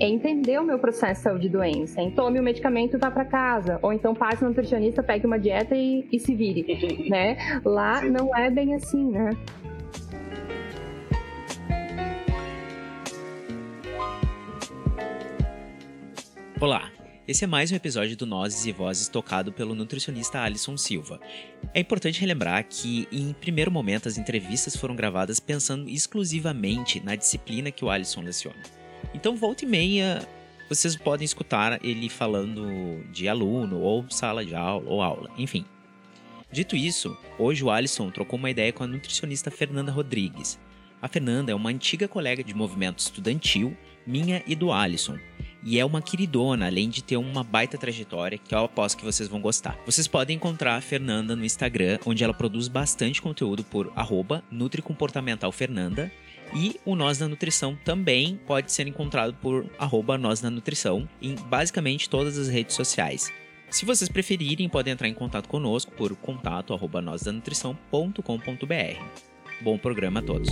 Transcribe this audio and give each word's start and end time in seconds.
é, 0.00 0.08
entender 0.08 0.58
o 0.58 0.64
meu 0.64 0.78
processo 0.78 1.20
de 1.20 1.24
saúde 1.24 1.48
doença. 1.48 2.00
Então, 2.00 2.24
tome 2.24 2.40
o 2.40 2.42
medicamento 2.42 2.96
e 2.96 2.98
vá 2.98 3.10
para 3.10 3.24
casa. 3.24 3.78
Ou 3.82 3.92
então 3.92 4.14
passe 4.14 4.42
no 4.42 4.48
nutricionista, 4.48 5.02
pegue 5.02 5.26
uma 5.26 5.38
dieta 5.38 5.76
e, 5.76 6.08
e 6.10 6.18
se 6.18 6.34
vire, 6.34 6.64
né? 7.08 7.60
Lá 7.64 8.00
Sim. 8.00 8.10
não 8.10 8.34
é 8.34 8.50
bem 8.50 8.74
assim, 8.74 9.10
né? 9.10 9.30
Olá, 16.58 16.90
esse 17.26 17.44
é 17.44 17.46
mais 17.46 17.70
um 17.72 17.74
episódio 17.74 18.16
do 18.16 18.26
Nozes 18.26 18.66
e 18.66 18.72
Vozes 18.72 19.08
tocado 19.08 19.52
pelo 19.52 19.74
nutricionista 19.74 20.40
Alisson 20.40 20.76
Silva. 20.76 21.20
É 21.74 21.80
importante 21.80 22.20
relembrar 22.20 22.66
que, 22.68 23.06
em 23.12 23.32
primeiro 23.32 23.70
momento, 23.70 24.08
as 24.08 24.18
entrevistas 24.18 24.76
foram 24.76 24.94
gravadas 24.94 25.40
pensando 25.40 25.88
exclusivamente 25.88 27.04
na 27.04 27.16
disciplina 27.16 27.70
que 27.70 27.84
o 27.84 27.90
Alisson 27.90 28.20
leciona. 28.20 28.79
Então, 29.14 29.36
volta 29.36 29.64
e 29.64 29.68
meia, 29.68 30.26
vocês 30.68 30.94
podem 30.96 31.24
escutar 31.24 31.84
ele 31.84 32.08
falando 32.08 33.04
de 33.10 33.28
aluno, 33.28 33.80
ou 33.80 34.04
sala 34.08 34.44
de 34.44 34.54
aula, 34.54 34.88
ou 34.88 35.02
aula, 35.02 35.30
enfim. 35.36 35.64
Dito 36.52 36.76
isso, 36.76 37.16
hoje 37.38 37.62
o 37.64 37.70
Alisson 37.70 38.10
trocou 38.10 38.38
uma 38.38 38.50
ideia 38.50 38.72
com 38.72 38.84
a 38.84 38.86
nutricionista 38.86 39.50
Fernanda 39.50 39.90
Rodrigues. 39.90 40.58
A 41.02 41.08
Fernanda 41.08 41.50
é 41.50 41.54
uma 41.54 41.70
antiga 41.70 42.06
colega 42.06 42.44
de 42.44 42.54
movimento 42.54 42.98
estudantil, 42.98 43.76
minha 44.06 44.42
e 44.46 44.54
do 44.54 44.72
Alisson, 44.72 45.18
e 45.62 45.78
é 45.78 45.84
uma 45.84 46.00
queridona, 46.00 46.66
além 46.66 46.88
de 46.88 47.02
ter 47.02 47.16
uma 47.16 47.44
baita 47.44 47.76
trajetória 47.76 48.38
que 48.38 48.54
eu 48.54 48.64
aposto 48.64 48.96
que 48.96 49.04
vocês 49.04 49.28
vão 49.28 49.40
gostar. 49.40 49.78
Vocês 49.84 50.06
podem 50.06 50.36
encontrar 50.36 50.76
a 50.76 50.80
Fernanda 50.80 51.36
no 51.36 51.44
Instagram, 51.44 51.98
onde 52.06 52.24
ela 52.24 52.32
produz 52.32 52.68
bastante 52.68 53.20
conteúdo 53.20 53.62
por 53.64 53.92
arroba 53.94 54.42
NutriComportamentalFernanda 54.50 56.10
e 56.54 56.80
o 56.84 56.94
Nós 56.94 57.18
da 57.18 57.28
Nutrição 57.28 57.76
também 57.84 58.40
pode 58.46 58.72
ser 58.72 58.86
encontrado 58.86 59.34
por 59.34 59.66
arroba 59.78 60.18
Nós 60.18 60.40
da 60.40 60.50
Nutrição 60.50 61.08
em 61.20 61.34
basicamente 61.34 62.08
todas 62.08 62.38
as 62.38 62.48
redes 62.48 62.74
sociais. 62.74 63.32
Se 63.70 63.84
vocês 63.84 64.08
preferirem, 64.08 64.68
podem 64.68 64.92
entrar 64.92 65.08
em 65.08 65.14
contato 65.14 65.48
conosco 65.48 65.92
por 65.92 66.14
contato 66.16 66.74
arroba 66.74 67.00
Bom 69.62 69.78
programa 69.78 70.20
a 70.20 70.22
todos. 70.22 70.50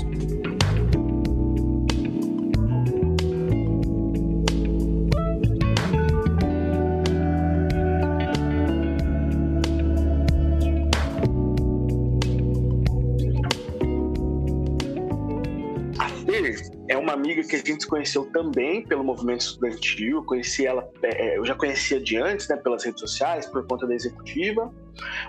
Uma 16.96 17.12
amiga 17.12 17.42
que 17.42 17.54
a 17.54 17.58
gente 17.58 17.82
se 17.82 17.86
conheceu 17.86 18.24
também 18.26 18.82
pelo 18.82 19.04
movimento 19.04 19.40
estudantil. 19.40 20.16
Eu 20.16 20.24
conheci 20.24 20.66
ela, 20.66 20.88
é, 21.02 21.28
é, 21.28 21.38
eu 21.38 21.44
já 21.44 21.54
conhecia 21.54 22.00
de 22.00 22.16
antes, 22.16 22.48
né, 22.48 22.56
pelas 22.56 22.84
redes 22.84 23.00
sociais, 23.00 23.46
por 23.46 23.66
conta 23.66 23.86
da 23.86 23.94
executiva, 23.94 24.72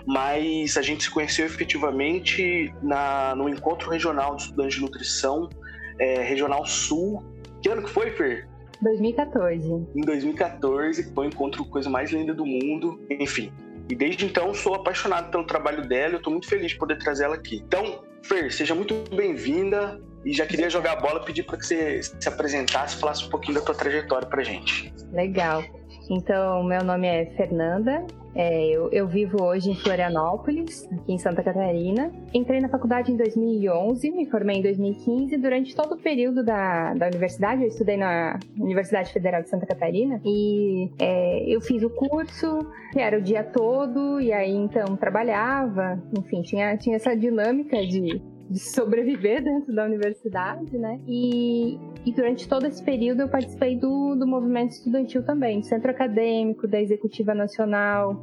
mas 0.06 0.76
a 0.76 0.82
gente 0.82 1.04
se 1.04 1.10
conheceu 1.10 1.44
efetivamente 1.44 2.72
na, 2.82 3.34
no 3.34 3.48
encontro 3.48 3.90
regional 3.90 4.36
de 4.36 4.42
estudantes 4.42 4.76
de 4.76 4.80
nutrição 4.80 5.48
é, 5.98 6.22
regional 6.22 6.64
sul. 6.64 7.22
Que 7.62 7.68
ano 7.68 7.82
que 7.82 7.90
foi, 7.90 8.10
Fer? 8.12 8.48
2014. 8.80 9.86
Em 9.94 10.00
2014, 10.00 11.12
foi 11.14 11.26
o 11.26 11.28
encontro 11.28 11.64
coisa 11.66 11.90
mais 11.90 12.10
linda 12.10 12.32
do 12.32 12.46
mundo. 12.46 12.98
Enfim, 13.10 13.52
e 13.90 13.94
desde 13.94 14.24
então 14.24 14.54
sou 14.54 14.74
apaixonado 14.74 15.30
pelo 15.30 15.44
trabalho 15.44 15.86
dela, 15.86 16.14
eu 16.14 16.18
estou 16.18 16.32
muito 16.32 16.48
feliz 16.48 16.70
de 16.70 16.78
poder 16.78 16.96
trazer 16.98 17.24
ela 17.24 17.34
aqui. 17.34 17.62
Então, 17.66 18.02
Fer, 18.22 18.52
seja 18.52 18.74
muito 18.74 18.94
bem-vinda. 19.14 20.00
E 20.24 20.32
já 20.32 20.46
queria 20.46 20.68
jogar 20.68 20.92
a 20.92 20.96
bola, 20.96 21.24
pedir 21.24 21.44
para 21.44 21.56
que 21.56 21.66
você 21.66 22.02
se 22.02 22.28
apresentasse, 22.28 22.96
falasse 22.96 23.24
um 23.24 23.30
pouquinho 23.30 23.58
da 23.58 23.64
tua 23.64 23.74
trajetória 23.74 24.26
para 24.26 24.42
gente. 24.42 24.92
Legal. 25.12 25.62
Então, 26.10 26.62
meu 26.64 26.82
nome 26.82 27.06
é 27.06 27.26
Fernanda, 27.36 28.04
é, 28.34 28.64
eu, 28.68 28.88
eu, 28.92 29.08
vivo 29.08 29.42
hoje 29.42 29.70
em 29.70 29.74
Florianópolis, 29.74 30.88
aqui 30.92 31.12
em 31.12 31.18
Santa 31.18 31.42
Catarina. 31.42 32.12
Entrei 32.32 32.60
na 32.60 32.68
faculdade 32.68 33.10
em 33.10 33.16
2011, 33.16 34.10
me 34.12 34.26
formei 34.26 34.58
em 34.58 34.62
2015. 34.62 35.36
Durante 35.36 35.74
todo 35.74 35.94
o 35.94 35.98
período 35.98 36.44
da, 36.44 36.94
da 36.94 37.06
universidade, 37.06 37.62
eu 37.62 37.68
estudei 37.68 37.96
na 37.96 38.38
Universidade 38.58 39.12
Federal 39.12 39.42
de 39.42 39.50
Santa 39.50 39.66
Catarina 39.66 40.20
e 40.24 40.90
é, 41.00 41.44
eu 41.48 41.60
fiz 41.60 41.82
o 41.82 41.90
curso, 41.90 42.66
era 42.96 43.18
o 43.18 43.22
dia 43.22 43.42
todo, 43.42 44.20
e 44.20 44.32
aí 44.32 44.54
então 44.54 44.96
trabalhava, 44.96 46.00
enfim, 46.16 46.42
tinha, 46.42 46.76
tinha 46.76 46.96
essa 46.96 47.16
dinâmica 47.16 47.84
de 47.84 48.22
de 48.50 48.58
sobreviver 48.58 49.42
dentro 49.44 49.72
da 49.72 49.84
universidade, 49.84 50.76
né? 50.76 51.00
E, 51.06 51.78
e 52.04 52.12
durante 52.12 52.48
todo 52.48 52.66
esse 52.66 52.82
período 52.82 53.22
eu 53.22 53.28
participei 53.28 53.76
do, 53.76 54.16
do 54.16 54.26
movimento 54.26 54.72
estudantil 54.72 55.22
também, 55.22 55.60
do 55.60 55.66
centro 55.66 55.90
acadêmico, 55.90 56.66
da 56.66 56.80
executiva 56.80 57.32
nacional, 57.32 58.20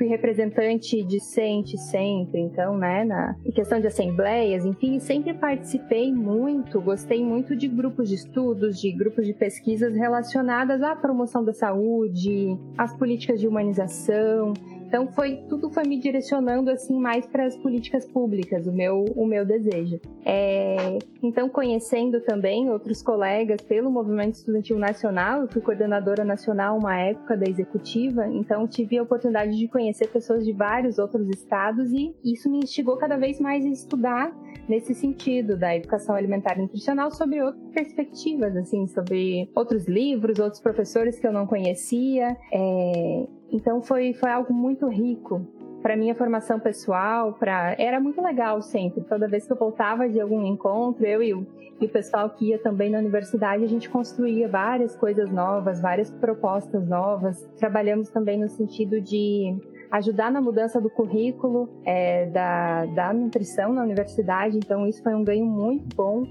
fui 0.00 0.06
representante 0.06 1.02
discente 1.04 1.76
sempre, 1.76 2.40
então, 2.40 2.74
né, 2.78 3.04
na 3.04 3.36
questão 3.54 3.78
de 3.78 3.86
assembleias, 3.86 4.64
enfim, 4.64 4.98
sempre 4.98 5.34
participei 5.34 6.10
muito, 6.10 6.80
gostei 6.80 7.22
muito 7.22 7.54
de 7.54 7.68
grupos 7.68 8.08
de 8.08 8.14
estudos, 8.14 8.80
de 8.80 8.90
grupos 8.92 9.26
de 9.26 9.34
pesquisas 9.34 9.94
relacionadas 9.94 10.82
à 10.82 10.96
promoção 10.96 11.44
da 11.44 11.52
saúde, 11.52 12.56
às 12.78 12.96
políticas 12.96 13.38
de 13.40 13.46
humanização. 13.46 14.54
Então 14.90 15.06
foi 15.06 15.36
tudo 15.48 15.70
foi 15.70 15.84
me 15.84 15.96
direcionando 16.00 16.68
assim 16.68 16.98
mais 16.98 17.24
para 17.24 17.46
as 17.46 17.56
políticas 17.56 18.04
públicas, 18.06 18.66
o 18.66 18.72
meu 18.72 19.04
o 19.14 19.24
meu 19.24 19.46
desejo. 19.46 20.00
É, 20.24 20.98
então 21.22 21.48
conhecendo 21.48 22.20
também 22.22 22.68
outros 22.68 23.00
colegas 23.00 23.60
pelo 23.60 23.88
movimento 23.88 24.34
estudantil 24.34 24.76
nacional, 24.80 25.42
eu 25.42 25.48
fui 25.48 25.62
coordenadora 25.62 26.24
nacional 26.24 26.76
uma 26.76 26.98
época 26.98 27.36
da 27.36 27.48
executiva, 27.48 28.26
então 28.26 28.66
tive 28.66 28.98
a 28.98 29.04
oportunidade 29.04 29.56
de 29.56 29.68
conhecer 29.68 30.08
pessoas 30.08 30.44
de 30.44 30.52
vários 30.52 30.98
outros 30.98 31.28
estados 31.28 31.92
e 31.92 32.12
isso 32.24 32.50
me 32.50 32.58
instigou 32.58 32.96
cada 32.96 33.16
vez 33.16 33.38
mais 33.38 33.64
a 33.64 33.68
estudar 33.68 34.36
nesse 34.68 34.92
sentido 34.92 35.56
da 35.56 35.76
educação 35.76 36.16
alimentar 36.16 36.58
e 36.58 36.62
nutricional 36.62 37.12
sobre 37.12 37.40
outras 37.40 37.70
perspectivas, 37.72 38.56
assim, 38.56 38.88
sobre 38.88 39.48
outros 39.54 39.86
livros, 39.86 40.40
outros 40.40 40.60
professores 40.60 41.18
que 41.18 41.26
eu 41.26 41.32
não 41.32 41.46
conhecia. 41.46 42.36
É, 42.52 43.26
então 43.50 43.82
foi, 43.82 44.12
foi 44.12 44.30
algo 44.30 44.52
muito 44.52 44.88
rico 44.88 45.46
para 45.82 45.96
minha 45.96 46.14
formação 46.14 46.60
pessoal, 46.60 47.32
para 47.32 47.74
era 47.78 47.98
muito 47.98 48.20
legal 48.20 48.60
sempre. 48.60 49.02
Toda 49.02 49.26
vez 49.26 49.46
que 49.46 49.52
eu 49.52 49.56
voltava 49.56 50.08
de 50.08 50.20
algum 50.20 50.44
encontro, 50.44 51.04
eu 51.06 51.22
e 51.22 51.32
o, 51.32 51.46
e 51.80 51.86
o 51.86 51.88
pessoal 51.88 52.30
que 52.30 52.50
ia 52.50 52.58
também 52.58 52.90
na 52.90 52.98
universidade, 52.98 53.64
a 53.64 53.68
gente 53.68 53.88
construía 53.88 54.48
várias 54.48 54.94
coisas 54.94 55.30
novas, 55.30 55.80
várias 55.80 56.10
propostas 56.10 56.86
novas. 56.86 57.48
Trabalhamos 57.58 58.10
também 58.10 58.38
no 58.38 58.48
sentido 58.48 59.00
de 59.00 59.56
ajudar 59.90 60.30
na 60.30 60.40
mudança 60.40 60.80
do 60.80 60.90
currículo 60.90 61.68
é, 61.84 62.26
da, 62.26 62.86
da 62.86 63.12
nutrição 63.12 63.72
na 63.72 63.82
universidade. 63.82 64.58
Então 64.58 64.86
isso 64.86 65.02
foi 65.02 65.14
um 65.14 65.24
ganho 65.24 65.46
muito 65.46 65.96
bom 65.96 66.24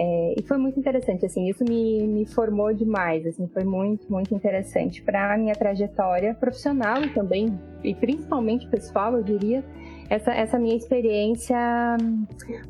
é, 0.00 0.34
e 0.38 0.42
foi 0.44 0.56
muito 0.58 0.78
interessante, 0.78 1.26
assim, 1.26 1.48
isso 1.48 1.64
me, 1.64 2.06
me 2.06 2.24
formou 2.24 2.72
demais, 2.72 3.26
assim, 3.26 3.48
foi 3.48 3.64
muito, 3.64 4.08
muito 4.08 4.32
interessante 4.32 5.02
para 5.02 5.34
a 5.34 5.36
minha 5.36 5.54
trajetória 5.54 6.34
profissional 6.34 7.02
e 7.02 7.12
também, 7.12 7.58
e 7.82 7.92
principalmente 7.96 8.68
pessoal, 8.68 9.16
eu 9.16 9.24
diria, 9.24 9.64
essa, 10.08 10.30
essa 10.30 10.56
minha 10.56 10.76
experiência 10.76 11.58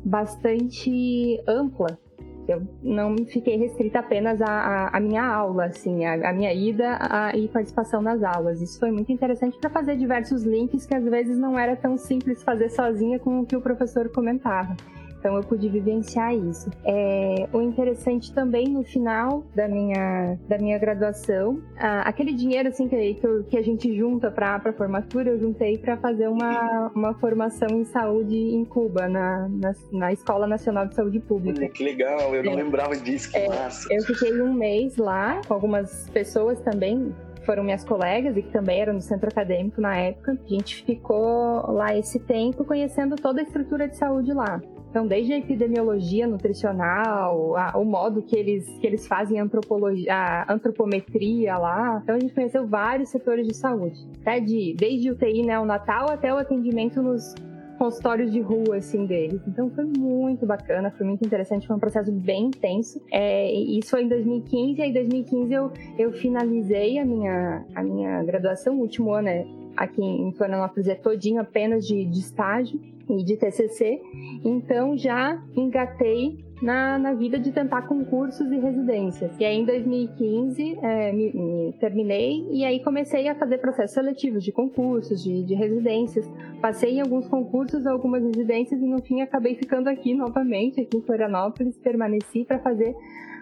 bastante 0.03 1.39
ampla. 1.47 1.99
Eu 2.47 2.63
não 2.81 3.15
fiquei 3.27 3.57
restrita 3.57 3.99
apenas 3.99 4.41
à, 4.41 4.89
à 4.91 4.99
minha 4.99 5.23
aula, 5.23 5.65
assim, 5.65 6.05
a, 6.05 6.31
a 6.31 6.33
minha 6.33 6.51
ida 6.51 6.97
a, 6.99 7.37
e 7.37 7.47
participação 7.47 8.01
nas 8.01 8.23
aulas. 8.23 8.59
Isso 8.59 8.79
foi 8.79 8.89
muito 8.89 9.11
interessante 9.11 9.55
para 9.59 9.69
fazer 9.69 9.95
diversos 9.97 10.43
links 10.43 10.83
que 10.83 10.95
às 10.95 11.03
vezes 11.03 11.37
não 11.37 11.59
era 11.59 11.75
tão 11.75 11.95
simples 11.95 12.41
fazer 12.41 12.69
sozinha 12.69 13.19
com 13.19 13.41
o 13.41 13.45
que 13.45 13.55
o 13.55 13.61
professor 13.61 14.09
comentava. 14.09 14.75
Então 15.19 15.35
eu 15.35 15.43
pude 15.43 15.67
vivenciar 15.69 16.33
isso. 16.33 16.69
É, 16.83 17.47
o 17.51 17.61
interessante 17.61 18.33
também 18.33 18.67
no 18.67 18.83
final 18.83 19.43
da 19.53 19.67
minha, 19.67 20.37
da 20.47 20.57
minha 20.57 20.77
graduação, 20.77 21.61
ah, 21.77 22.01
aquele 22.01 22.33
dinheiro 22.33 22.69
assim 22.69 22.87
que, 22.87 23.19
que, 23.49 23.57
a 23.57 23.61
gente 23.61 23.95
junta 23.95 24.31
para 24.31 24.55
a 24.55 24.73
formatura, 24.73 25.29
eu 25.29 25.39
juntei 25.39 25.77
para 25.77 25.97
fazer 25.97 26.27
uma, 26.27 26.91
uma 26.95 27.13
formação 27.15 27.67
em 27.71 27.83
saúde 27.83 28.35
em 28.35 28.63
Cuba, 28.63 29.07
na, 29.09 29.49
na, 29.49 29.73
na, 29.91 30.13
Escola 30.13 30.47
Nacional 30.47 30.87
de 30.87 30.95
Saúde 30.95 31.19
Pública. 31.19 31.67
Que 31.69 31.83
legal, 31.83 32.33
eu 32.33 32.43
não 32.43 32.53
é, 32.53 32.55
lembrava 32.55 32.95
disso, 32.95 33.29
que 33.31 33.37
é, 33.37 33.49
massa. 33.49 33.87
Eu 33.91 34.01
fiquei 34.03 34.41
um 34.41 34.53
mês 34.53 34.95
lá 34.97 35.41
com 35.45 35.53
algumas 35.53 36.09
pessoas 36.11 36.61
também 36.61 37.13
foram 37.45 37.63
minhas 37.63 37.83
colegas 37.83 38.37
e 38.37 38.43
que 38.43 38.51
também 38.51 38.79
eram 38.79 38.95
do 38.95 39.01
centro 39.01 39.27
acadêmico 39.27 39.81
na 39.81 39.97
época. 39.97 40.37
A 40.45 40.47
gente 40.47 40.83
ficou 40.83 41.71
lá 41.71 41.97
esse 41.97 42.19
tempo 42.19 42.63
conhecendo 42.63 43.15
toda 43.15 43.41
a 43.41 43.43
estrutura 43.43 43.87
de 43.87 43.97
saúde 43.97 44.31
lá. 44.33 44.61
Então, 44.89 45.05
desde 45.05 45.33
a 45.33 45.37
epidemiologia 45.37 46.25
nutricional, 46.25 47.55
a, 47.55 47.77
o 47.77 47.85
modo 47.85 48.23
que 48.23 48.35
eles, 48.35 48.67
que 48.79 48.87
eles 48.87 49.07
fazem 49.07 49.39
antropologia, 49.39 50.13
a 50.13 50.53
antropometria 50.53 51.57
lá. 51.57 51.99
Então, 52.03 52.15
a 52.15 52.19
gente 52.19 52.33
conheceu 52.33 52.65
vários 52.65 53.09
setores 53.09 53.47
de 53.47 53.55
saúde. 53.55 53.99
Até 54.21 54.39
de, 54.39 54.75
desde 54.77 55.11
o 55.11 55.13
UTI 55.13 55.43
neonatal 55.43 56.09
até 56.09 56.33
o 56.33 56.37
atendimento 56.37 57.01
nos 57.01 57.35
consultórios 57.79 58.31
de 58.31 58.41
rua, 58.41 58.75
assim, 58.75 59.05
deles. 59.05 59.41
Então 59.47 59.69
foi 59.69 59.85
muito 59.85 60.45
bacana, 60.45 60.91
foi 60.91 61.07
muito 61.07 61.25
interessante, 61.25 61.65
foi 61.65 61.77
um 61.77 61.79
processo 61.79 62.11
bem 62.11 62.47
intenso. 62.47 63.01
É, 63.09 63.49
isso 63.49 63.91
foi 63.91 64.03
em 64.03 64.09
2015, 64.09 64.79
e 64.79 64.83
aí 64.83 64.89
em 64.89 64.93
2015 64.93 65.53
eu, 65.53 65.71
eu 65.97 66.11
finalizei 66.11 66.99
a 66.99 67.05
minha, 67.05 67.65
a 67.73 67.81
minha 67.81 68.21
graduação, 68.23 68.75
o 68.75 68.81
último 68.81 69.13
ano 69.13 69.29
é 69.29 69.47
aqui 69.75 70.01
em 70.01 70.31
Florianópolis 70.33 70.87
é 70.87 70.95
todinho 70.95 71.41
apenas 71.41 71.85
de, 71.85 72.05
de 72.05 72.19
estágio 72.19 72.79
e 73.09 73.23
de 73.23 73.37
TCC, 73.37 74.01
então 74.45 74.95
já 74.95 75.41
engatei 75.55 76.45
na, 76.61 76.99
na 76.99 77.13
vida 77.13 77.39
de 77.39 77.51
tentar 77.51 77.83
concursos 77.83 78.51
e 78.51 78.59
residências. 78.59 79.31
E 79.39 79.45
aí 79.45 79.57
em 79.57 79.65
2015 79.65 80.79
é, 80.81 81.11
me, 81.11 81.31
me, 81.33 81.73
terminei 81.79 82.45
e 82.51 82.65
aí 82.65 82.83
comecei 82.83 83.27
a 83.27 83.35
fazer 83.35 83.57
processos 83.59 83.93
seletivos 83.93 84.43
de 84.43 84.51
concursos, 84.51 85.23
de, 85.23 85.43
de 85.43 85.55
residências. 85.55 86.29
Passei 86.61 86.97
em 86.97 87.01
alguns 87.01 87.27
concursos, 87.27 87.85
algumas 87.87 88.23
residências 88.23 88.79
e 88.81 88.85
no 88.85 89.01
fim 89.01 89.21
acabei 89.21 89.55
ficando 89.55 89.87
aqui 89.87 90.13
novamente, 90.13 90.81
aqui 90.81 90.97
em 90.97 91.01
Florianópolis, 91.01 91.77
permaneci 91.77 92.43
para 92.45 92.59
fazer 92.59 92.95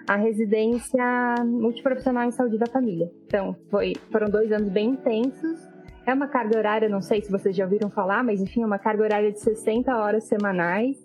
a 0.07 0.15
residência 0.15 1.35
multiprofissional 1.45 2.23
em 2.23 2.31
saúde 2.31 2.57
da 2.57 2.65
família. 2.67 3.11
Então, 3.25 3.55
foi, 3.69 3.93
foram 4.09 4.29
dois 4.29 4.51
anos 4.53 4.69
bem 4.69 4.91
intensos, 4.91 5.59
é 6.07 6.13
uma 6.13 6.27
carga 6.27 6.57
horária, 6.57 6.87
não 6.87 7.01
sei 7.01 7.21
se 7.21 7.29
vocês 7.29 7.53
já 7.53 7.65
ouviram 7.65 7.89
falar, 7.89 8.23
mas 8.23 8.41
enfim, 8.41 8.63
é 8.63 8.65
uma 8.65 8.79
carga 8.79 9.03
horária 9.03 9.29
de 9.29 9.41
60 9.41 9.93
horas 9.93 10.23
semanais 10.23 10.97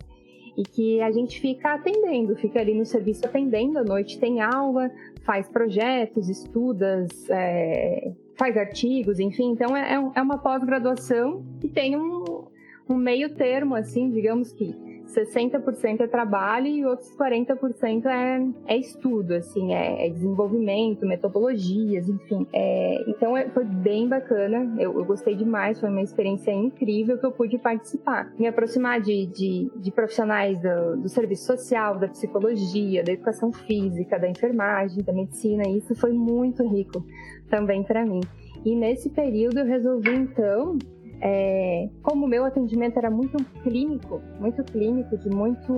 e 0.57 0.63
que 0.63 1.01
a 1.01 1.11
gente 1.11 1.41
fica 1.41 1.73
atendendo, 1.73 2.37
fica 2.37 2.61
ali 2.61 2.73
no 2.73 2.85
serviço 2.85 3.25
atendendo, 3.25 3.79
à 3.79 3.83
noite 3.83 4.17
tem 4.17 4.39
aula, 4.39 4.89
faz 5.25 5.49
projetos, 5.49 6.29
estuda, 6.29 7.05
é, 7.29 8.13
faz 8.37 8.55
artigos, 8.55 9.19
enfim. 9.19 9.51
Então 9.51 9.75
é, 9.75 9.93
é, 9.93 10.11
é 10.15 10.21
uma 10.21 10.37
pós-graduação 10.37 11.43
que 11.59 11.67
tem 11.67 11.97
um, 11.97 12.45
um 12.89 12.95
meio 12.95 13.35
termo, 13.35 13.75
assim, 13.75 14.09
digamos 14.09 14.53
que 14.53 14.73
60% 15.13 16.01
é 16.01 16.07
trabalho 16.07 16.67
e 16.67 16.85
outros 16.85 17.15
40% 17.15 18.05
é, 18.05 18.73
é 18.73 18.77
estudo, 18.77 19.33
assim, 19.33 19.73
é, 19.73 20.07
é 20.07 20.09
desenvolvimento, 20.09 21.05
metodologias, 21.05 22.09
enfim. 22.09 22.47
É, 22.53 23.03
então 23.07 23.37
é, 23.37 23.49
foi 23.49 23.63
bem 23.63 24.07
bacana, 24.07 24.75
eu, 24.79 24.97
eu, 24.97 25.05
gostei 25.05 25.35
demais, 25.35 25.79
foi 25.79 25.89
uma 25.89 26.01
experiência 26.01 26.51
incrível 26.51 27.17
que 27.17 27.25
eu 27.25 27.31
pude 27.31 27.57
participar. 27.57 28.33
Me 28.37 28.47
aproximar 28.47 28.99
de, 29.01 29.27
de, 29.27 29.71
de 29.75 29.91
profissionais 29.91 30.59
do, 30.61 31.01
do 31.01 31.09
serviço 31.09 31.45
social, 31.45 31.97
da 31.99 32.07
psicologia, 32.07 33.03
da 33.03 33.11
educação 33.11 33.51
física, 33.51 34.19
da 34.19 34.29
enfermagem, 34.29 35.03
da 35.03 35.13
medicina, 35.13 35.63
isso 35.67 35.95
foi 35.95 36.11
muito 36.11 36.67
rico 36.67 37.05
também 37.49 37.83
para 37.83 38.05
mim. 38.05 38.21
E 38.65 38.75
nesse 38.75 39.09
período 39.09 39.59
eu 39.59 39.65
resolvi 39.65 40.15
então 40.15 40.77
é, 41.21 41.89
como 42.01 42.25
o 42.25 42.29
meu 42.29 42.45
atendimento 42.45 42.97
era 42.97 43.09
muito 43.09 43.37
clínico, 43.61 44.21
muito 44.39 44.63
clínico, 44.63 45.17
de 45.17 45.29
muito. 45.29 45.73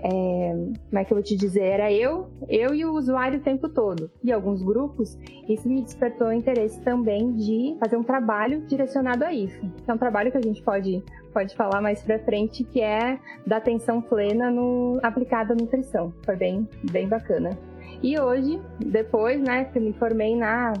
É, 0.00 0.52
como 0.88 0.98
é 0.98 1.04
que 1.04 1.12
eu 1.12 1.16
vou 1.16 1.22
te 1.22 1.36
dizer? 1.36 1.64
Era 1.64 1.92
eu, 1.92 2.28
eu 2.48 2.72
e 2.72 2.84
o 2.84 2.92
usuário 2.92 3.40
o 3.40 3.42
tempo 3.42 3.68
todo. 3.68 4.10
E 4.22 4.32
alguns 4.32 4.62
grupos, 4.62 5.18
isso 5.48 5.68
me 5.68 5.82
despertou 5.82 6.28
o 6.28 6.32
interesse 6.32 6.80
também 6.82 7.32
de 7.32 7.76
fazer 7.80 7.96
um 7.96 8.04
trabalho 8.04 8.60
direcionado 8.66 9.24
a 9.24 9.32
isso. 9.32 9.60
É 9.86 9.92
um 9.92 9.98
trabalho 9.98 10.30
que 10.30 10.38
a 10.38 10.42
gente 10.42 10.62
pode, 10.62 11.02
pode 11.32 11.56
falar 11.56 11.80
mais 11.80 12.00
pra 12.00 12.18
frente, 12.20 12.62
que 12.62 12.80
é 12.80 13.18
da 13.44 13.56
atenção 13.56 14.00
plena 14.00 14.50
no, 14.50 15.00
aplicada 15.02 15.52
à 15.52 15.56
nutrição. 15.56 16.12
Foi 16.24 16.36
bem, 16.36 16.68
bem 16.92 17.08
bacana. 17.08 17.58
E 18.00 18.18
hoje, 18.18 18.60
depois, 18.78 19.40
né, 19.42 19.64
que 19.64 19.78
eu 19.78 19.82
me 19.82 19.92
formei 19.94 20.36
na 20.36 20.72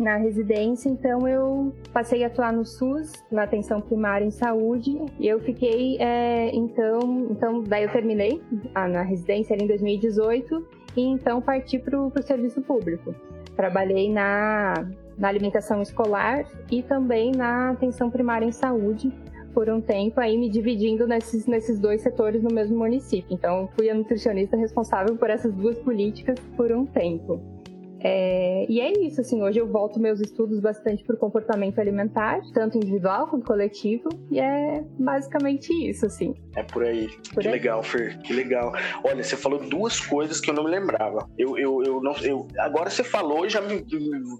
na 0.00 0.16
residência, 0.16 0.88
então 0.88 1.28
eu 1.28 1.74
passei 1.92 2.24
a 2.24 2.26
atuar 2.26 2.52
no 2.52 2.64
SUS, 2.64 3.12
na 3.30 3.42
atenção 3.42 3.80
primária 3.80 4.24
em 4.24 4.30
saúde, 4.30 4.98
e 5.18 5.28
eu 5.28 5.38
fiquei, 5.40 5.98
é, 5.98 6.50
então, 6.54 7.28
então, 7.30 7.62
daí 7.62 7.84
eu 7.84 7.92
terminei 7.92 8.42
a, 8.74 8.88
na 8.88 9.02
residência 9.02 9.54
em 9.54 9.66
2018, 9.66 10.66
e 10.96 11.02
então 11.02 11.40
parti 11.40 11.78
para 11.78 12.00
o 12.00 12.12
serviço 12.22 12.60
público. 12.62 13.14
Trabalhei 13.54 14.10
na, 14.10 14.88
na 15.18 15.28
alimentação 15.28 15.82
escolar 15.82 16.44
e 16.70 16.82
também 16.82 17.30
na 17.30 17.70
atenção 17.70 18.10
primária 18.10 18.46
em 18.46 18.52
saúde, 18.52 19.12
por 19.52 19.68
um 19.68 19.80
tempo 19.80 20.20
aí 20.20 20.36
me 20.38 20.48
dividindo 20.48 21.06
nesses, 21.06 21.46
nesses 21.46 21.78
dois 21.78 22.00
setores 22.00 22.42
no 22.42 22.50
mesmo 22.54 22.78
município. 22.78 23.34
Então, 23.34 23.68
fui 23.76 23.90
a 23.90 23.94
nutricionista 23.94 24.56
responsável 24.56 25.16
por 25.16 25.28
essas 25.28 25.52
duas 25.52 25.78
políticas 25.78 26.38
por 26.56 26.72
um 26.72 26.86
tempo. 26.86 27.59
É, 28.02 28.66
e 28.68 28.80
é 28.80 28.92
isso, 29.04 29.20
assim, 29.20 29.42
hoje 29.42 29.58
eu 29.58 29.66
volto 29.66 30.00
meus 30.00 30.20
estudos 30.20 30.58
bastante 30.58 31.04
para 31.04 31.14
o 31.14 31.18
comportamento 31.18 31.78
alimentar, 31.78 32.40
tanto 32.54 32.78
individual 32.78 33.28
quanto 33.28 33.44
coletivo, 33.44 34.08
e 34.30 34.40
é 34.40 34.82
basicamente 34.98 35.70
isso, 35.88 36.06
assim. 36.06 36.34
É 36.56 36.62
por 36.62 36.84
aí. 36.84 37.08
Por 37.34 37.42
que 37.42 37.48
aí. 37.48 37.52
legal, 37.54 37.82
Fer, 37.82 38.18
que 38.22 38.32
legal. 38.32 38.72
Olha, 39.04 39.22
você 39.22 39.36
falou 39.36 39.58
duas 39.60 40.00
coisas 40.00 40.40
que 40.40 40.50
eu 40.50 40.54
não 40.54 40.64
me 40.64 40.70
lembrava. 40.70 41.28
Eu, 41.38 41.58
eu, 41.58 41.82
eu 41.84 42.02
não, 42.02 42.16
eu, 42.18 42.46
agora 42.58 42.88
você 42.88 43.04
falou 43.04 43.44
e 43.44 43.50
já 43.50 43.60
me 43.60 43.84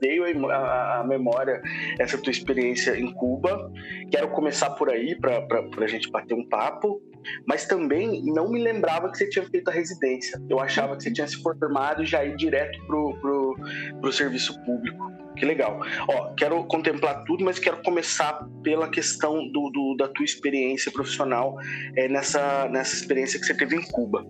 veio 0.00 0.24
a, 0.50 1.00
a, 1.00 1.04
memória 1.04 1.60
essa 1.98 2.16
tua 2.16 2.30
experiência 2.30 2.98
em 2.98 3.12
Cuba. 3.12 3.70
Quero 4.10 4.28
começar 4.28 4.70
por 4.70 4.88
aí 4.88 5.14
para 5.14 5.44
a 5.78 5.86
gente 5.86 6.10
bater 6.10 6.34
um 6.34 6.48
papo 6.48 7.00
mas 7.46 7.66
também 7.66 8.22
não 8.24 8.50
me 8.50 8.62
lembrava 8.62 9.10
que 9.10 9.18
você 9.18 9.28
tinha 9.28 9.44
feito 9.44 9.68
a 9.68 9.72
residência. 9.72 10.40
Eu 10.48 10.60
achava 10.60 10.96
que 10.96 11.02
você 11.02 11.12
tinha 11.12 11.26
se 11.26 11.36
formado 11.42 12.02
e 12.02 12.06
já 12.06 12.24
ir 12.24 12.36
direto 12.36 12.78
pro, 12.86 13.14
pro, 13.20 13.56
pro 14.00 14.12
serviço 14.12 14.58
público. 14.64 15.19
Que 15.36 15.46
legal. 15.46 15.80
Ó, 16.08 16.34
quero 16.34 16.62
contemplar 16.64 17.24
tudo, 17.24 17.44
mas 17.44 17.58
quero 17.58 17.82
começar 17.82 18.46
pela 18.62 18.88
questão 18.88 19.46
do, 19.50 19.70
do 19.70 19.96
da 19.96 20.08
tua 20.08 20.24
experiência 20.24 20.90
profissional 20.90 21.56
é, 21.96 22.08
nessa, 22.08 22.68
nessa 22.68 22.94
experiência 22.94 23.38
que 23.38 23.46
você 23.46 23.54
teve 23.54 23.76
em 23.76 23.82
Cuba. 23.82 24.26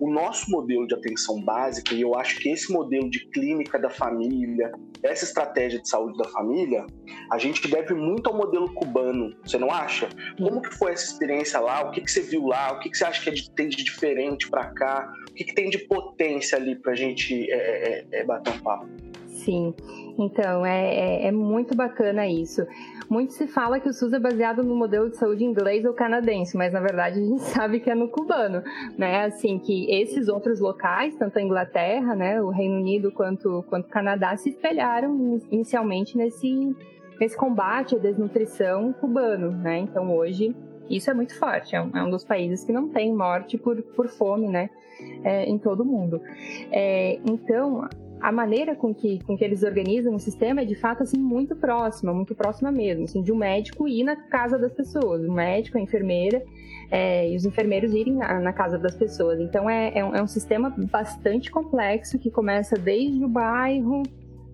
O 0.00 0.10
nosso 0.10 0.50
modelo 0.50 0.86
de 0.86 0.94
atenção 0.94 1.42
básica, 1.42 1.94
e 1.94 2.00
eu 2.00 2.14
acho 2.14 2.38
que 2.38 2.48
esse 2.48 2.72
modelo 2.72 3.10
de 3.10 3.26
clínica 3.30 3.78
da 3.78 3.90
família, 3.90 4.72
essa 5.02 5.24
estratégia 5.24 5.80
de 5.80 5.88
saúde 5.88 6.16
da 6.16 6.28
família, 6.28 6.86
a 7.30 7.38
gente 7.38 7.66
deve 7.68 7.94
muito 7.94 8.28
ao 8.28 8.36
modelo 8.36 8.72
cubano, 8.74 9.36
você 9.44 9.58
não 9.58 9.70
acha? 9.70 10.08
Como 10.38 10.62
que 10.62 10.74
foi 10.74 10.92
essa 10.92 11.04
experiência 11.04 11.60
lá? 11.60 11.82
O 11.82 11.90
que, 11.90 12.00
que 12.00 12.10
você 12.10 12.22
viu 12.22 12.46
lá? 12.46 12.72
O 12.72 12.78
que, 12.78 12.90
que 12.90 12.96
você 12.96 13.04
acha 13.04 13.22
que 13.22 13.30
é 13.30 13.34
tem 13.54 13.68
de 13.68 13.84
diferente 13.84 14.48
para 14.48 14.66
cá? 14.66 15.12
O 15.30 15.34
que, 15.34 15.44
que 15.44 15.54
tem 15.54 15.68
de 15.68 15.78
potência 15.78 16.56
ali 16.56 16.76
para 16.76 16.92
a 16.92 16.94
gente 16.94 17.50
é, 17.50 18.04
é, 18.12 18.24
bater 18.24 18.52
um 18.54 18.58
papo? 18.60 18.88
Sim, 19.26 19.74
então 20.18 20.64
é, 20.64 20.94
é, 20.94 21.26
é, 21.26 21.32
muito 21.32 21.74
bacana 21.74 22.26
isso. 22.26 22.66
Muito 23.08 23.32
se 23.32 23.46
fala 23.46 23.80
que 23.80 23.88
o 23.88 23.92
SUS 23.92 24.12
é 24.12 24.18
baseado 24.18 24.62
no 24.62 24.74
modelo 24.74 25.10
de 25.10 25.16
saúde 25.16 25.44
inglês 25.44 25.84
ou 25.84 25.92
canadense, 25.92 26.56
mas 26.56 26.72
na 26.72 26.80
verdade 26.80 27.20
a 27.20 27.24
gente 27.24 27.42
sabe 27.50 27.80
que 27.80 27.90
é 27.90 27.94
no 27.94 28.08
cubano, 28.08 28.62
né? 28.96 29.24
Assim, 29.24 29.58
que 29.58 29.90
esses 29.92 30.28
outros 30.28 30.60
locais, 30.60 31.14
tanto 31.16 31.38
a 31.38 31.42
Inglaterra, 31.42 32.14
né, 32.14 32.40
o 32.40 32.50
Reino 32.50 32.76
Unido 32.76 33.10
quanto, 33.12 33.64
quanto 33.68 33.86
o 33.86 33.90
Canadá, 33.90 34.36
se 34.36 34.50
espelharam 34.50 35.40
inicialmente 35.50 36.16
nesse, 36.16 36.74
nesse 37.20 37.36
combate 37.36 37.96
à 37.96 37.98
desnutrição 37.98 38.92
cubano, 38.92 39.50
né? 39.50 39.78
Então 39.78 40.14
hoje 40.14 40.54
isso 40.88 41.10
é 41.10 41.14
muito 41.14 41.36
forte, 41.38 41.74
é 41.74 41.82
um, 41.82 41.96
é 41.96 42.02
um 42.02 42.10
dos 42.10 42.24
países 42.24 42.64
que 42.64 42.72
não 42.72 42.88
tem 42.88 43.14
morte 43.14 43.56
por, 43.56 43.80
por 43.82 44.08
fome, 44.08 44.48
né? 44.48 44.70
É, 45.24 45.44
em 45.44 45.58
todo 45.58 45.80
o 45.80 45.84
mundo. 45.84 46.20
É, 46.70 47.18
então, 47.24 47.88
a 48.20 48.32
maneira 48.32 48.74
com 48.74 48.94
que, 48.94 49.22
com 49.24 49.36
que 49.36 49.44
eles 49.44 49.62
organizam 49.62 50.14
o 50.14 50.18
sistema 50.18 50.62
é 50.62 50.64
de 50.64 50.74
fato 50.74 51.02
assim 51.02 51.18
muito 51.18 51.54
próxima, 51.54 52.12
muito 52.12 52.34
próxima 52.34 52.72
mesmo, 52.72 53.04
assim, 53.04 53.22
de 53.22 53.32
um 53.32 53.36
médico 53.36 53.86
ir 53.86 54.02
na 54.04 54.16
casa 54.16 54.58
das 54.58 54.72
pessoas, 54.72 55.22
o 55.22 55.32
médico, 55.32 55.76
a 55.76 55.80
enfermeira 55.80 56.42
é, 56.90 57.30
e 57.30 57.36
os 57.36 57.44
enfermeiros 57.44 57.92
irem 57.92 58.14
na, 58.14 58.40
na, 58.40 58.52
casa 58.52 58.78
das 58.78 58.94
pessoas. 58.96 59.40
Então 59.40 59.68
é, 59.68 59.98
é, 59.98 60.04
um, 60.04 60.14
é 60.14 60.22
um 60.22 60.26
sistema 60.26 60.74
bastante 60.90 61.50
complexo 61.50 62.18
que 62.18 62.30
começa 62.30 62.76
desde 62.76 63.24
o 63.24 63.28
bairro, 63.28 64.02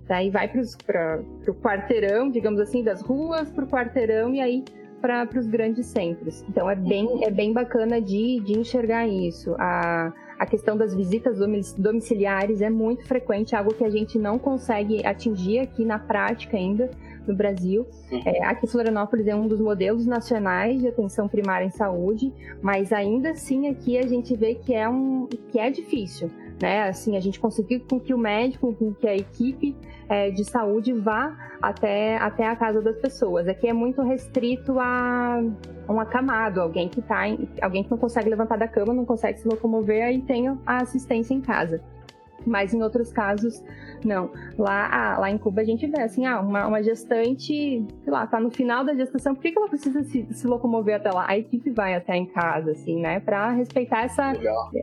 daí 0.09 0.31
vai 0.31 0.49
para 0.49 1.21
o 1.47 1.55
quarteirão, 1.55 2.31
digamos 2.31 2.61
assim, 2.61 2.83
das 2.83 3.01
ruas 3.01 3.51
para 3.51 3.65
o 3.65 3.69
quarteirão 3.69 4.35
e 4.35 4.41
aí 4.41 4.65
para 5.01 5.39
os 5.39 5.47
grandes 5.47 5.87
centros. 5.87 6.45
Então 6.49 6.69
é 6.69 6.75
bem, 6.75 7.25
é 7.25 7.31
bem 7.31 7.53
bacana 7.53 8.01
de, 8.01 8.41
de 8.41 8.59
enxergar 8.59 9.07
isso. 9.07 9.55
A, 9.59 10.13
a 10.41 10.47
questão 10.47 10.75
das 10.75 10.95
visitas 10.95 11.39
domiciliares 11.77 12.63
é 12.63 12.71
muito 12.71 13.07
frequente, 13.07 13.55
algo 13.55 13.75
que 13.75 13.85
a 13.85 13.91
gente 13.91 14.19
não 14.19 14.39
consegue 14.39 15.07
atingir 15.07 15.59
aqui 15.59 15.85
na 15.85 15.99
prática 15.99 16.57
ainda 16.57 16.91
no 17.27 17.37
Brasil. 17.37 17.87
É, 18.25 18.43
aqui 18.47 18.67
Florianópolis 18.67 19.27
é 19.27 19.37
um 19.37 19.47
dos 19.47 19.61
modelos 19.61 20.07
nacionais 20.07 20.81
de 20.81 20.89
atenção 20.89 21.29
primária 21.29 21.67
em 21.67 21.71
saúde, 21.71 22.33
mas 22.63 22.91
ainda 22.91 23.33
assim 23.33 23.69
aqui 23.69 23.99
a 23.99 24.07
gente 24.07 24.35
vê 24.35 24.55
que 24.55 24.73
é 24.73 24.89
um 24.89 25.29
que 25.53 25.59
é 25.59 25.71
difícil, 25.71 26.31
né? 26.59 26.85
Assim 26.85 27.19
a 27.19 27.21
gente 27.21 27.39
conseguir 27.39 27.81
com 27.81 28.01
que 28.01 28.15
o 28.15 28.19
médico, 28.19 28.75
com 28.75 28.95
que 28.95 29.07
a 29.07 29.15
equipe 29.15 29.77
é, 30.11 30.29
de 30.29 30.45
saúde 30.45 30.93
vá 30.93 31.37
até, 31.63 32.17
até 32.17 32.45
a 32.45 32.57
casa 32.57 32.83
das 32.83 32.97
pessoas. 32.97 33.47
Aqui 33.47 33.69
é 33.69 33.73
muito 33.73 34.03
restrito 34.03 34.77
a 34.81 35.41
um 35.89 36.01
acamado, 36.01 36.61
alguém 36.61 36.89
que 36.89 37.01
tá 37.01 37.29
em, 37.29 37.49
alguém 37.63 37.85
que 37.85 37.91
não 37.91 37.97
consegue 37.97 38.29
levantar 38.29 38.59
da 38.59 38.67
cama, 38.67 38.93
não 38.93 39.05
consegue 39.05 39.39
se 39.39 39.47
locomover, 39.47 40.05
aí 40.05 40.21
tem 40.21 40.49
a 40.67 40.79
assistência 40.79 41.33
em 41.33 41.41
casa. 41.41 41.81
mas 42.47 42.73
em 42.73 42.83
outros 42.83 43.13
casos 43.13 43.63
não. 44.05 44.31
Lá, 44.59 44.89
ah, 44.91 45.19
lá 45.21 45.31
em 45.31 45.39
Cuba 45.39 45.61
a 45.61 45.65
gente 45.65 45.87
vê 45.87 46.01
assim, 46.01 46.27
ah, 46.27 46.41
uma, 46.41 46.67
uma 46.67 46.83
gestante, 46.83 47.87
sei 48.03 48.13
lá, 48.13 48.27
tá 48.27 48.41
no 48.41 48.51
final 48.51 48.85
da 48.85 48.95
gestação, 48.95 49.35
por 49.35 49.43
que, 49.43 49.53
que 49.53 49.59
ela 49.59 49.69
precisa 49.69 50.03
se, 50.03 50.27
se 50.33 50.47
locomover 50.47 50.97
até 50.97 51.11
lá? 51.11 51.27
A 51.29 51.37
equipe 51.37 51.71
vai 51.71 51.95
até 51.95 52.17
em 52.17 52.27
casa, 52.27 52.73
assim, 52.73 53.01
né? 53.01 53.21
Para 53.21 53.51
respeitar 53.51 54.05
essa, 54.05 54.33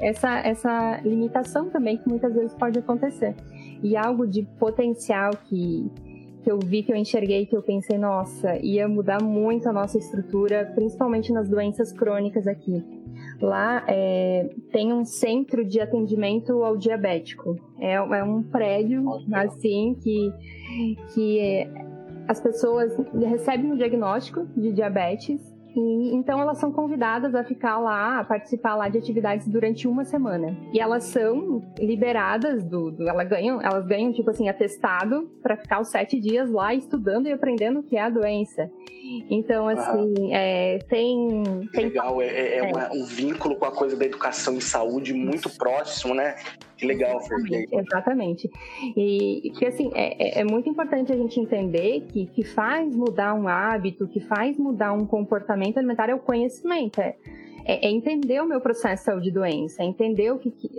essa, 0.02 0.40
essa 0.40 1.02
limitação 1.04 1.70
também 1.70 1.98
que 1.98 2.08
muitas 2.08 2.34
vezes 2.34 2.54
pode 2.54 2.80
acontecer. 2.80 3.36
E 3.84 3.96
algo 3.96 4.28
de 4.28 4.44
potencial 4.60 5.32
que, 5.48 5.90
que 6.44 6.52
eu 6.52 6.60
vi, 6.60 6.84
que 6.84 6.92
eu 6.92 6.96
enxerguei, 6.96 7.46
que 7.46 7.56
eu 7.56 7.62
pensei, 7.62 7.98
nossa, 7.98 8.58
ia 8.58 8.88
mudar 8.88 9.22
muito 9.22 9.68
a 9.70 9.74
nossa 9.74 9.98
estrutura, 9.98 10.72
principalmente 10.76 11.32
nas 11.32 11.50
doenças 11.50 11.92
crônicas 11.92 12.48
aqui. 12.48 12.84
Lá 13.42 13.84
é, 13.88 14.50
tem 14.72 14.94
um 14.94 15.06
centro 15.06 15.64
de 15.64 15.80
atendimento 15.80 16.64
ao 16.64 16.78
diabético. 16.78 17.56
É, 17.80 17.94
é 17.94 18.24
um 18.24 18.44
prédio, 18.44 19.04
assim, 19.32 19.96
que, 20.02 20.34
que 21.14 21.40
é, 21.40 21.70
as 22.28 22.40
pessoas 22.40 22.96
recebem 23.14 23.72
um 23.72 23.76
diagnóstico 23.76 24.46
de 24.56 24.72
diabetes 24.72 25.57
e, 25.78 26.16
então 26.16 26.42
elas 26.42 26.58
são 26.58 26.72
convidadas 26.72 27.36
a 27.36 27.44
ficar 27.44 27.78
lá, 27.78 28.20
a 28.20 28.24
participar 28.24 28.76
lá 28.76 28.90
de 28.90 28.98
atividades 28.98 29.48
durante 29.48 29.88
uma 29.88 30.04
semana. 30.04 30.58
E 30.74 30.80
elas 30.80 31.04
são 31.04 31.62
liberadas 31.78 32.64
do, 32.64 32.90
do 32.90 33.08
elas 33.08 33.30
ganham, 33.30 33.62
elas 33.62 33.86
ganham 33.86 34.12
tipo 34.12 34.30
assim 34.32 34.50
atestado 34.50 35.30
para 35.44 35.56
ficar 35.56 35.80
os 35.80 35.90
sete 35.90 36.20
dias 36.20 36.50
lá 36.50 36.74
estudando 36.74 37.28
e 37.28 37.32
aprendendo 37.32 37.82
o 37.82 37.84
que 37.84 37.96
é 37.96 38.02
a 38.02 38.10
doença. 38.10 38.72
Então 39.30 39.68
assim 39.68 40.34
ah, 40.34 40.38
é, 40.38 40.80
tem, 40.80 41.44
tem, 41.72 41.86
legal, 41.86 42.22
é, 42.22 42.28
é, 42.28 42.58
é 42.58 42.64
uma, 42.64 42.92
um 42.94 43.06
vínculo 43.06 43.56
com 43.56 43.66
a 43.66 43.72
coisa 43.72 43.96
da 43.96 44.06
educação 44.06 44.58
e 44.58 44.62
saúde 44.62 45.14
muito 45.14 45.50
próximo, 45.50 46.14
né? 46.14 46.36
Que 46.78 46.86
legal, 46.86 47.18
Exatamente. 47.20 47.76
exatamente. 47.76 48.52
E 48.96 49.52
que 49.58 49.66
assim, 49.66 49.90
é, 49.94 50.40
é, 50.40 50.42
é, 50.42 50.44
muito 50.44 50.70
importante 50.70 51.12
a 51.12 51.16
gente 51.16 51.40
entender 51.40 52.02
que 52.10 52.28
que 52.28 52.44
faz 52.44 52.96
mudar 52.96 53.34
um 53.34 53.48
hábito, 53.48 54.08
que 54.08 54.20
faz 54.20 54.58
mudar 54.58 54.94
um 54.94 55.06
comportamento 55.06 55.78
alimentar 55.78 56.10
é 56.10 56.16
o 56.16 56.20
conhecimento, 56.20 57.00
é, 57.00 57.16
é, 57.66 57.88
é 57.88 57.92
entender 57.92 58.42
o 58.42 58.46
meu 58.46 58.62
processo 58.62 59.04
de 59.04 59.06
saúde 59.06 59.30
e 59.30 59.32
doença, 59.32 59.84
é 59.84 59.86
entender 59.86 60.32
o 60.32 60.40
que, 60.40 60.52
que... 60.52 60.70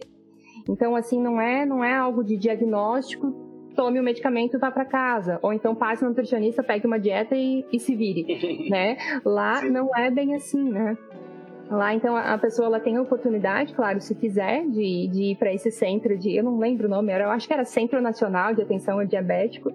Então, 0.69 0.95
assim, 0.95 1.21
não 1.21 1.41
é, 1.41 1.65
não 1.65 1.83
é 1.83 1.95
algo 1.95 2.23
de 2.23 2.37
diagnóstico, 2.37 3.48
tome 3.79 4.01
o 4.01 4.03
medicamento 4.03 4.57
e 4.57 4.59
vá 4.59 4.73
para 4.73 4.85
casa. 4.85 5.39
Ou 5.41 5.53
então 5.53 5.73
passe 5.73 6.03
no 6.03 6.09
nutricionista, 6.09 6.65
pegue 6.65 6.85
uma 6.85 6.99
dieta 6.99 7.37
e, 7.37 7.65
e 7.73 7.79
se 7.79 7.95
vire, 7.95 8.27
né? 8.69 8.97
Lá 9.25 9.61
Sim. 9.61 9.71
não 9.71 9.97
é 9.97 10.11
bem 10.11 10.35
assim, 10.35 10.69
né? 10.69 10.99
Lá, 11.71 11.95
então, 11.95 12.17
a 12.17 12.39
pessoa 12.39 12.67
ela 12.67 12.81
tem 12.81 12.97
a 12.97 13.03
oportunidade, 13.03 13.75
claro, 13.75 14.01
se 14.01 14.15
quiser, 14.15 14.67
de, 14.67 15.09
de 15.09 15.23
ir 15.33 15.37
para 15.37 15.53
esse 15.53 15.71
centro 15.71 16.17
de. 16.17 16.35
Eu 16.35 16.43
não 16.43 16.59
lembro 16.59 16.87
o 16.87 16.91
nome, 16.91 17.13
eu 17.13 17.31
acho 17.31 17.47
que 17.47 17.53
era 17.53 17.65
Centro 17.65 18.01
Nacional 18.01 18.55
de 18.55 18.63
Atenção 18.63 18.99
ao 18.99 19.07
Diabético. 19.07 19.71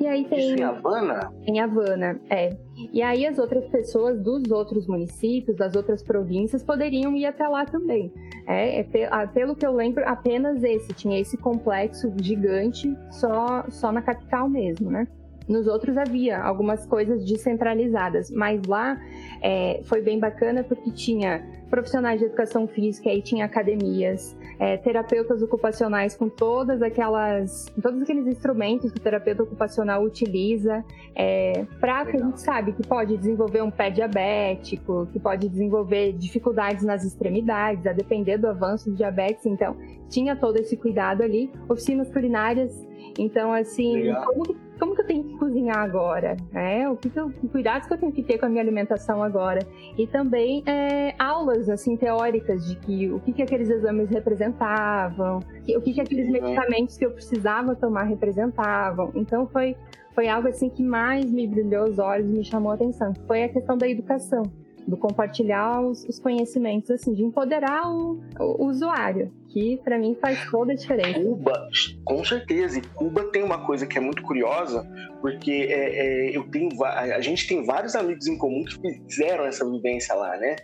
E 0.00 0.06
aí 0.06 0.24
tem. 0.24 0.38
Isso 0.38 0.58
em 0.58 0.62
Havana? 0.62 1.32
Em 1.46 1.60
Havana, 1.60 2.18
é. 2.30 2.56
E 2.92 3.02
aí 3.02 3.26
as 3.26 3.38
outras 3.38 3.66
pessoas 3.68 4.20
dos 4.20 4.50
outros 4.50 4.86
municípios, 4.86 5.56
das 5.56 5.76
outras 5.76 6.02
províncias, 6.02 6.62
poderiam 6.62 7.14
ir 7.14 7.26
até 7.26 7.46
lá 7.46 7.66
também. 7.66 8.10
É, 8.46 8.80
é, 8.80 9.26
pelo 9.26 9.54
que 9.54 9.66
eu 9.66 9.72
lembro, 9.72 10.02
apenas 10.06 10.62
esse, 10.62 10.94
tinha 10.94 11.20
esse 11.20 11.36
complexo 11.36 12.12
gigante 12.20 12.96
só, 13.10 13.64
só 13.68 13.92
na 13.92 14.00
capital 14.00 14.48
mesmo, 14.48 14.90
né? 14.90 15.06
Nos 15.48 15.66
outros 15.66 15.96
havia 15.98 16.40
algumas 16.40 16.86
coisas 16.86 17.24
descentralizadas, 17.24 18.30
mas 18.30 18.62
lá 18.66 18.98
é, 19.42 19.80
foi 19.84 20.00
bem 20.00 20.18
bacana 20.18 20.64
porque 20.64 20.90
tinha 20.90 21.44
profissionais 21.68 22.20
de 22.20 22.26
educação 22.26 22.66
física, 22.66 23.10
aí 23.10 23.20
tinha 23.20 23.44
academias, 23.44 24.36
é, 24.58 24.76
terapeutas 24.76 25.42
ocupacionais 25.42 26.16
com 26.16 26.28
todas 26.28 26.80
aquelas, 26.80 27.66
todos 27.82 28.00
aqueles 28.00 28.26
instrumentos 28.26 28.92
que 28.92 28.98
o 28.98 29.02
terapeuta 29.02 29.42
ocupacional 29.42 30.02
utiliza, 30.02 30.84
é, 31.14 31.66
para 31.80 32.06
que 32.06 32.16
a 32.16 32.20
gente 32.20 32.40
sabe 32.40 32.72
que 32.72 32.86
pode 32.86 33.16
desenvolver 33.16 33.62
um 33.62 33.70
pé 33.70 33.90
diabético, 33.90 35.08
que 35.12 35.18
pode 35.18 35.48
desenvolver 35.48 36.12
dificuldades 36.12 36.84
nas 36.84 37.04
extremidades, 37.04 37.86
a 37.86 37.92
depender 37.92 38.38
do 38.38 38.46
avanço 38.46 38.88
do 38.88 38.96
diabetes. 38.96 39.44
Então, 39.44 39.76
tinha 40.08 40.36
todo 40.36 40.56
esse 40.56 40.76
cuidado 40.76 41.22
ali. 41.22 41.50
Oficinas 41.68 42.10
culinárias 42.10 42.72
então, 43.18 43.52
assim, 43.52 44.12
como 44.24 44.42
que, 44.42 44.56
como 44.78 44.94
que, 44.94 45.02
eu 45.02 45.06
tenho 45.06 45.24
que 45.24 45.38
cozinhar 45.38 45.78
agora? 45.78 46.36
É, 46.52 46.88
o 46.88 46.96
que, 46.96 47.08
que 47.08 47.18
eu, 47.18 47.30
cuidados 47.50 47.86
que 47.86 47.94
eu 47.94 47.98
tenho 47.98 48.12
que 48.12 48.22
ter 48.22 48.38
com 48.38 48.46
a 48.46 48.48
minha 48.48 48.62
alimentação 48.62 49.22
agora? 49.22 49.60
E 49.96 50.06
também 50.06 50.62
é, 50.66 51.14
aulas, 51.18 51.68
assim, 51.68 51.96
teóricas 51.96 52.66
de 52.66 52.76
que 52.76 53.10
o 53.10 53.20
que, 53.20 53.32
que 53.32 53.42
aqueles 53.42 53.70
exames 53.70 54.10
representavam, 54.10 55.38
o 55.38 55.80
que, 55.80 55.92
que 55.92 56.00
aqueles 56.00 56.28
medicamentos 56.30 56.96
que 56.96 57.06
eu 57.06 57.10
precisava 57.10 57.74
tomar 57.74 58.04
representavam. 58.04 59.12
Então, 59.14 59.46
foi, 59.46 59.76
foi 60.14 60.28
algo, 60.28 60.48
assim, 60.48 60.68
que 60.68 60.82
mais 60.82 61.30
me 61.30 61.46
brilhou 61.46 61.88
os 61.88 61.98
olhos, 61.98 62.26
me 62.26 62.44
chamou 62.44 62.72
a 62.72 62.74
atenção. 62.74 63.12
Foi 63.26 63.44
a 63.44 63.48
questão 63.48 63.78
da 63.78 63.88
educação 63.88 64.42
do 64.86 64.96
compartilhar 64.96 65.80
os, 65.80 66.04
os, 66.04 66.18
conhecimentos, 66.18 66.90
assim, 66.90 67.14
de 67.14 67.22
empoderar 67.22 67.90
o, 67.90 68.20
o 68.38 68.66
usuário, 68.66 69.32
que 69.48 69.78
para 69.82 69.98
mim 69.98 70.16
faz 70.20 70.50
toda 70.50 70.72
a 70.72 70.74
diferença. 70.74 71.20
Cuba, 71.20 71.68
com 72.04 72.24
certeza, 72.24 72.78
e 72.78 72.82
Cuba 72.94 73.24
tem 73.24 73.42
uma 73.42 73.64
coisa 73.64 73.86
que 73.86 73.96
é 73.96 74.00
muito 74.00 74.22
curiosa, 74.22 74.86
porque 75.20 75.68
é, 75.70 76.30
é, 76.30 76.36
eu 76.36 76.44
tenho, 76.50 76.70
a 76.84 77.20
gente 77.20 77.46
tem 77.46 77.64
vários 77.64 77.94
amigos 77.94 78.26
em 78.26 78.36
comum 78.36 78.64
que 78.64 78.78
fizeram 79.08 79.44
essa 79.44 79.68
vivência 79.68 80.14
lá, 80.14 80.36
né? 80.36 80.56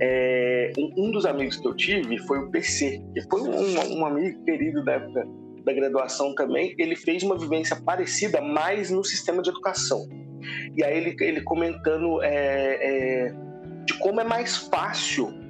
É, 0.00 0.72
um, 0.76 1.10
dos 1.10 1.24
amigos 1.24 1.56
que 1.56 1.66
eu 1.66 1.74
tive 1.74 2.18
foi 2.18 2.38
o 2.38 2.50
PC, 2.50 3.02
que 3.14 3.22
foi 3.22 3.40
um, 3.40 3.98
um 4.00 4.04
amigo 4.04 4.44
querido 4.44 4.84
da 4.84 4.92
época 4.92 5.26
da 5.64 5.72
graduação 5.72 6.34
também, 6.34 6.74
ele 6.76 6.96
fez 6.96 7.22
uma 7.22 7.38
vivência 7.38 7.76
parecida, 7.76 8.40
mas 8.40 8.90
no 8.90 9.04
sistema 9.04 9.40
de 9.42 9.50
educação. 9.50 10.08
E 10.76 10.82
aí 10.82 10.96
ele, 10.96 11.16
ele 11.20 11.40
comentando 11.42 12.22
é, 12.22 12.28
é, 12.80 13.34
de 13.84 13.98
como 13.98 14.20
é 14.20 14.24
mais 14.24 14.56
fácil 14.56 15.42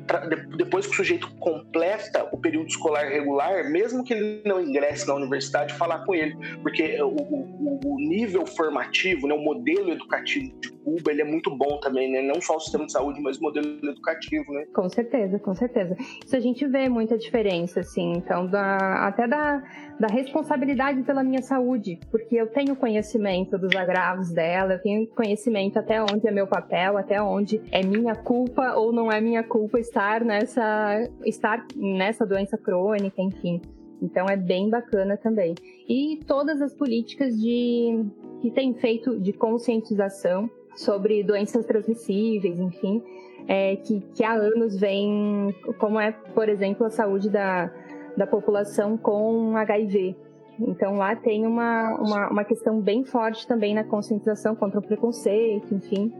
depois 0.56 0.86
que 0.86 0.92
o 0.92 0.96
sujeito 0.96 1.30
completa 1.36 2.28
o 2.32 2.36
período 2.36 2.68
escolar 2.68 3.08
regular, 3.08 3.70
mesmo 3.70 4.04
que 4.04 4.12
ele 4.12 4.42
não 4.44 4.60
ingresse 4.60 5.06
na 5.06 5.14
universidade, 5.14 5.72
falar 5.74 6.04
com 6.04 6.14
ele, 6.14 6.36
porque 6.62 7.00
o, 7.02 7.08
o, 7.08 7.80
o 7.84 7.98
nível 7.98 8.46
formativo, 8.46 9.26
né, 9.26 9.34
o 9.34 9.42
modelo 9.42 9.90
educativo 9.90 10.52
de 10.60 10.70
Cuba, 10.84 11.10
ele 11.10 11.22
é 11.22 11.24
muito 11.24 11.50
bom 11.50 11.78
também, 11.80 12.10
né? 12.10 12.22
Não 12.22 12.40
só 12.40 12.56
o 12.56 12.60
sistema 12.60 12.86
de 12.86 12.92
saúde, 12.92 13.20
mas 13.20 13.38
o 13.38 13.42
modelo 13.42 13.66
educativo, 13.82 14.52
né? 14.52 14.66
Com 14.74 14.88
certeza, 14.88 15.38
com 15.38 15.54
certeza. 15.54 15.96
Isso 16.24 16.36
a 16.36 16.40
gente 16.40 16.66
vê 16.66 16.88
muita 16.88 17.16
diferença, 17.16 17.80
assim, 17.80 18.12
então, 18.16 18.46
da, 18.46 19.06
até 19.06 19.26
da, 19.26 19.62
da 19.98 20.08
responsabilidade 20.08 21.02
pela 21.02 21.22
minha 21.22 21.42
saúde, 21.42 21.98
porque 22.10 22.36
eu 22.36 22.46
tenho 22.46 22.76
conhecimento 22.76 23.58
dos 23.58 23.74
agravos 23.74 24.32
dela, 24.32 24.74
eu 24.74 24.82
tenho 24.82 25.06
conhecimento 25.08 25.78
até 25.78 26.02
onde 26.02 26.26
é 26.26 26.30
meu 26.30 26.46
papel, 26.46 26.96
até 26.96 27.22
onde 27.22 27.60
é 27.70 27.82
minha 27.82 28.14
culpa 28.14 28.74
ou 28.74 28.92
não 28.92 29.10
é 29.10 29.20
minha 29.20 29.42
culpa 29.42 29.78
estar 29.78 30.24
nessa, 30.24 31.08
estar 31.24 31.64
nessa 31.76 32.26
doença 32.26 32.58
crônica, 32.58 33.20
enfim. 33.20 33.60
Então 34.02 34.26
é 34.26 34.36
bem 34.36 34.68
bacana 34.68 35.16
também. 35.16 35.54
E 35.88 36.18
todas 36.26 36.60
as 36.60 36.74
políticas 36.74 37.34
de 37.40 38.04
que 38.40 38.50
tem 38.50 38.74
feito 38.74 39.20
de 39.20 39.32
conscientização 39.32 40.50
sobre 40.76 41.22
doenças 41.22 41.64
transmissíveis, 41.66 42.58
enfim, 42.58 43.02
é, 43.48 43.76
que, 43.76 44.00
que 44.14 44.24
há 44.24 44.32
anos 44.32 44.78
vem, 44.78 45.54
como 45.78 45.98
é, 46.00 46.12
por 46.12 46.48
exemplo, 46.48 46.86
a 46.86 46.90
saúde 46.90 47.28
da, 47.28 47.70
da 48.16 48.26
população 48.26 48.96
com 48.96 49.56
HIV. 49.56 50.16
Então 50.60 50.94
lá 50.96 51.16
tem 51.16 51.46
uma, 51.46 51.94
uma, 51.96 52.30
uma 52.30 52.44
questão 52.44 52.80
bem 52.80 53.04
forte 53.04 53.46
também 53.46 53.74
na 53.74 53.84
conscientização 53.84 54.54
contra 54.54 54.78
o 54.78 54.82
preconceito, 54.82 55.74
enfim, 55.74 56.12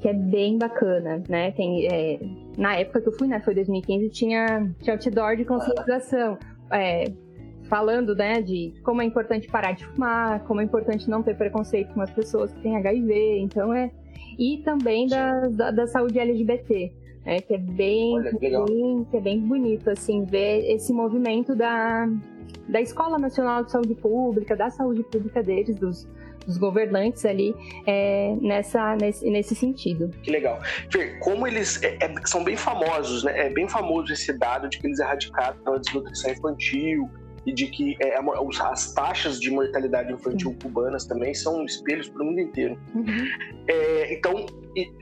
que 0.00 0.08
é 0.08 0.12
bem 0.12 0.58
bacana, 0.58 1.22
né? 1.28 1.50
Tem, 1.52 1.86
é, 1.86 2.20
na 2.56 2.76
época 2.76 3.00
que 3.00 3.08
eu 3.08 3.12
fui, 3.12 3.26
né, 3.26 3.40
foi 3.40 3.54
2015, 3.54 4.08
tinha, 4.10 4.70
tinha 4.80 4.94
outdoor 4.94 5.36
de 5.36 5.44
conscientização, 5.44 6.38
é, 6.70 7.04
falando, 7.68 8.14
né, 8.14 8.40
de 8.40 8.72
como 8.82 9.02
é 9.02 9.04
importante 9.04 9.48
parar 9.48 9.72
de 9.72 9.84
fumar, 9.84 10.40
como 10.44 10.60
é 10.60 10.64
importante 10.64 11.08
não 11.08 11.22
ter 11.22 11.36
preconceito 11.36 11.92
com 11.94 12.00
as 12.00 12.10
pessoas 12.10 12.52
que 12.52 12.60
têm 12.60 12.76
HIV, 12.76 13.38
então 13.40 13.72
é... 13.72 13.90
E 14.38 14.58
também 14.58 15.08
da, 15.08 15.48
da, 15.48 15.70
da 15.72 15.86
saúde 15.86 16.18
LGBT, 16.18 16.92
né, 17.24 17.40
que 17.40 17.54
é 17.54 17.58
bem, 17.58 18.14
Olha, 18.14 18.32
bem, 18.38 19.06
que 19.10 19.16
é 19.16 19.20
bem 19.20 19.40
bonito, 19.40 19.90
assim, 19.90 20.24
ver 20.24 20.70
esse 20.70 20.92
movimento 20.92 21.56
da, 21.56 22.08
da 22.68 22.80
Escola 22.80 23.18
Nacional 23.18 23.64
de 23.64 23.72
Saúde 23.72 23.94
Pública, 23.94 24.56
da 24.56 24.70
saúde 24.70 25.02
pública 25.02 25.42
deles, 25.42 25.76
dos, 25.76 26.08
dos 26.46 26.56
governantes 26.56 27.24
ali 27.24 27.54
é, 27.86 28.34
nessa, 28.40 28.96
nesse, 28.96 29.28
nesse 29.28 29.54
sentido. 29.54 30.08
Que 30.22 30.30
legal. 30.30 30.58
Fer, 30.90 31.18
como 31.18 31.46
eles 31.46 31.82
é, 31.82 31.98
é, 32.00 32.14
são 32.24 32.42
bem 32.42 32.56
famosos, 32.56 33.24
né? 33.24 33.46
É 33.46 33.50
bem 33.50 33.68
famoso 33.68 34.12
esse 34.12 34.32
dado 34.32 34.68
de 34.68 34.78
que 34.78 34.86
eles 34.86 34.98
erradicaram 34.98 35.56
a 35.66 35.78
desnutrição 35.78 36.30
infantil, 36.30 37.10
e 37.48 37.52
de 37.52 37.66
que 37.66 37.96
é, 37.98 38.14
as 38.60 38.92
taxas 38.92 39.40
de 39.40 39.50
mortalidade 39.50 40.12
infantil 40.12 40.54
cubanas 40.62 41.06
também 41.06 41.32
são 41.32 41.64
espelhos 41.64 42.06
para 42.06 42.22
o 42.22 42.26
mundo 42.26 42.40
inteiro. 42.40 42.78
Uhum. 42.94 43.26
É, 43.66 44.12
então, 44.12 44.44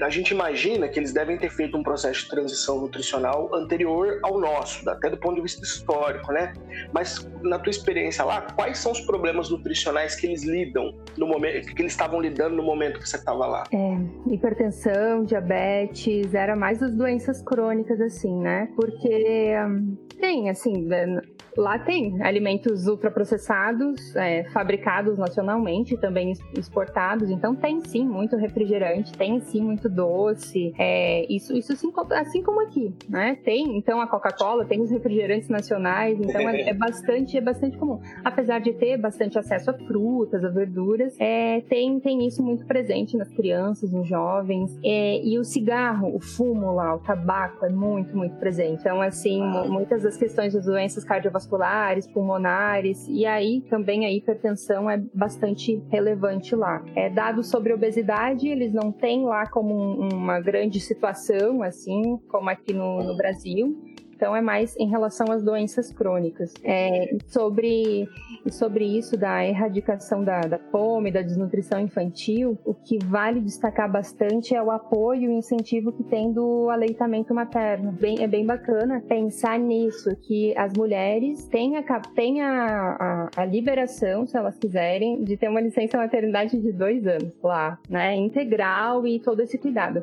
a 0.00 0.10
gente 0.10 0.30
imagina 0.32 0.88
que 0.88 0.98
eles 0.98 1.12
devem 1.12 1.36
ter 1.36 1.50
feito 1.50 1.76
um 1.76 1.82
processo 1.82 2.22
de 2.22 2.28
transição 2.28 2.80
nutricional 2.80 3.54
anterior 3.54 4.18
ao 4.22 4.38
nosso, 4.40 4.88
até 4.88 5.10
do 5.10 5.16
ponto 5.16 5.36
de 5.36 5.42
vista 5.42 5.62
histórico, 5.62 6.32
né? 6.32 6.52
Mas 6.92 7.28
na 7.42 7.58
tua 7.58 7.70
experiência 7.70 8.24
lá, 8.24 8.42
quais 8.42 8.78
são 8.78 8.92
os 8.92 9.00
problemas 9.00 9.50
nutricionais 9.50 10.14
que 10.14 10.26
eles 10.26 10.44
lidam 10.44 10.94
no 11.16 11.26
momento 11.26 11.74
que 11.74 11.82
eles 11.82 11.92
estavam 11.92 12.20
lidando 12.20 12.56
no 12.56 12.62
momento 12.62 12.98
que 12.98 13.08
você 13.08 13.16
estava 13.16 13.46
lá? 13.46 13.64
É, 13.72 14.32
hipertensão, 14.32 15.24
diabetes, 15.24 16.34
era 16.34 16.56
mais 16.56 16.82
as 16.82 16.94
doenças 16.94 17.42
crônicas 17.42 18.00
assim, 18.00 18.34
né? 18.40 18.68
Porque 18.76 19.54
hum, 19.66 19.96
tem, 20.18 20.48
assim, 20.48 20.84
né, 20.86 21.20
lá 21.56 21.78
tem 21.78 22.22
alimentos 22.22 22.86
ultraprocessados, 22.86 24.14
é, 24.16 24.44
fabricados 24.44 25.18
nacionalmente, 25.18 25.96
também 25.96 26.32
exportados, 26.56 27.30
então 27.30 27.54
tem 27.54 27.80
sim 27.80 28.06
muito 28.06 28.36
refrigerante, 28.36 29.12
tem 29.12 29.40
sim 29.40 29.65
muito 29.66 29.88
doce, 29.88 30.74
é, 30.78 31.26
isso, 31.32 31.56
isso 31.56 31.72
assim, 31.72 31.92
assim 32.12 32.42
como 32.42 32.62
aqui, 32.62 32.94
né? 33.08 33.36
Tem, 33.44 33.76
então 33.76 34.00
a 34.00 34.06
Coca-Cola 34.06 34.64
tem 34.64 34.80
os 34.80 34.90
refrigerantes 34.90 35.48
nacionais, 35.48 36.18
então 36.20 36.40
é, 36.48 36.70
é, 36.70 36.74
bastante, 36.74 37.36
é 37.36 37.40
bastante 37.40 37.76
comum. 37.76 38.00
Apesar 38.24 38.60
de 38.60 38.72
ter 38.72 38.96
bastante 38.96 39.38
acesso 39.38 39.70
a 39.70 39.74
frutas, 39.74 40.44
a 40.44 40.48
verduras, 40.48 41.14
é, 41.18 41.60
tem, 41.62 41.98
tem 42.00 42.26
isso 42.26 42.42
muito 42.42 42.64
presente 42.66 43.16
nas 43.16 43.28
crianças, 43.28 43.90
nos 43.90 44.08
jovens, 44.08 44.78
é, 44.84 45.20
e 45.22 45.38
o 45.38 45.44
cigarro, 45.44 46.14
o 46.14 46.20
fumo 46.20 46.72
lá, 46.72 46.94
o 46.94 46.98
tabaco 46.98 47.64
é 47.64 47.68
muito, 47.68 48.16
muito 48.16 48.36
presente. 48.36 48.80
Então, 48.80 49.00
assim, 49.00 49.42
muitas 49.68 50.02
das 50.02 50.16
questões 50.16 50.52
das 50.52 50.64
doenças 50.64 51.04
cardiovasculares, 51.04 52.06
pulmonares, 52.06 53.06
e 53.08 53.26
aí 53.26 53.60
também 53.62 54.06
a 54.06 54.12
hipertensão 54.12 54.90
é 54.90 55.02
bastante 55.12 55.82
relevante 55.90 56.54
lá. 56.54 56.82
É, 56.94 57.10
dados 57.10 57.48
sobre 57.48 57.72
obesidade, 57.72 58.48
eles 58.48 58.72
não 58.72 58.92
têm 58.92 59.24
lá 59.24 59.45
como 59.46 59.74
um, 59.74 60.08
uma 60.12 60.40
grande 60.40 60.80
situação, 60.80 61.62
assim, 61.62 62.18
como 62.28 62.48
aqui 62.50 62.72
no, 62.72 63.02
no 63.02 63.16
Brasil. 63.16 63.76
Então 64.16 64.34
é 64.34 64.40
mais 64.40 64.74
em 64.78 64.88
relação 64.88 65.30
às 65.30 65.42
doenças 65.42 65.92
crônicas. 65.92 66.54
É, 66.64 67.16
sobre, 67.26 68.08
sobre 68.50 68.84
isso 68.84 69.16
da 69.16 69.44
erradicação 69.46 70.24
da, 70.24 70.40
da 70.40 70.58
fome, 70.58 71.12
da 71.12 71.20
desnutrição 71.20 71.78
infantil, 71.78 72.58
o 72.64 72.72
que 72.72 72.98
vale 73.04 73.40
destacar 73.40 73.92
bastante 73.92 74.56
é 74.56 74.62
o 74.62 74.70
apoio 74.70 75.22
e 75.22 75.28
o 75.28 75.32
incentivo 75.32 75.92
que 75.92 76.02
tem 76.02 76.32
do 76.32 76.70
aleitamento 76.70 77.34
materno. 77.34 77.92
Bem, 77.92 78.22
é 78.22 78.26
bem 78.26 78.46
bacana 78.46 79.02
pensar 79.06 79.58
nisso, 79.58 80.16
que 80.22 80.56
as 80.56 80.72
mulheres 80.72 81.46
têm, 81.48 81.76
a, 81.76 81.82
têm 82.14 82.40
a, 82.40 83.28
a, 83.36 83.42
a 83.42 83.44
liberação, 83.44 84.26
se 84.26 84.36
elas 84.36 84.56
quiserem, 84.58 85.22
de 85.24 85.36
ter 85.36 85.48
uma 85.48 85.60
licença 85.60 85.98
maternidade 85.98 86.58
de 86.58 86.72
dois 86.72 87.06
anos 87.06 87.32
lá, 87.42 87.78
né? 87.88 88.16
Integral 88.16 89.06
e 89.06 89.20
todo 89.20 89.40
esse 89.40 89.58
cuidado. 89.58 90.02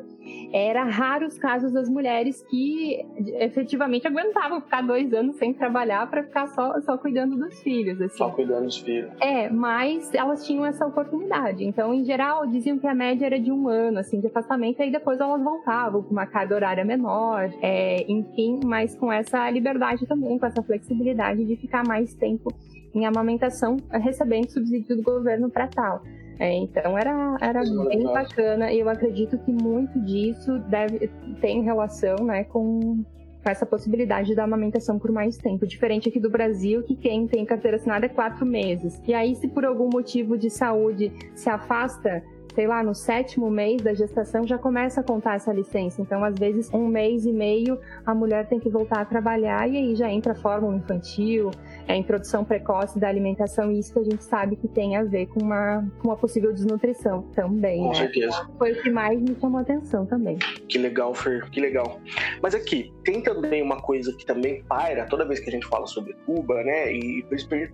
Era 0.52 0.84
raro 0.84 1.26
os 1.26 1.36
casos 1.36 1.72
das 1.72 1.88
mulheres 1.88 2.42
que 2.48 3.04
efetivamente 3.40 4.03
aguentavam 4.06 4.60
ficar 4.60 4.82
dois 4.82 5.12
anos 5.12 5.36
sem 5.36 5.52
trabalhar 5.52 6.08
para 6.08 6.22
ficar 6.22 6.46
só, 6.48 6.80
só 6.80 6.96
cuidando 6.96 7.36
dos 7.36 7.60
filhos. 7.60 8.00
Assim. 8.00 8.18
Só 8.18 8.30
cuidando 8.30 8.64
dos 8.64 8.78
filhos. 8.78 9.10
É, 9.20 9.48
mas 9.50 10.12
elas 10.14 10.46
tinham 10.46 10.64
essa 10.64 10.86
oportunidade. 10.86 11.64
Então, 11.64 11.92
em 11.92 12.04
geral, 12.04 12.46
diziam 12.46 12.78
que 12.78 12.86
a 12.86 12.94
média 12.94 13.26
era 13.26 13.38
de 13.38 13.50
um 13.50 13.68
ano 13.68 13.98
assim, 13.98 14.20
de 14.20 14.26
afastamento, 14.26 14.80
e 14.80 14.84
aí 14.84 14.90
depois 14.90 15.20
elas 15.20 15.42
voltavam 15.42 16.02
com 16.02 16.10
uma 16.10 16.26
carga 16.26 16.54
horária 16.54 16.84
menor, 16.84 17.50
é, 17.60 18.04
enfim, 18.10 18.60
mas 18.64 18.96
com 18.96 19.12
essa 19.12 19.48
liberdade 19.50 20.06
também, 20.06 20.38
com 20.38 20.46
essa 20.46 20.62
flexibilidade 20.62 21.44
de 21.44 21.56
ficar 21.56 21.86
mais 21.86 22.14
tempo 22.14 22.52
em 22.94 23.06
amamentação, 23.06 23.76
recebendo 23.90 24.50
subsídio 24.50 24.96
do 24.96 25.02
governo 25.02 25.50
para 25.50 25.66
tal. 25.66 26.02
É, 26.38 26.52
então 26.52 26.98
era, 26.98 27.36
era 27.40 27.62
bem 27.62 28.02
bacana 28.04 28.72
e 28.72 28.80
eu 28.80 28.88
acredito 28.88 29.38
que 29.38 29.52
muito 29.52 30.00
disso 30.00 30.58
deve 30.68 31.08
tem 31.40 31.62
relação 31.62 32.16
né, 32.24 32.42
com, 32.44 33.04
com 33.44 33.50
essa 33.50 33.66
possibilidade 33.66 34.34
da 34.34 34.42
amamentação 34.42 34.98
por 34.98 35.12
mais 35.12 35.36
tempo. 35.36 35.66
Diferente 35.66 36.08
aqui 36.08 36.18
do 36.18 36.30
Brasil, 36.30 36.82
que 36.82 36.96
quem 36.96 37.26
tem 37.26 37.44
carteira 37.44 37.76
assinada 37.76 38.06
é 38.06 38.08
quatro 38.08 38.46
meses. 38.46 38.98
E 39.06 39.12
aí, 39.12 39.34
se 39.34 39.46
por 39.46 39.66
algum 39.66 39.90
motivo 39.92 40.38
de 40.38 40.48
saúde 40.48 41.12
se 41.34 41.50
afasta 41.50 42.24
sei 42.54 42.66
lá, 42.66 42.82
no 42.82 42.94
sétimo 42.94 43.50
mês 43.50 43.82
da 43.82 43.92
gestação 43.92 44.46
já 44.46 44.56
começa 44.56 45.00
a 45.00 45.04
contar 45.04 45.36
essa 45.36 45.52
licença. 45.52 46.00
Então, 46.00 46.22
às 46.24 46.38
vezes, 46.38 46.72
um 46.72 46.86
mês 46.86 47.26
e 47.26 47.32
meio 47.32 47.78
a 48.06 48.14
mulher 48.14 48.46
tem 48.46 48.60
que 48.60 48.68
voltar 48.68 49.00
a 49.00 49.04
trabalhar 49.04 49.68
e 49.68 49.76
aí 49.76 49.96
já 49.96 50.10
entra 50.10 50.32
a 50.32 50.34
fórmula 50.34 50.76
infantil, 50.76 51.50
a 51.88 51.96
introdução 51.96 52.44
precoce 52.44 52.98
da 52.98 53.08
alimentação, 53.08 53.70
e 53.70 53.78
isso 53.78 53.92
que 53.92 53.98
a 53.98 54.04
gente 54.04 54.24
sabe 54.24 54.56
que 54.56 54.68
tem 54.68 54.96
a 54.96 55.02
ver 55.02 55.26
com 55.26 55.40
uma, 55.40 55.84
com 55.98 56.08
uma 56.08 56.16
possível 56.16 56.52
desnutrição 56.52 57.22
também. 57.34 57.82
Com 57.82 57.88
né? 57.88 57.94
certeza. 57.94 58.48
Foi 58.58 58.72
o 58.72 58.82
que 58.82 58.90
mais 58.90 59.20
me 59.20 59.36
chamou 59.40 59.58
a 59.58 59.62
atenção 59.62 60.06
também. 60.06 60.38
Que 60.68 60.78
legal, 60.78 61.12
Fer, 61.14 61.50
que 61.50 61.60
legal. 61.60 62.00
Mas 62.40 62.54
aqui, 62.54 62.92
tem 63.04 63.20
também 63.22 63.62
uma 63.62 63.80
coisa 63.80 64.12
que 64.16 64.24
também 64.24 64.62
paira 64.64 65.06
toda 65.06 65.24
vez 65.24 65.40
que 65.40 65.48
a 65.48 65.52
gente 65.52 65.66
fala 65.66 65.86
sobre 65.86 66.14
Cuba, 66.24 66.62
né? 66.62 66.92
E 66.92 67.24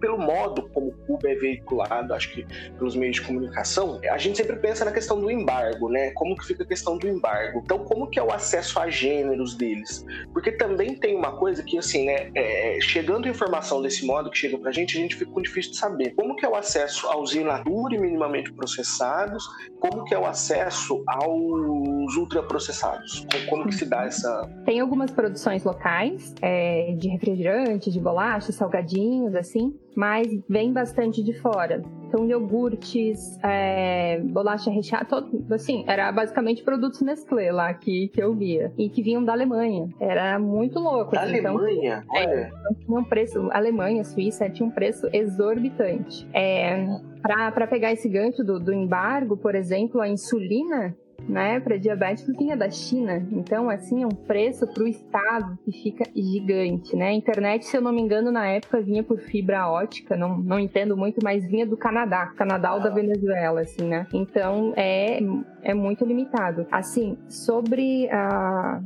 pelo 0.01 0.19
modo 0.19 0.69
como 0.71 0.93
Cuba 1.07 1.29
é 1.29 1.35
veiculado, 1.35 2.14
acho 2.14 2.33
que 2.33 2.47
pelos 2.77 2.97
meios 2.97 3.16
de 3.16 3.23
comunicação, 3.23 4.01
a 4.11 4.19
gente 4.19 4.38
sempre 4.38 4.57
pensa 4.57 4.69
na 4.85 4.92
questão 4.92 5.20
do 5.20 5.30
embargo, 5.30 5.88
né? 5.88 6.11
Como 6.12 6.37
que 6.37 6.46
fica 6.46 6.62
a 6.62 6.66
questão 6.66 6.96
do 6.96 7.09
embargo? 7.09 7.61
Então, 7.64 7.78
como 7.80 8.09
que 8.09 8.18
é 8.18 8.22
o 8.22 8.33
acesso 8.33 8.78
a 8.78 8.88
gêneros 8.88 9.54
deles? 9.54 10.04
Porque 10.33 10.52
também 10.52 10.94
tem 10.94 11.16
uma 11.16 11.33
coisa 11.33 11.62
que, 11.62 11.78
assim, 11.78 12.06
né? 12.06 12.30
É, 12.35 12.78
chegando 12.80 13.28
informação 13.28 13.83
desse 13.83 14.06
modo 14.06 14.30
que 14.30 14.38
chega 14.38 14.59
pra 14.59 14.70
gente, 14.70 14.96
a 14.96 15.00
gente 15.00 15.16
fica 15.16 15.30
com 15.30 15.42
difícil 15.42 15.72
de 15.72 15.78
saber. 15.78 16.14
Como 16.14 16.37
que 16.37 16.44
é 16.44 16.48
o 16.48 16.54
acesso 16.54 17.06
aos 17.09 17.35
in 17.35 17.44
natura 17.44 17.98
minimamente 17.98 18.52
processados? 18.52 19.44
Como 19.78 20.04
que 20.04 20.14
é 20.14 20.18
o 20.18 20.26
acesso 20.26 21.02
aos 21.06 22.16
ultraprocessados? 22.16 23.26
Como 23.48 23.66
que 23.66 23.74
se 23.74 23.85
dá 23.85 24.04
essa... 24.04 24.48
Tem 24.64 24.80
algumas 24.80 25.11
produções 25.11 25.64
locais 25.64 26.35
é, 26.42 26.94
de 26.96 27.09
refrigerantes, 27.09 27.92
de 27.92 28.00
bolachas, 28.00 28.54
salgadinhos, 28.54 29.35
assim, 29.35 29.74
mas 29.94 30.29
vem 30.48 30.72
bastante 30.72 31.22
de 31.22 31.33
fora. 31.40 31.83
Então, 32.07 32.26
iogurtes, 32.26 33.38
é, 33.42 34.18
bolacha 34.20 34.70
recheada, 34.70 35.05
todo, 35.05 35.44
assim, 35.55 35.85
era 35.87 36.11
basicamente 36.11 36.62
produtos 36.62 37.00
Nestlé 37.03 37.53
lá 37.53 37.72
que, 37.72 38.09
que 38.09 38.20
eu 38.20 38.35
via. 38.35 38.72
E 38.76 38.88
que 38.88 39.00
vinham 39.00 39.24
da 39.24 39.33
Alemanha. 39.33 39.88
Era 40.00 40.38
muito 40.38 40.81
louco. 40.81 41.12
Da 41.12 41.22
assim, 41.22 41.37
então, 41.37 41.59
Alemanha? 41.59 42.05
Então, 42.05 42.20
Olha. 42.20 42.31
É, 42.31 42.48
então 42.48 42.74
tinha 42.74 42.98
um 42.98 43.05
preço, 43.05 43.48
Alemanha, 43.53 44.03
Suíça, 44.03 44.50
tinha 44.50 44.66
um 44.66 44.72
preço 44.72 45.09
exorbitante. 45.12 46.29
É, 46.33 46.85
para 47.22 47.66
pegar 47.66 47.92
esse 47.92 48.09
gancho 48.09 48.42
do, 48.42 48.59
do 48.59 48.72
embargo, 48.72 49.37
por 49.37 49.55
exemplo, 49.55 50.00
a 50.00 50.09
insulina 50.09 50.96
né, 51.31 51.61
para 51.61 51.77
diabéticos 51.77 52.37
vinha 52.37 52.57
da 52.57 52.69
China. 52.71 53.27
Então, 53.31 53.71
assim, 53.71 54.03
é 54.03 54.07
um 54.07 54.11
preço 54.11 54.66
para 54.66 54.83
o 54.83 54.88
Estado 54.88 55.59
que 55.64 55.73
fica 55.73 56.05
gigante, 56.14 56.97
né? 56.97 57.09
A 57.09 57.14
internet, 57.14 57.64
se 57.64 57.77
eu 57.77 57.81
não 57.81 57.93
me 57.93 58.01
engano, 58.01 58.31
na 58.31 58.47
época 58.47 58.81
vinha 58.81 59.03
por 59.03 59.19
fibra 59.19 59.69
ótica, 59.69 60.16
não, 60.16 60.38
não 60.38 60.59
entendo 60.59 60.97
muito, 60.97 61.21
mas 61.23 61.47
vinha 61.47 61.66
do 61.66 61.77
Canadá, 61.77 62.27
Canadá 62.37 62.75
ou 62.75 62.81
da 62.81 62.90
Venezuela, 62.90 63.61
assim, 63.61 63.88
né? 63.88 64.07
Então, 64.12 64.73
é, 64.77 65.21
é 65.62 65.75
muito 65.75 66.05
limitado. 66.05 66.66
Assim, 66.71 67.16
sobre 67.29 68.07
uh, 68.07 68.83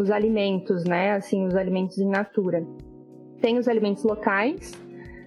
os 0.00 0.10
alimentos, 0.10 0.84
né, 0.84 1.12
assim, 1.12 1.46
os 1.46 1.54
alimentos 1.54 1.98
in 1.98 2.08
natura. 2.08 2.64
Tem 3.40 3.58
os 3.58 3.68
alimentos 3.68 4.04
locais, 4.04 4.72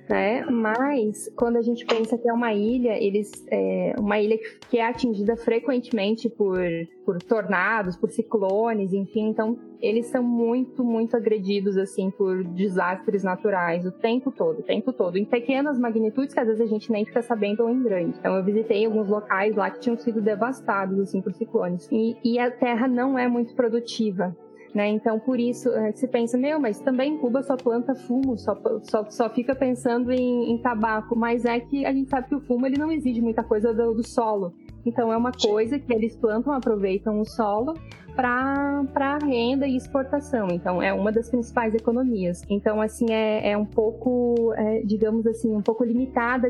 né? 0.09 0.45
Mas 0.45 1.29
quando 1.35 1.57
a 1.57 1.61
gente 1.61 1.85
pensa 1.85 2.17
que 2.17 2.29
é 2.29 2.33
uma 2.33 2.53
ilha, 2.53 3.01
eles 3.01 3.31
é 3.49 3.95
uma 3.97 4.19
ilha 4.19 4.37
que 4.69 4.77
é 4.77 4.85
atingida 4.85 5.35
frequentemente 5.35 6.29
por, 6.29 6.59
por 7.05 7.21
tornados, 7.21 7.95
por 7.95 8.09
ciclones, 8.09 8.93
enfim, 8.93 9.29
então 9.29 9.57
eles 9.81 10.07
são 10.07 10.23
muito, 10.23 10.83
muito 10.83 11.15
agredidos 11.15 11.77
assim 11.77 12.09
por 12.09 12.43
desastres 12.43 13.23
naturais 13.23 13.85
o 13.85 13.91
tempo 13.91 14.31
todo, 14.31 14.59
o 14.59 14.63
tempo 14.63 14.91
todo, 14.93 15.17
em 15.17 15.25
pequenas 15.25 15.77
magnitudes 15.77 16.33
que 16.33 16.39
às 16.39 16.47
vezes 16.47 16.61
a 16.61 16.65
gente 16.65 16.91
nem 16.91 17.05
fica 17.05 17.21
sabendo 17.21 17.63
ou 17.63 17.69
em 17.69 17.81
grande. 17.81 18.17
Então 18.17 18.35
eu 18.35 18.43
visitei 18.43 18.85
alguns 18.85 19.07
locais 19.07 19.55
lá 19.55 19.69
que 19.69 19.79
tinham 19.79 19.97
sido 19.97 20.21
devastados 20.21 20.99
assim 20.99 21.21
por 21.21 21.33
ciclones 21.33 21.87
e, 21.91 22.15
e 22.23 22.39
a 22.39 22.49
terra 22.49 22.87
não 22.87 23.17
é 23.17 23.27
muito 23.27 23.53
produtiva. 23.53 24.35
Né? 24.75 24.89
Então, 24.89 25.17
por 25.17 25.39
isso, 25.39 25.69
é, 25.69 25.93
se 25.93 26.05
pensa, 26.05 26.38
meu, 26.38 26.59
mas 26.59 26.81
também 26.81 27.17
Cuba 27.17 27.41
só 27.41 27.55
planta 27.55 27.95
fumo, 27.95 28.38
só, 28.38 28.59
só, 28.83 29.09
só 29.09 29.29
fica 29.29 29.55
pensando 29.55 30.11
em, 30.11 30.51
em, 30.51 30.57
tabaco, 30.57 31.15
mas 31.15 31.45
é 31.45 31.61
que 31.61 31.85
a 31.85 31.93
gente 31.93 32.09
sabe 32.09 32.27
que 32.27 32.35
o 32.35 32.41
fumo 32.41 32.65
ele 32.65 32.77
não 32.77 32.91
exige 32.91 33.21
muita 33.21 33.41
coisa 33.41 33.73
do, 33.73 33.93
do 33.93 34.05
solo. 34.05 34.53
Então, 34.85 35.13
é 35.13 35.15
uma 35.15 35.31
coisa 35.31 35.79
que 35.79 35.93
eles 35.93 36.17
plantam, 36.17 36.51
aproveitam 36.51 37.21
o 37.21 37.25
solo 37.25 37.73
para 38.15 39.17
renda 39.21 39.67
e 39.67 39.75
exportação. 39.75 40.47
Então, 40.51 40.82
é 40.82 40.93
uma 40.93 41.12
das 41.12 41.30
principais 41.30 41.73
economias. 41.75 42.41
Então, 42.49 42.82
assim, 42.82 43.12
é, 43.12 43.51
é 43.51 43.58
um 43.58 43.65
pouco, 43.65 44.54
é, 44.56 44.82
digamos 44.84 45.28
assim, 45.28 45.54
um 45.54 45.62
pouco 45.62 45.84
limitada 45.84 46.47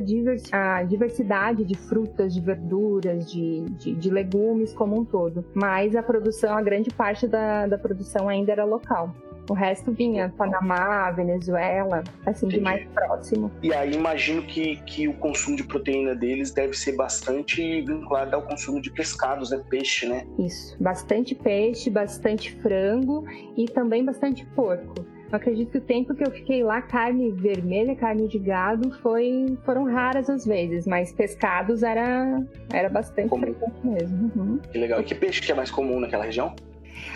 a 0.52 0.84
diversidade 0.84 1.64
de 1.64 1.76
frutas, 1.76 2.34
de 2.34 2.42
verduras, 2.42 3.30
de, 3.32 3.62
de, 3.72 3.96
de, 3.96 4.10
legumes 4.10 4.74
como 4.74 5.00
um 5.00 5.04
todo. 5.04 5.44
Mas 5.54 5.96
a 5.96 6.04
produção, 6.04 6.56
a 6.56 6.62
grande 6.62 6.90
parte 6.92 7.28
da, 7.28 7.68
da 7.68 7.78
produção 7.78 8.30
ainda 8.30 8.52
era 8.52 8.64
local. 8.64 9.14
O 9.50 9.54
resto 9.54 9.92
vinha 9.92 10.34
Panamá, 10.38 11.12
Venezuela, 11.12 12.04
assim, 12.26 12.48
Entendi. 12.48 12.58
de 12.58 12.64
mais 12.64 12.88
próximo. 12.90 13.52
E 13.62 13.74
aí 13.74 13.94
imagino 13.94 14.42
que, 14.44 14.78
que 14.78 15.08
o 15.08 15.14
consumo 15.14 15.56
de 15.56 15.64
proteína 15.64 16.16
deles 16.16 16.52
deve 16.52 16.74
ser 16.74 16.96
bastante 16.96 17.82
vinculado 17.82 18.36
ao 18.36 18.42
consumo 18.42 18.82
de 18.82 18.92
pescados, 18.92 19.52
né? 19.52 19.62
Peixe, 19.70 20.08
né? 20.08 20.26
Isso. 20.40 20.76
Bastante 20.82 21.36
peixe, 21.36 21.90
bastante 21.90 22.56
frango 22.62 23.26
e 23.56 23.66
também 23.66 24.04
bastante 24.04 24.46
porco. 24.56 25.06
Eu 25.32 25.38
acredito 25.38 25.72
que 25.72 25.78
o 25.80 25.82
tempo 25.82 26.14
que 26.14 26.24
eu 26.26 26.32
fiquei 26.32 26.64
lá, 26.64 26.82
carne 26.82 27.32
vermelha, 27.32 27.96
carne 27.96 28.28
de 28.28 28.38
gado, 28.38 28.92
foi, 29.02 29.58
foram 29.66 29.84
raras 29.84 30.30
as 30.30 30.46
vezes, 30.46 30.86
mas 30.86 31.12
pescados 31.12 31.84
era, 31.84 32.42
era 32.72 32.90
bastante 32.90 33.30
comum. 33.30 33.42
frequente 33.42 33.76
mesmo. 33.84 34.32
Uhum. 34.36 34.60
Que 34.72 34.78
legal. 34.78 35.02
E 35.02 35.04
que 35.04 35.16
peixe 35.16 35.42
que 35.42 35.52
é 35.52 35.56
mais 35.56 35.72
comum 35.72 36.00
naquela 36.00 36.24
região? 36.24 36.56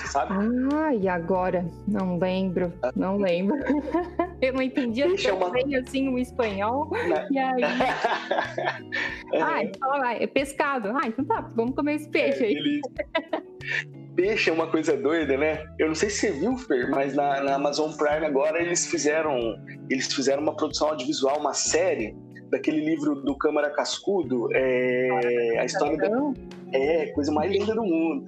Sabe? 0.06 0.34
Ah, 0.74 0.94
e 0.94 1.08
agora? 1.08 1.66
Não 1.88 2.18
lembro, 2.18 2.74
não 2.96 3.18
lembro. 3.18 3.58
eu 4.42 4.54
não 4.54 4.62
entendi 4.62 5.04
Peixe 5.04 5.28
é 5.28 5.34
uma... 5.34 5.50
bem 5.50 5.76
assim 5.76 6.10
o 6.10 6.18
espanhol. 6.18 6.90
Não. 6.92 7.10
Né? 7.10 7.28
E 7.32 7.38
aí. 7.38 7.64
ah, 9.42 9.64
então, 9.64 10.06
é 10.06 10.28
pescado. 10.28 10.90
Ah, 10.90 11.08
então 11.08 11.26
tá, 11.26 11.52
vamos 11.56 11.76
comer 11.76 11.96
esse 11.96 12.10
peixe 12.10 12.44
é, 12.44 12.48
aí. 12.48 12.82
peixe 14.16 14.50
é 14.50 14.54
uma 14.54 14.68
coisa 14.68 14.98
doida, 14.98 15.38
né? 15.38 15.66
Eu 15.78 15.88
não 15.88 15.96
sei 15.96 16.10
se 16.10 16.20
você 16.20 16.32
viu, 16.32 16.58
Fer, 16.58 16.90
mas 16.90 17.16
na, 17.16 17.42
na, 17.42 17.56
Amazon 17.56 17.92
Prime 17.94 18.26
agora 18.26 18.62
eles 18.62 18.88
fizeram 18.88 19.56
eles 19.90 20.12
fizeram 20.14 20.42
uma 20.42 20.56
produção 20.56 20.90
audiovisual, 20.90 21.40
uma 21.40 21.54
série 21.54 22.16
daquele 22.50 22.84
livro 22.84 23.16
do 23.16 23.36
Câmara 23.38 23.70
Cascudo, 23.70 24.50
é, 24.54 25.58
a 25.60 25.66
história 25.66 25.98
da, 25.98 26.10
é 26.74 27.08
coisa 27.08 27.32
mais 27.32 27.52
linda 27.52 27.74
do 27.74 27.84
mundo. 27.84 28.26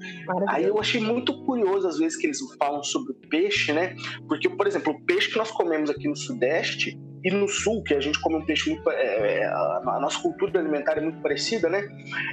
Aí 0.48 0.66
eu 0.66 0.80
achei 0.80 1.02
muito 1.02 1.44
curioso 1.44 1.88
às 1.88 1.98
vezes 1.98 2.18
que 2.18 2.28
eles 2.28 2.40
falam 2.58 2.84
sobre 2.84 3.12
o 3.12 3.16
peixe, 3.30 3.72
né? 3.74 3.96
Porque, 4.28 4.50
por 4.50 4.68
exemplo, 4.68 4.94
o 4.94 5.02
peixe 5.06 5.30
que 5.30 5.38
nós 5.38 5.52
comemos 5.52 5.90
aqui 5.90 6.08
no 6.08 6.16
Sudeste 6.16 7.00
e 7.24 7.30
no 7.30 7.48
sul, 7.48 7.84
que 7.84 7.94
a 7.94 8.00
gente 8.00 8.20
come 8.20 8.38
um 8.38 8.46
peixe 8.46 8.70
muito. 8.70 8.90
É, 8.90 9.46
a 9.46 10.00
nossa 10.02 10.20
cultura 10.20 10.60
alimentar 10.60 10.98
é 10.98 11.02
muito 11.02 11.22
parecida, 11.22 11.70
né? 11.70 11.88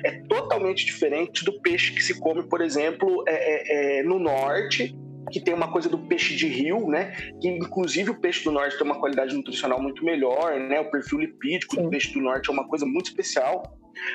É 0.04 0.22
totalmente 0.22 0.86
diferente 0.86 1.44
do 1.44 1.60
peixe 1.60 1.92
que 1.92 2.02
se 2.02 2.18
come, 2.18 2.42
por 2.42 2.60
exemplo, 2.60 3.22
é, 3.26 3.32
é, 3.34 4.00
é, 4.00 4.02
no 4.02 4.18
norte, 4.18 4.96
que 5.30 5.40
tem 5.40 5.54
uma 5.54 5.70
coisa 5.70 5.88
do 5.88 5.98
peixe 5.98 6.34
de 6.34 6.46
rio, 6.46 6.88
né? 6.88 7.12
Que 7.40 7.48
inclusive 7.48 8.10
o 8.10 8.20
peixe 8.20 8.44
do 8.44 8.52
norte 8.52 8.76
tem 8.76 8.86
uma 8.86 8.98
qualidade 8.98 9.34
nutricional 9.34 9.80
muito 9.80 10.04
melhor, 10.04 10.58
né? 10.58 10.80
O 10.80 10.90
perfil 10.90 11.20
lipídico 11.20 11.76
Sim. 11.76 11.82
do 11.82 11.90
peixe 11.90 12.12
do 12.12 12.20
norte 12.20 12.48
é 12.48 12.52
uma 12.52 12.66
coisa 12.68 12.86
muito 12.86 13.06
especial. 13.06 13.62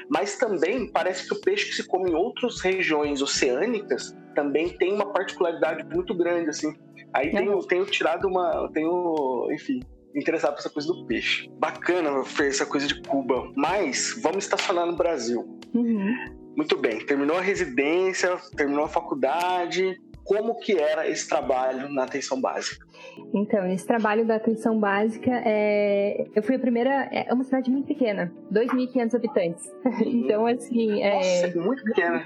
Mas 0.10 0.38
também 0.38 0.88
parece 0.88 1.28
que 1.28 1.34
o 1.34 1.42
peixe 1.42 1.66
que 1.66 1.76
se 1.76 1.88
come 1.88 2.12
em 2.12 2.14
outras 2.14 2.62
regiões 2.62 3.22
oceânicas 3.22 4.16
também 4.34 4.70
tem 4.70 4.94
uma 4.94 5.12
particularidade 5.12 5.84
muito 5.94 6.16
grande, 6.16 6.50
assim. 6.50 6.74
Aí 7.14 7.32
tenho, 7.32 7.60
tenho 7.60 7.86
tirado 7.86 8.28
uma. 8.28 8.70
Tenho, 8.74 9.48
enfim, 9.52 9.82
interessado 10.16 10.54
por 10.54 10.60
essa 10.60 10.70
coisa 10.70 10.88
do 10.88 11.06
peixe. 11.06 11.50
Bacana, 11.60 12.24
Fer, 12.24 12.48
essa 12.48 12.66
coisa 12.66 12.88
de 12.88 13.02
Cuba. 13.02 13.52
Mas 13.56 14.20
vamos 14.22 14.46
estacionar 14.46 14.86
no 14.86 14.96
Brasil. 14.96 15.60
Uhum. 15.74 16.16
Muito 16.56 16.78
bem, 16.78 17.04
terminou 17.06 17.38
a 17.38 17.42
residência, 17.42 18.38
terminou 18.56 18.86
a 18.86 18.90
faculdade. 18.90 20.00
Como 20.24 20.56
que 20.60 20.78
era 20.80 21.08
esse 21.08 21.28
trabalho 21.28 21.90
na 21.90 22.04
atenção 22.04 22.40
básica? 22.40 22.86
Então, 23.34 23.66
esse 23.68 23.86
trabalho 23.86 24.26
da 24.26 24.36
atenção 24.36 24.80
básica, 24.80 25.32
é... 25.46 26.26
eu 26.34 26.42
fui 26.42 26.56
a 26.56 26.60
primeira. 26.60 27.10
É 27.12 27.32
uma 27.34 27.44
cidade 27.44 27.70
muito 27.70 27.88
pequena, 27.88 28.32
2.500 28.52 29.16
habitantes. 29.16 29.72
então, 30.06 30.46
assim. 30.48 31.02
É... 31.02 31.16
Nossa, 31.16 31.60
muito 31.60 31.84
pequena. 31.84 32.26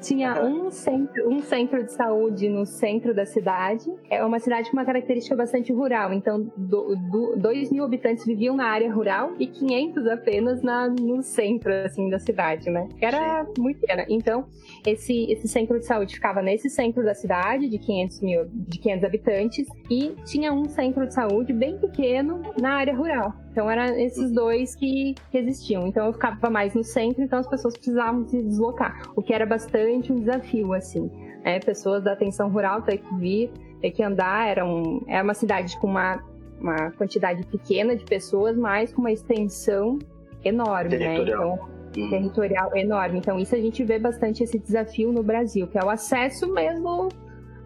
Tinha 0.00 0.42
um 0.42 0.70
centro, 0.70 1.28
um 1.28 1.40
centro 1.40 1.84
de 1.84 1.92
saúde 1.92 2.48
no 2.48 2.64
centro 2.64 3.14
da 3.14 3.26
cidade. 3.26 3.90
É 4.10 4.24
uma 4.24 4.38
cidade 4.38 4.70
com 4.70 4.76
uma 4.76 4.84
característica 4.84 5.36
bastante 5.36 5.72
rural. 5.72 6.12
Então, 6.12 6.50
2 6.56 7.70
mil 7.70 7.84
habitantes 7.84 8.24
viviam 8.24 8.56
na 8.56 8.66
área 8.66 8.92
rural 8.92 9.32
e 9.38 9.46
500 9.46 10.06
apenas 10.06 10.62
na, 10.62 10.88
no 10.88 11.22
centro 11.22 11.72
assim, 11.72 12.08
da 12.08 12.18
cidade, 12.18 12.70
né? 12.70 12.88
Era 13.00 13.44
Sim. 13.44 13.62
muito 13.62 13.80
pequena. 13.80 14.04
Então, 14.08 14.46
esse, 14.86 15.30
esse 15.30 15.48
centro 15.48 15.78
de 15.78 15.86
saúde 15.86 16.14
ficava 16.14 16.40
nesse 16.42 16.68
centro 16.70 17.04
da 17.04 17.14
cidade, 17.14 17.68
de 17.68 17.78
500, 17.78 18.20
mil, 18.20 18.46
de 18.52 18.78
500 18.78 19.04
habitantes, 19.04 19.66
e 19.90 20.14
tinha 20.24 20.52
um 20.52 20.64
centro 20.64 21.06
de 21.06 21.14
saúde 21.14 21.52
bem 21.52 21.78
pequeno 21.78 22.42
na 22.60 22.74
área 22.74 22.94
rural. 22.94 23.43
Então 23.54 23.70
eram 23.70 23.84
esses 23.96 24.30
uhum. 24.30 24.34
dois 24.34 24.74
que, 24.74 25.14
que 25.30 25.38
existiam. 25.38 25.86
Então 25.86 26.06
eu 26.06 26.12
ficava 26.12 26.50
mais 26.50 26.74
no 26.74 26.82
centro, 26.82 27.22
então 27.22 27.38
as 27.38 27.46
pessoas 27.46 27.74
precisavam 27.74 28.26
se 28.26 28.42
deslocar, 28.42 29.00
o 29.14 29.22
que 29.22 29.32
era 29.32 29.46
bastante 29.46 30.12
um 30.12 30.18
desafio, 30.18 30.72
assim. 30.72 31.08
É, 31.44 31.60
pessoas 31.60 32.02
da 32.02 32.14
atenção 32.14 32.50
rural 32.50 32.82
ter 32.82 32.98
que 32.98 33.14
vir, 33.14 33.52
ter 33.80 33.92
que 33.92 34.02
andar, 34.02 34.48
era, 34.48 34.66
um, 34.66 35.04
era 35.06 35.22
uma 35.22 35.34
cidade 35.34 35.78
com 35.78 35.86
uma, 35.86 36.20
uma 36.60 36.90
quantidade 36.90 37.46
pequena 37.46 37.94
de 37.94 38.04
pessoas, 38.04 38.56
mas 38.56 38.92
com 38.92 39.00
uma 39.00 39.12
extensão 39.12 40.00
enorme, 40.44 40.98
né? 40.98 41.18
Então, 41.22 41.56
uhum. 41.96 42.10
territorial 42.10 42.76
enorme. 42.76 43.18
Então, 43.18 43.38
isso 43.38 43.54
a 43.54 43.60
gente 43.60 43.84
vê 43.84 44.00
bastante 44.00 44.42
esse 44.42 44.58
desafio 44.58 45.12
no 45.12 45.22
Brasil, 45.22 45.68
que 45.68 45.78
é 45.78 45.84
o 45.84 45.90
acesso 45.90 46.52
mesmo 46.52 47.08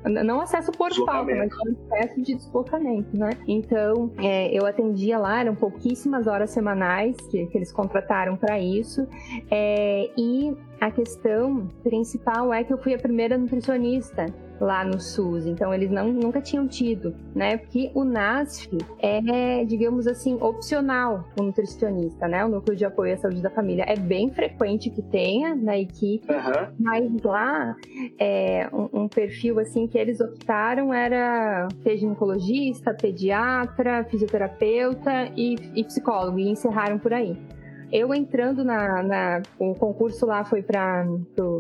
não 0.09 0.41
acesso 0.41 0.73
por 0.73 0.93
falta, 0.95 1.35
mas 1.35 1.53
acesso 1.93 2.23
de 2.23 2.35
deslocamento, 2.35 3.17
né? 3.17 3.31
Então, 3.47 4.13
é, 4.19 4.53
eu 4.53 4.67
atendia 4.67 5.19
lá, 5.19 5.41
eram 5.41 5.55
pouquíssimas 5.55 6.27
horas 6.27 6.51
semanais 6.51 7.17
que, 7.31 7.47
que 7.47 7.59
eles 7.59 7.73
contrataram 7.73 8.37
para 8.37 8.59
isso. 8.59 9.07
É, 9.51 10.11
e 10.17 10.57
a 10.81 10.91
questão 10.91 11.69
principal 11.83 12.53
é 12.53 12.63
que 12.63 12.73
eu 12.73 12.79
fui 12.79 12.95
a 12.95 12.99
primeira 12.99 13.37
nutricionista 13.37 14.27
lá 14.61 14.85
no 14.85 15.01
SUS, 15.01 15.47
então 15.47 15.73
eles 15.73 15.91
não, 15.91 16.13
nunca 16.13 16.41
tinham 16.41 16.67
tido, 16.67 17.15
né? 17.35 17.57
Porque 17.57 17.91
o 17.95 18.05
NASF 18.05 18.69
é, 18.99 19.65
digamos 19.65 20.07
assim, 20.07 20.37
opcional 20.41 21.25
o 21.39 21.43
nutricionista, 21.43 22.27
né? 22.27 22.45
O 22.45 22.49
núcleo 22.49 22.77
de 22.77 22.85
apoio 22.85 23.15
à 23.15 23.17
saúde 23.17 23.41
da 23.41 23.51
família 23.51 23.85
é 23.87 23.97
bem 23.97 24.31
frequente 24.31 24.91
que 24.91 25.03
tenha 25.03 25.55
na 25.55 25.79
equipe, 25.79 26.27
uhum. 26.33 26.75
mas 26.79 27.23
lá 27.23 27.77
é, 28.19 28.69
um, 28.73 29.03
um, 29.03 29.09
perfil 29.09 29.61
assim 29.61 29.87
que 29.87 29.97
eles 29.97 30.21
optaram 30.21 30.93
era 30.93 31.69
ginecologista, 31.87 32.93
pediatra, 32.95 34.05
fisioterapeuta 34.05 35.31
e, 35.37 35.57
e 35.75 35.85
psicólogo 35.85 36.39
e 36.39 36.49
encerraram 36.49 36.99
por 36.99 37.13
aí. 37.13 37.37
Eu 37.93 38.15
entrando 38.15 38.65
na, 38.65 39.03
na 39.03 39.43
o 39.59 39.75
concurso 39.75 40.27
lá 40.27 40.45
foi 40.45 40.63
para 40.63 41.07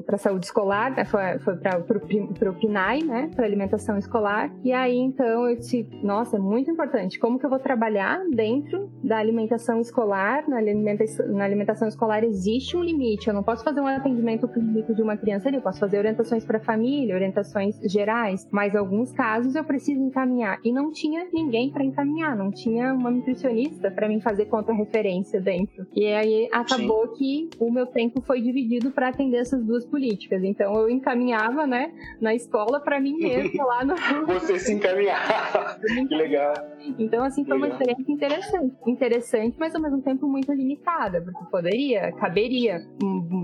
para 0.07 0.19
saúde 0.19 0.47
escolar, 0.47 0.91
né? 0.95 1.05
foi, 1.05 1.39
foi 1.41 1.57
para 1.57 2.51
o 2.51 2.55
PNAE, 2.55 3.05
né, 3.05 3.31
para 3.35 3.45
alimentação 3.45 3.97
escolar. 3.99 4.51
E 4.65 4.73
aí 4.73 4.97
então 4.97 5.49
eu 5.49 5.57
disse, 5.57 5.89
nossa, 6.03 6.37
é 6.37 6.41
muito 6.41 6.71
importante. 6.71 7.19
Como 7.19 7.39
que 7.39 7.47
eu 7.47 7.51
vou 7.51 7.59
trabalhar 7.59 8.21
dentro 8.31 8.91
da 9.03 9.19
alimentação 9.19 9.81
escolar? 9.81 10.49
Na 10.49 10.57
alimentação, 10.59 11.27
na 11.29 11.45
alimentação 11.45 11.89
escolar 11.89 12.25
existe 12.25 12.77
um 12.77 12.83
limite. 12.83 13.29
Eu 13.29 13.35
não 13.35 13.43
posso 13.43 13.65
fazer 13.65 13.81
um 13.81 13.87
atendimento 13.87 14.47
clínico 14.49 14.95
de 14.95 15.03
uma 15.03 15.17
criança 15.17 15.49
ali. 15.49 15.57
Eu 15.57 15.63
posso 15.63 15.81
fazer 15.81 15.99
orientações 15.99 16.45
para 16.45 16.61
família, 16.61 17.15
orientações 17.15 17.79
gerais. 17.85 18.47
Mas 18.51 18.75
alguns 18.75 19.13
casos 19.13 19.55
eu 19.55 19.65
preciso 19.65 20.01
encaminhar 20.01 20.59
e 20.65 20.73
não 20.73 20.91
tinha 20.91 21.27
ninguém 21.33 21.71
para 21.71 21.85
encaminhar. 21.85 22.37
Não 22.37 22.51
tinha 22.51 22.93
uma 22.93 23.11
nutricionista 23.11 23.91
para 23.91 24.09
mim 24.09 24.21
fazer 24.21 24.47
contra-referência 24.47 25.41
dentro. 25.41 25.87
E 25.95 26.18
aí 26.19 26.49
acabou 26.53 27.09
Sim. 27.09 27.49
que 27.49 27.51
o 27.59 27.71
meu 27.71 27.87
tempo 27.87 28.21
foi 28.21 28.41
dividido 28.41 28.91
para 28.91 29.09
atender 29.09 29.39
essas 29.39 29.65
duas 29.65 29.85
políticas. 29.85 30.43
Então 30.43 30.75
eu 30.75 30.91
encaminhava, 30.91 31.67
né, 31.67 31.93
na 32.21 32.35
escola 32.35 32.81
para 32.81 33.01
mim 33.01 33.17
mesma 33.17 33.65
lá 33.65 33.85
no. 33.85 33.95
Você 34.27 34.59
se 34.59 34.73
encaminhava. 34.75 35.79
que 36.09 36.15
legal. 36.15 36.55
Então, 36.99 37.25
assim, 37.25 37.45
foi 37.45 37.55
legal. 37.55 37.71
uma 37.71 37.75
experiência 37.75 38.13
interessante. 38.13 38.77
Interessante, 38.87 39.57
mas 39.59 39.75
ao 39.75 39.81
mesmo 39.81 40.03
tempo 40.03 40.27
muito 40.27 40.53
limitada, 40.53 41.21
porque 41.21 41.51
poderia, 41.51 42.13
caberia 42.13 42.81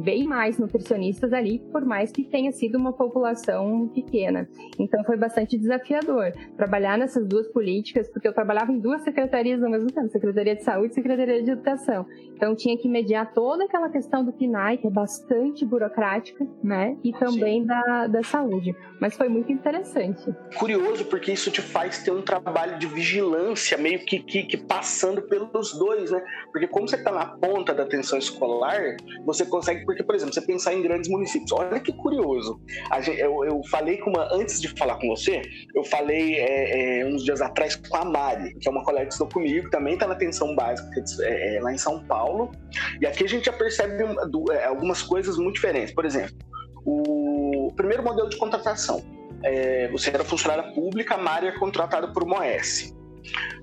bem 0.02 0.24
mais 0.24 0.58
nutricionistas 0.58 1.32
ali, 1.32 1.58
por 1.72 1.84
mais 1.84 2.10
que 2.10 2.24
tenha 2.24 2.52
sido 2.52 2.78
uma 2.78 2.92
população 2.92 3.88
pequena. 3.88 4.48
Então 4.78 5.02
foi 5.04 5.16
bastante 5.16 5.58
desafiador 5.58 6.32
trabalhar 6.56 6.98
nessas 6.98 7.26
duas 7.26 7.48
políticas, 7.48 8.08
porque 8.10 8.28
eu 8.28 8.32
trabalhava 8.32 8.72
em 8.72 8.78
duas 8.78 9.02
secretarias 9.02 9.62
ao 9.62 9.70
mesmo 9.70 9.90
tempo, 9.90 10.08
Secretaria 10.08 10.56
de 10.56 10.62
Saúde 10.62 10.92
e 10.92 10.94
Secretaria 10.94 11.42
de 11.42 11.50
Educação. 11.50 12.06
Então 12.34 12.54
tinha 12.64 12.78
que 12.78 12.88
mediar 12.88 13.34
toda 13.34 13.64
aquela 13.64 13.90
questão 13.90 14.24
do 14.24 14.32
PNAE, 14.32 14.78
que 14.78 14.86
é 14.86 14.90
bastante 14.90 15.66
burocrática, 15.66 16.46
né? 16.62 16.96
E 17.04 17.12
também 17.12 17.62
da, 17.62 18.06
da 18.06 18.22
saúde. 18.22 18.74
Mas 18.98 19.14
foi 19.14 19.28
muito 19.28 19.52
interessante. 19.52 20.34
Curioso, 20.56 21.04
porque 21.04 21.30
isso 21.30 21.50
te 21.50 21.60
faz 21.60 22.02
ter 22.02 22.10
um 22.10 22.22
trabalho 22.22 22.78
de 22.78 22.86
vigilância, 22.86 23.76
meio 23.76 23.98
que, 24.06 24.18
que, 24.18 24.44
que 24.44 24.56
passando 24.56 25.20
pelos 25.20 25.78
dois, 25.78 26.10
né? 26.10 26.24
Porque 26.50 26.66
como 26.66 26.88
você 26.88 26.96
está 26.96 27.12
na 27.12 27.26
ponta 27.26 27.74
da 27.74 27.82
atenção 27.82 28.18
escolar, 28.18 28.96
você 29.26 29.44
consegue, 29.44 29.84
porque, 29.84 30.02
por 30.02 30.14
exemplo, 30.14 30.32
você 30.32 30.40
pensar 30.40 30.72
em 30.72 30.80
grandes 30.80 31.10
municípios. 31.10 31.52
Olha 31.52 31.78
que 31.78 31.92
curioso. 31.92 32.58
Gente, 33.02 33.20
eu, 33.20 33.44
eu 33.44 33.60
falei 33.70 33.98
com 33.98 34.08
uma, 34.08 34.26
antes 34.32 34.58
de 34.58 34.68
falar 34.68 34.96
com 34.98 35.08
você, 35.08 35.42
eu 35.74 35.84
falei 35.84 36.36
é, 36.36 37.00
é, 37.00 37.06
uns 37.06 37.24
dias 37.24 37.42
atrás 37.42 37.76
com 37.76 37.94
a 37.94 38.06
Mari, 38.06 38.54
que 38.54 38.66
é 38.66 38.70
uma 38.70 38.82
colega 38.82 39.04
que 39.04 39.12
estudou 39.12 39.30
comigo, 39.30 39.68
também 39.68 39.94
está 39.94 40.06
na 40.06 40.14
atenção 40.14 40.54
básica 40.54 40.88
é, 41.24 41.56
é, 41.56 41.60
lá 41.60 41.70
em 41.70 41.78
São 41.78 42.02
Paulo. 42.06 42.53
E 43.00 43.06
aqui 43.06 43.24
a 43.24 43.28
gente 43.28 43.46
já 43.46 43.52
percebe 43.52 44.04
é, 44.52 44.64
algumas 44.64 45.02
coisas 45.02 45.36
muito 45.36 45.54
diferentes. 45.54 45.94
Por 45.94 46.04
exemplo, 46.04 46.36
o 46.84 47.72
primeiro 47.76 48.02
modelo 48.02 48.28
de 48.28 48.36
contratação. 48.36 49.02
é, 49.42 49.88
você 49.88 50.10
era 50.10 50.24
funcionária 50.24 50.72
pública, 50.72 51.14
a 51.14 51.18
Mari 51.18 51.48
é 51.48 51.52
contratada 51.52 52.08
por 52.08 52.22
uma 52.22 52.38
OS. 52.38 52.94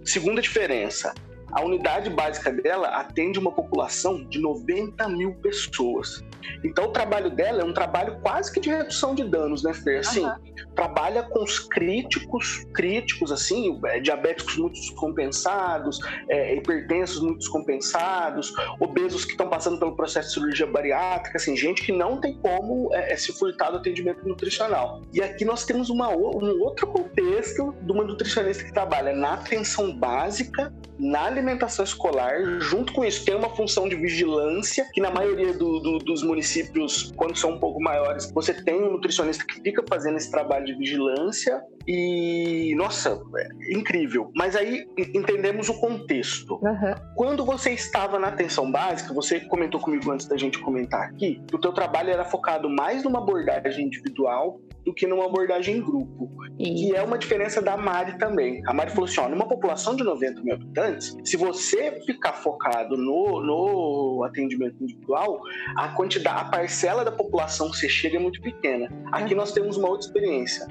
Segunda 0.06 0.42
diferença, 0.42 1.14
a 1.52 1.64
unidade 1.64 2.10
básica 2.10 2.52
dela 2.52 2.88
atende 2.90 3.40
uma 3.40 3.52
população 3.52 4.24
de 4.26 4.40
90 4.40 5.08
mil 5.10 5.34
pessoas. 5.36 6.24
Então, 6.64 6.86
o 6.86 6.88
trabalho 6.90 7.30
dela 7.30 7.62
é 7.62 7.66
um 7.66 7.74
trabalho 7.74 8.20
quase 8.22 8.52
que 8.52 8.60
de 8.60 8.70
redução 8.70 9.16
de 9.16 9.24
danos, 9.24 9.64
né, 9.64 9.74
Fer? 9.74 10.00
Assim, 10.00 10.26
uhum. 10.26 10.36
trabalha 10.76 11.24
com 11.24 11.44
os 11.44 11.60
críticos, 11.60 12.66
críticos, 12.74 13.32
assim, 13.32 13.80
é, 13.86 14.00
diabéticos 14.00 14.58
muito 14.58 14.74
descompensados, 14.74 16.00
é, 16.30 16.56
hipertensos 16.56 17.22
muito 17.22 17.40
descompensados, 17.40 18.54
obesos 18.80 19.26
que 19.26 19.32
estão 19.32 19.50
passando 19.50 19.80
pelo 19.80 19.96
processo 19.96 20.30
de 20.30 20.34
cirurgia 20.36 20.68
bariátrica, 20.68 21.38
assim, 21.38 21.56
gente 21.56 21.84
que 21.84 21.92
não 21.92 22.20
tem 22.20 22.38
como 22.38 22.94
é, 22.94 23.14
é 23.14 23.16
se 23.16 23.32
furtar 23.34 23.72
do 23.72 23.78
atendimento 23.78 24.28
nutricional. 24.28 25.02
E 25.14 25.22
aqui 25.22 25.46
nós 25.46 25.66
temos 25.66 25.90
uma, 25.90 26.10
um 26.10 26.62
outro 26.62 26.88
contexto 26.88 27.76
de 27.82 27.92
uma 27.92 28.04
nutricionista 28.04 28.64
que 28.64 28.74
trabalha 28.74 29.14
na 29.14 29.34
atenção 29.34 29.96
básica, 29.96 30.74
na 30.98 31.30
alimentação 31.42 31.84
escolar, 31.84 32.40
junto 32.60 32.94
com 32.94 33.04
isso 33.04 33.26
tem 33.26 33.36
uma 33.36 33.50
função 33.50 33.90
de 33.90 33.96
vigilância, 33.96 34.88
que 34.94 35.02
na 35.02 35.10
maioria 35.10 35.54
do, 35.54 35.80
do, 35.80 35.98
dos 35.98 36.24
municípios, 36.24 37.12
quando 37.16 37.38
são 37.38 37.52
um 37.52 37.60
pouco 37.60 37.82
maiores, 37.82 38.32
você 38.32 38.54
tem 38.54 38.76
um 38.76 38.92
nutricionista 38.92 39.44
que 39.46 39.62
fica 39.62 39.84
fazendo 39.88 40.18
esse 40.18 40.30
trabalho 40.32 40.66
de 40.66 40.74
vigilância 40.74 41.62
e, 41.88 42.74
nossa, 42.76 43.20
é 43.36 43.74
incrível. 43.74 44.32
Mas 44.36 44.56
aí 44.56 44.86
entendemos 44.98 45.68
o 45.70 45.80
contexto. 45.80 46.56
Uhum. 46.62 46.96
Quando 47.16 47.44
você 47.44 47.72
estava 47.72 48.20
na 48.20 48.28
atenção 48.28 48.72
básica, 48.72 49.14
você 49.14 49.40
comentou 49.40 49.80
comigo 49.80 50.12
antes 50.12 50.28
da 50.28 50.38
gente 50.38 50.60
comentar 50.60 51.10
aqui, 51.10 51.42
que 51.48 51.56
o 51.56 51.60
teu 51.60 51.74
trabalho 51.74 52.12
era 52.12 52.24
focado 52.24 52.70
mais 52.70 53.04
numa 53.04 53.20
abordagem 53.20 53.88
individual 53.88 54.60
do 54.86 54.94
que 54.94 55.06
numa 55.08 55.26
abordagem 55.26 55.78
em 55.78 55.82
grupo. 55.82 56.30
E 56.60 56.96
é 56.96 57.02
uma 57.02 57.18
diferença 57.18 57.62
da 57.62 57.76
Mari 57.78 58.18
também. 58.18 58.62
A 58.68 58.74
Mari 58.74 58.92
falou 58.92 59.06
assim: 59.06 59.20
ó, 59.20 59.30
numa 59.30 59.48
população 59.48 59.96
de 59.96 60.04
90 60.04 60.42
mil 60.42 60.54
habitantes, 60.54 61.18
se 61.24 61.38
você 61.38 62.00
ficar 62.06 62.34
focado 62.34 62.98
no, 62.98 63.42
no 63.42 64.24
atendimento 64.24 64.84
individual, 64.84 65.42
a 65.76 65.90
quantidade, 65.90 66.42
a 66.42 66.46
parcela 66.46 67.04
da 67.04 67.12
população 67.12 67.72
que 67.72 67.78
você 67.78 67.90
chega 67.90 68.18
é 68.18 68.20
muito 68.20 68.42
pequena. 68.42 68.90
Aqui 69.12 69.34
nós 69.34 69.52
temos 69.52 69.78
uma 69.78 69.90
outra 69.90 70.08
experiência. 70.08 70.68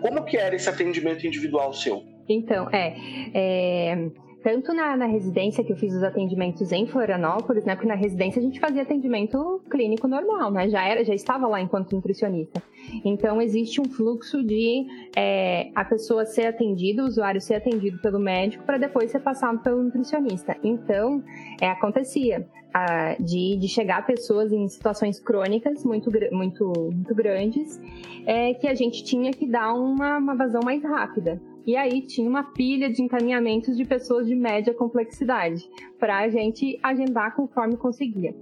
Como 0.00 0.24
que 0.24 0.36
era 0.36 0.54
esse 0.54 0.68
atendimento 0.68 1.26
individual 1.26 1.72
seu? 1.72 2.02
Então, 2.28 2.68
é, 2.70 2.94
é 3.34 4.10
tanto 4.42 4.72
na, 4.74 4.96
na, 4.96 5.06
residência 5.06 5.62
que 5.62 5.72
eu 5.72 5.76
fiz 5.76 5.94
os 5.94 6.02
atendimentos 6.02 6.72
em 6.72 6.86
Florianópolis, 6.86 7.64
né? 7.64 7.74
Porque 7.74 7.88
na 7.88 7.94
residência 7.94 8.40
a 8.40 8.42
gente 8.42 8.58
fazia 8.58 8.82
atendimento 8.82 9.62
clínico 9.70 10.08
normal, 10.08 10.50
né? 10.50 10.68
Já 10.68 10.86
era, 10.86 11.04
já 11.04 11.14
estava 11.14 11.46
lá 11.46 11.60
enquanto 11.60 11.94
nutricionista. 11.94 12.62
Então 13.04 13.40
existe 13.40 13.80
um 13.80 13.84
fluxo 13.84 14.42
de 14.42 14.86
é, 15.16 15.70
a 15.74 15.84
pessoa 15.84 16.24
ser 16.24 16.46
atendida, 16.46 17.02
o 17.02 17.06
usuário 17.06 17.40
ser 17.40 17.54
atendido 17.54 17.98
pelo 18.00 18.18
médico 18.18 18.64
para 18.64 18.78
depois 18.78 19.10
ser 19.10 19.20
passado 19.20 19.60
pelo 19.60 19.82
nutricionista. 19.82 20.56
Então 20.62 21.22
é, 21.60 21.68
acontecia 21.68 22.46
a, 22.74 23.14
de, 23.20 23.56
de 23.56 23.68
chegar 23.68 24.04
pessoas 24.06 24.52
em 24.52 24.66
situações 24.68 25.20
crônicas 25.20 25.84
muito, 25.84 26.10
muito, 26.32 26.72
muito 26.92 27.14
grandes, 27.14 27.80
é, 28.26 28.54
que 28.54 28.66
a 28.66 28.74
gente 28.74 29.04
tinha 29.04 29.30
que 29.30 29.46
dar 29.46 29.74
uma, 29.74 30.18
uma 30.18 30.34
vazão 30.34 30.62
mais 30.64 30.82
rápida. 30.82 31.40
E 31.66 31.76
aí 31.76 32.02
tinha 32.02 32.28
uma 32.28 32.42
pilha 32.42 32.90
de 32.90 33.02
encaminhamentos 33.02 33.76
de 33.76 33.84
pessoas 33.84 34.26
de 34.26 34.34
média 34.34 34.74
complexidade 34.74 35.68
para 35.98 36.18
a 36.18 36.28
gente 36.28 36.78
agendar 36.82 37.36
conforme 37.36 37.76
conseguia. 37.76 38.34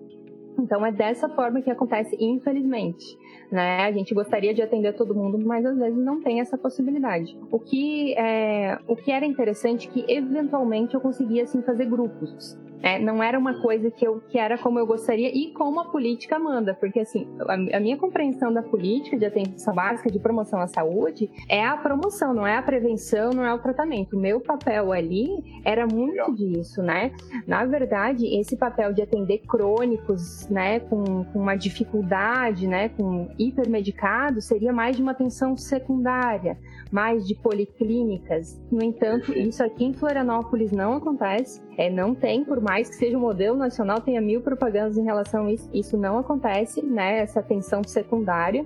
Então 0.58 0.84
é 0.84 0.92
dessa 0.92 1.28
forma 1.28 1.60
que 1.60 1.70
acontece, 1.70 2.16
infelizmente. 2.18 3.18
Né? 3.50 3.80
A 3.84 3.92
gente 3.92 4.14
gostaria 4.14 4.54
de 4.54 4.62
atender 4.62 4.94
todo 4.94 5.14
mundo, 5.14 5.38
mas 5.38 5.64
às 5.64 5.76
vezes 5.76 5.98
não 5.98 6.20
tem 6.20 6.40
essa 6.40 6.56
possibilidade. 6.56 7.36
O 7.50 7.58
que, 7.58 8.14
é, 8.14 8.78
o 8.86 8.94
que 8.96 9.10
era 9.10 9.24
interessante 9.24 9.88
é 9.88 9.90
que 9.90 10.04
eventualmente 10.12 10.94
eu 10.94 11.00
conseguia 11.00 11.44
assim, 11.44 11.62
fazer 11.62 11.86
grupos. 11.86 12.58
É, 12.82 12.98
não 12.98 13.22
era 13.22 13.38
uma 13.38 13.60
coisa 13.60 13.90
que, 13.90 14.06
eu, 14.06 14.20
que 14.28 14.38
era 14.38 14.56
como 14.56 14.78
eu 14.78 14.86
gostaria 14.86 15.28
e 15.28 15.52
como 15.52 15.80
a 15.80 15.84
política 15.84 16.38
manda, 16.38 16.74
porque 16.74 17.00
assim, 17.00 17.26
a, 17.40 17.54
a, 17.76 17.80
minha 17.80 17.96
compreensão 17.96 18.52
da 18.52 18.62
política 18.62 19.18
de 19.18 19.26
atenção 19.26 19.74
básica 19.74 20.10
de 20.10 20.18
promoção 20.18 20.60
à 20.60 20.66
saúde 20.66 21.30
é 21.48 21.64
a 21.64 21.76
promoção, 21.76 22.32
não 22.32 22.46
é 22.46 22.56
a 22.56 22.62
prevenção, 22.62 23.30
não 23.30 23.44
é 23.44 23.52
o 23.52 23.58
tratamento. 23.58 24.16
O 24.16 24.20
meu 24.20 24.40
papel 24.40 24.92
ali 24.92 25.60
era 25.64 25.86
muito 25.86 26.34
disso, 26.34 26.82
né? 26.82 27.12
Na 27.46 27.64
verdade, 27.64 28.26
esse 28.38 28.56
papel 28.56 28.92
de 28.92 29.02
atender 29.02 29.38
crônicos, 29.46 30.48
né, 30.48 30.80
com, 30.80 31.24
com 31.24 31.38
uma 31.38 31.56
dificuldade, 31.56 32.66
né, 32.66 32.88
com 32.90 33.28
hipermedicado, 33.38 34.40
seria 34.40 34.72
mais 34.72 34.96
de 34.96 35.02
uma 35.02 35.12
atenção 35.12 35.56
secundária, 35.56 36.58
mais 36.90 37.26
de 37.26 37.34
policlínicas. 37.34 38.60
No 38.70 38.82
entanto, 38.82 39.32
isso 39.32 39.62
aqui 39.62 39.84
em 39.84 39.92
Florianópolis 39.92 40.72
não 40.72 40.94
acontece, 40.94 41.60
é, 41.76 41.90
não 41.90 42.14
tem 42.14 42.44
por 42.44 42.60
mais 42.60 42.69
mais 42.70 42.88
que 42.88 42.94
seja 42.94 43.16
um 43.18 43.20
modelo 43.20 43.56
nacional, 43.56 44.00
tenha 44.00 44.20
mil 44.20 44.40
propagandas 44.42 44.96
em 44.96 45.02
relação 45.02 45.46
a 45.46 45.52
isso. 45.52 45.68
Isso 45.74 45.96
não 45.96 46.18
acontece, 46.18 46.80
né? 46.80 47.18
Essa 47.18 47.40
atenção 47.40 47.82
secundária. 47.82 48.64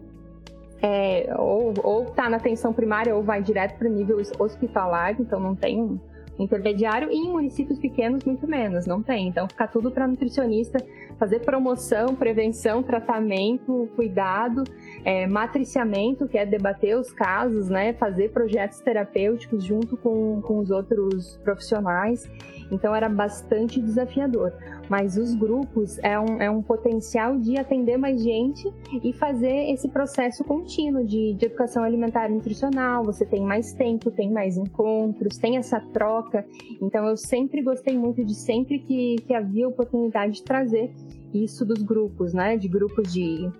É, 0.82 1.34
ou, 1.38 1.72
ou 1.82 2.04
tá 2.10 2.28
na 2.28 2.36
atenção 2.36 2.70
primária 2.70 3.16
ou 3.16 3.22
vai 3.22 3.40
direto 3.40 3.78
para 3.78 3.88
o 3.88 3.90
nível 3.90 4.18
hospitalar, 4.38 5.18
então 5.18 5.40
não 5.40 5.56
tem 5.56 5.80
um 5.80 5.98
intermediário, 6.38 7.10
e 7.10 7.16
em 7.16 7.30
municípios 7.30 7.78
pequenos, 7.78 8.24
muito 8.24 8.46
menos, 8.46 8.86
não 8.86 9.02
tem. 9.02 9.28
Então 9.28 9.48
fica 9.48 9.66
tudo 9.66 9.90
para 9.90 10.06
nutricionista 10.06 10.78
fazer 11.18 11.40
promoção, 11.40 12.14
prevenção, 12.14 12.82
tratamento, 12.82 13.88
cuidado, 13.94 14.64
é, 15.04 15.26
matriciamento, 15.26 16.26
que 16.26 16.36
é 16.36 16.44
debater 16.44 16.98
os 16.98 17.12
casos, 17.12 17.68
né? 17.68 17.92
Fazer 17.94 18.32
projetos 18.32 18.80
terapêuticos 18.80 19.62
junto 19.62 19.96
com, 19.96 20.40
com 20.42 20.58
os 20.58 20.70
outros 20.70 21.36
profissionais. 21.44 22.28
Então 22.70 22.94
era 22.94 23.08
bastante 23.08 23.80
desafiador. 23.80 24.52
Mas 24.88 25.16
os 25.16 25.34
grupos 25.34 25.98
é 25.98 26.18
um, 26.18 26.42
é 26.42 26.50
um 26.50 26.62
potencial 26.62 27.38
de 27.38 27.58
atender 27.58 27.96
mais 27.96 28.22
gente 28.22 28.72
e 29.02 29.12
fazer 29.12 29.70
esse 29.72 29.88
processo 29.88 30.44
contínuo 30.44 31.04
de, 31.04 31.34
de 31.34 31.46
educação 31.46 31.82
alimentar 31.82 32.28
e 32.28 32.34
nutricional. 32.34 33.04
Você 33.04 33.24
tem 33.24 33.42
mais 33.42 33.72
tempo, 33.72 34.10
tem 34.10 34.30
mais 34.30 34.56
encontros, 34.56 35.38
tem 35.38 35.56
essa 35.56 35.80
troca. 35.80 36.44
Então 36.80 37.06
eu 37.06 37.16
sempre 37.16 37.62
gostei 37.62 37.96
muito 37.96 38.24
de 38.24 38.34
sempre 38.34 38.78
que, 38.78 39.16
que 39.26 39.34
havia 39.34 39.68
oportunidade 39.68 40.34
de 40.34 40.42
trazer 40.42 40.92
isso 41.32 41.64
dos 41.64 41.82
grupos, 41.82 42.32
né? 42.32 42.56
De 42.56 42.68
grupos 42.68 43.12
de 43.12 43.50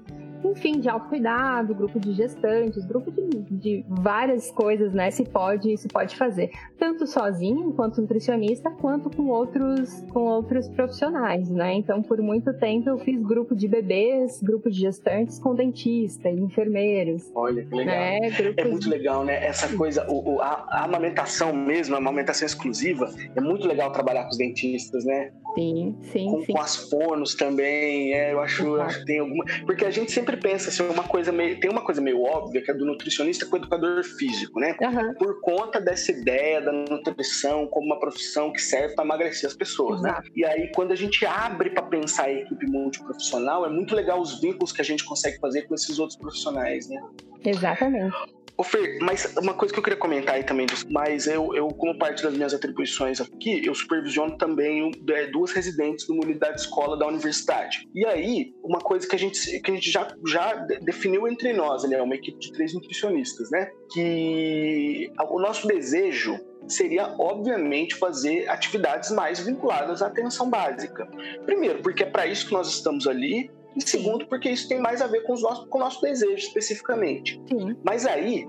enfim, 0.50 0.80
de 0.80 0.88
autocuidado, 0.88 1.74
grupo 1.74 1.98
de 1.98 2.12
gestantes, 2.12 2.84
grupo 2.84 3.10
de, 3.10 3.42
de 3.50 3.84
várias 3.88 4.50
coisas, 4.50 4.92
né? 4.92 5.10
Se 5.10 5.24
pode, 5.24 5.76
se 5.76 5.88
pode 5.88 6.16
fazer. 6.16 6.50
Tanto 6.78 7.06
sozinho, 7.06 7.68
enquanto 7.68 8.00
nutricionista, 8.00 8.70
quanto 8.70 9.10
com 9.10 9.26
outros, 9.28 10.02
com 10.12 10.20
outros 10.20 10.68
profissionais, 10.68 11.50
né? 11.50 11.74
Então, 11.74 12.02
por 12.02 12.20
muito 12.20 12.52
tempo 12.54 12.88
eu 12.88 12.98
fiz 12.98 13.20
grupo 13.22 13.54
de 13.54 13.68
bebês, 13.68 14.40
grupo 14.42 14.70
de 14.70 14.80
gestantes 14.80 15.38
com 15.38 15.54
dentista 15.54 16.28
e 16.28 16.40
enfermeiros. 16.40 17.30
Olha, 17.34 17.64
que 17.64 17.74
legal. 17.74 17.94
Né? 17.94 18.18
É 18.56 18.64
muito 18.64 18.88
legal, 18.88 19.24
né? 19.24 19.44
Essa 19.44 19.74
coisa, 19.76 20.06
o, 20.08 20.34
o 20.34 20.40
a, 20.40 20.66
a, 20.68 20.84
amamentação 20.84 21.54
mesmo, 21.54 21.94
a 21.94 21.98
amamentação 21.98 22.46
exclusiva, 22.46 23.10
é 23.34 23.40
muito 23.40 23.66
legal 23.66 23.92
trabalhar 23.92 24.24
com 24.24 24.30
os 24.30 24.38
dentistas, 24.38 25.04
né? 25.04 25.32
Sim, 25.54 25.96
sim, 26.12 26.30
com, 26.30 26.40
sim. 26.42 26.52
Com 26.52 26.60
as 26.60 26.76
fonos 26.76 27.34
também, 27.34 28.12
é, 28.12 28.32
eu 28.32 28.40
acho, 28.40 28.64
eu 28.64 28.82
acho 28.82 29.00
que 29.00 29.06
tem 29.06 29.20
alguma... 29.20 29.44
Porque 29.64 29.84
a 29.84 29.90
gente 29.90 30.10
sempre 30.10 30.36
pensa 30.36 30.70
assim, 30.70 30.82
uma 30.82 31.04
coisa 31.04 31.30
meio. 31.30 31.58
Tem 31.60 31.70
uma 31.70 31.84
coisa 31.84 32.00
meio 32.00 32.22
óbvia 32.22 32.62
que 32.62 32.70
é 32.70 32.74
do 32.74 32.84
nutricionista 32.84 33.46
com 33.46 33.56
o 33.56 33.58
educador 33.58 34.02
físico, 34.02 34.58
né? 34.58 34.76
Uhum. 34.80 35.14
Por 35.14 35.40
conta 35.40 35.80
dessa 35.80 36.10
ideia 36.10 36.60
da 36.60 36.72
nutrição 36.72 37.66
como 37.68 37.86
uma 37.86 38.00
profissão 38.00 38.52
que 38.52 38.60
serve 38.60 38.94
para 38.94 39.04
emagrecer 39.04 39.48
as 39.48 39.56
pessoas, 39.56 40.02
né? 40.02 40.10
Exato. 40.10 40.24
né? 40.24 40.30
E 40.34 40.44
aí, 40.44 40.72
quando 40.74 40.92
a 40.92 40.96
gente 40.96 41.24
abre 41.24 41.70
para 41.70 41.84
pensar 41.84 42.24
a 42.24 42.32
equipe 42.32 42.66
multiprofissional, 42.66 43.64
é 43.64 43.68
muito 43.68 43.94
legal 43.94 44.20
os 44.20 44.40
vínculos 44.40 44.72
que 44.72 44.80
a 44.80 44.84
gente 44.84 45.04
consegue 45.04 45.38
fazer 45.38 45.62
com 45.62 45.74
esses 45.74 45.98
outros 45.98 46.18
profissionais, 46.18 46.88
né? 46.88 47.02
Exatamente. 47.44 48.33
Ô 48.56 48.62
Fer, 48.62 48.98
mas 49.00 49.34
uma 49.36 49.52
coisa 49.52 49.74
que 49.74 49.80
eu 49.80 49.82
queria 49.82 49.98
comentar 49.98 50.36
aí 50.36 50.44
também, 50.44 50.66
mas 50.88 51.26
eu, 51.26 51.54
eu 51.56 51.68
como 51.68 51.98
parte 51.98 52.22
das 52.22 52.34
minhas 52.34 52.54
atribuições 52.54 53.20
aqui, 53.20 53.66
eu 53.66 53.74
supervisiono 53.74 54.38
também 54.38 54.92
é, 55.10 55.26
duas 55.26 55.50
residentes 55.50 56.08
numa 56.08 56.22
unidade 56.22 56.60
escola 56.60 56.96
da 56.96 57.06
universidade. 57.06 57.88
E 57.92 58.06
aí, 58.06 58.54
uma 58.62 58.78
coisa 58.78 59.08
que 59.08 59.16
a 59.16 59.18
gente, 59.18 59.60
que 59.60 59.70
a 59.70 59.74
gente 59.74 59.90
já, 59.90 60.06
já 60.24 60.54
definiu 60.82 61.26
entre 61.26 61.52
nós, 61.52 61.82
né, 61.88 62.00
uma 62.00 62.14
equipe 62.14 62.38
de 62.38 62.52
três 62.52 62.72
nutricionistas, 62.72 63.50
né, 63.50 63.70
que 63.92 65.10
o 65.28 65.40
nosso 65.40 65.66
desejo 65.66 66.38
seria, 66.68 67.14
obviamente, 67.18 67.96
fazer 67.96 68.48
atividades 68.48 69.10
mais 69.10 69.40
vinculadas 69.40 70.00
à 70.00 70.06
atenção 70.06 70.48
básica. 70.48 71.06
Primeiro, 71.44 71.82
porque 71.82 72.04
é 72.04 72.06
para 72.06 72.26
isso 72.26 72.46
que 72.46 72.52
nós 72.52 72.68
estamos 72.68 73.06
ali, 73.06 73.50
e 73.76 73.82
segundo, 73.82 74.26
porque 74.26 74.48
isso 74.50 74.68
tem 74.68 74.78
mais 74.78 75.02
a 75.02 75.06
ver 75.06 75.22
com, 75.22 75.32
os 75.32 75.42
nossos, 75.42 75.68
com 75.68 75.78
o 75.78 75.80
nosso 75.80 76.00
desejo 76.00 76.34
especificamente. 76.34 77.40
Sim. 77.48 77.76
Mas 77.82 78.06
aí, 78.06 78.46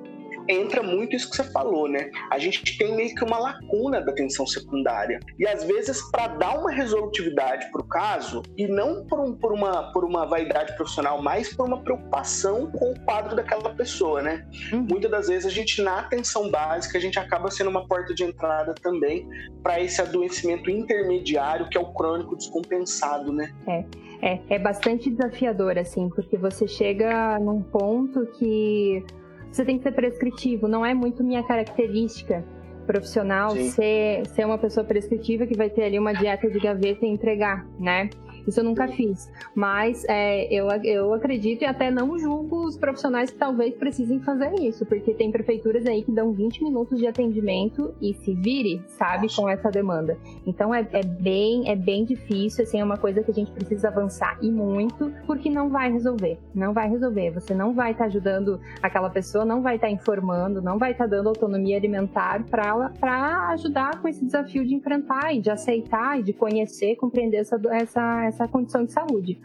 entra 0.47 0.83
muito 0.83 1.15
isso 1.15 1.29
que 1.29 1.35
você 1.35 1.43
falou, 1.51 1.87
né? 1.87 2.09
A 2.29 2.37
gente 2.37 2.77
tem 2.77 2.95
meio 2.95 3.13
que 3.15 3.23
uma 3.23 3.37
lacuna 3.37 4.01
da 4.01 4.11
atenção 4.11 4.45
secundária. 4.45 5.19
E 5.39 5.47
às 5.47 5.63
vezes, 5.63 6.01
para 6.11 6.27
dar 6.27 6.59
uma 6.59 6.71
resolutividade 6.71 7.69
para 7.71 7.81
o 7.81 7.87
caso, 7.87 8.43
e 8.57 8.67
não 8.67 9.05
por, 9.05 9.19
um, 9.19 9.33
por, 9.33 9.51
uma, 9.51 9.91
por 9.91 10.03
uma 10.03 10.25
vaidade 10.25 10.75
profissional, 10.75 11.21
mas 11.21 11.53
por 11.53 11.67
uma 11.67 11.81
preocupação 11.81 12.71
com 12.71 12.91
o 12.91 12.99
quadro 13.01 13.35
daquela 13.35 13.73
pessoa, 13.73 14.21
né? 14.21 14.45
Uhum. 14.71 14.85
Muitas 14.89 15.11
das 15.11 15.27
vezes 15.27 15.45
a 15.45 15.49
gente, 15.49 15.81
na 15.81 15.99
atenção 15.99 16.49
básica, 16.49 16.97
a 16.97 17.01
gente 17.01 17.17
acaba 17.19 17.49
sendo 17.49 17.69
uma 17.69 17.87
porta 17.87 18.13
de 18.13 18.23
entrada 18.23 18.73
também 18.75 19.27
para 19.63 19.79
esse 19.79 20.01
adoecimento 20.01 20.69
intermediário 20.69 21.69
que 21.69 21.77
é 21.77 21.81
o 21.81 21.93
crônico 21.93 22.35
descompensado, 22.35 23.31
né? 23.31 23.53
É. 23.67 24.04
É, 24.25 24.39
é 24.49 24.57
bastante 24.57 25.11
desafiador, 25.11 25.77
assim, 25.77 26.09
porque 26.09 26.35
você 26.35 26.67
chega 26.67 27.37
num 27.37 27.61
ponto 27.61 28.25
que 28.39 29.05
você 29.51 29.63
tem 29.63 29.77
que 29.77 29.83
ser 29.83 29.91
prescritivo, 29.91 30.67
não 30.67 30.83
é 30.83 30.95
muito 30.95 31.23
minha 31.23 31.43
característica 31.43 32.43
profissional 32.87 33.51
ser, 33.51 34.25
ser 34.27 34.45
uma 34.45 34.57
pessoa 34.57 34.83
prescritiva 34.83 35.45
que 35.45 35.55
vai 35.55 35.69
ter 35.69 35.83
ali 35.83 35.99
uma 35.99 36.11
dieta 36.11 36.49
de 36.49 36.59
gaveta 36.59 37.05
e 37.05 37.09
entregar, 37.09 37.67
né? 37.79 38.09
Isso 38.47 38.59
eu 38.59 38.63
nunca 38.63 38.87
fiz. 38.87 39.31
Mas 39.53 40.05
é, 40.07 40.53
eu, 40.53 40.67
eu 40.83 41.13
acredito 41.13 41.63
e 41.63 41.65
até 41.65 41.89
não 41.89 42.17
julgo 42.17 42.65
os 42.65 42.77
profissionais 42.77 43.31
que 43.31 43.37
talvez 43.37 43.73
precisem 43.75 44.19
fazer 44.19 44.53
isso, 44.59 44.85
porque 44.85 45.13
tem 45.13 45.31
prefeituras 45.31 45.85
aí 45.85 46.03
que 46.03 46.11
dão 46.11 46.31
20 46.31 46.63
minutos 46.63 46.99
de 46.99 47.07
atendimento 47.07 47.93
e 48.01 48.13
se 48.13 48.33
vire, 48.33 48.81
sabe, 48.87 49.27
com 49.35 49.49
essa 49.49 49.69
demanda. 49.69 50.17
Então 50.45 50.73
é, 50.73 50.87
é 50.91 51.03
bem, 51.03 51.69
é 51.69 51.75
bem 51.75 52.05
difícil, 52.05 52.63
assim, 52.63 52.79
é 52.79 52.83
uma 52.83 52.97
coisa 52.97 53.23
que 53.23 53.31
a 53.31 53.33
gente 53.33 53.51
precisa 53.51 53.87
avançar 53.87 54.37
e 54.41 54.51
muito, 54.51 55.11
porque 55.25 55.49
não 55.49 55.69
vai 55.69 55.91
resolver. 55.91 56.37
Não 56.53 56.73
vai 56.73 56.89
resolver. 56.89 57.31
Você 57.31 57.53
não 57.53 57.73
vai 57.73 57.91
estar 57.91 58.05
tá 58.05 58.09
ajudando 58.09 58.59
aquela 58.81 59.09
pessoa, 59.09 59.45
não 59.45 59.61
vai 59.61 59.75
estar 59.75 59.87
tá 59.87 59.93
informando, 59.93 60.61
não 60.61 60.77
vai 60.77 60.91
estar 60.91 61.05
tá 61.05 61.09
dando 61.09 61.29
autonomia 61.29 61.77
alimentar 61.77 62.43
para 62.45 63.49
ajudar 63.49 64.01
com 64.01 64.07
esse 64.07 64.23
desafio 64.25 64.65
de 64.65 64.73
enfrentar 64.73 65.33
e 65.33 65.41
de 65.41 65.49
aceitar 65.49 66.19
e 66.19 66.23
de 66.23 66.33
conhecer, 66.33 66.95
compreender 66.95 67.37
essa, 67.37 67.59
essa, 67.71 68.25
essa 68.35 68.47
condição 68.47 68.85
de 68.85 68.91
saúde. 68.91 69.39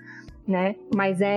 Né? 0.47 0.75
Mas 0.95 1.21
é, 1.21 1.29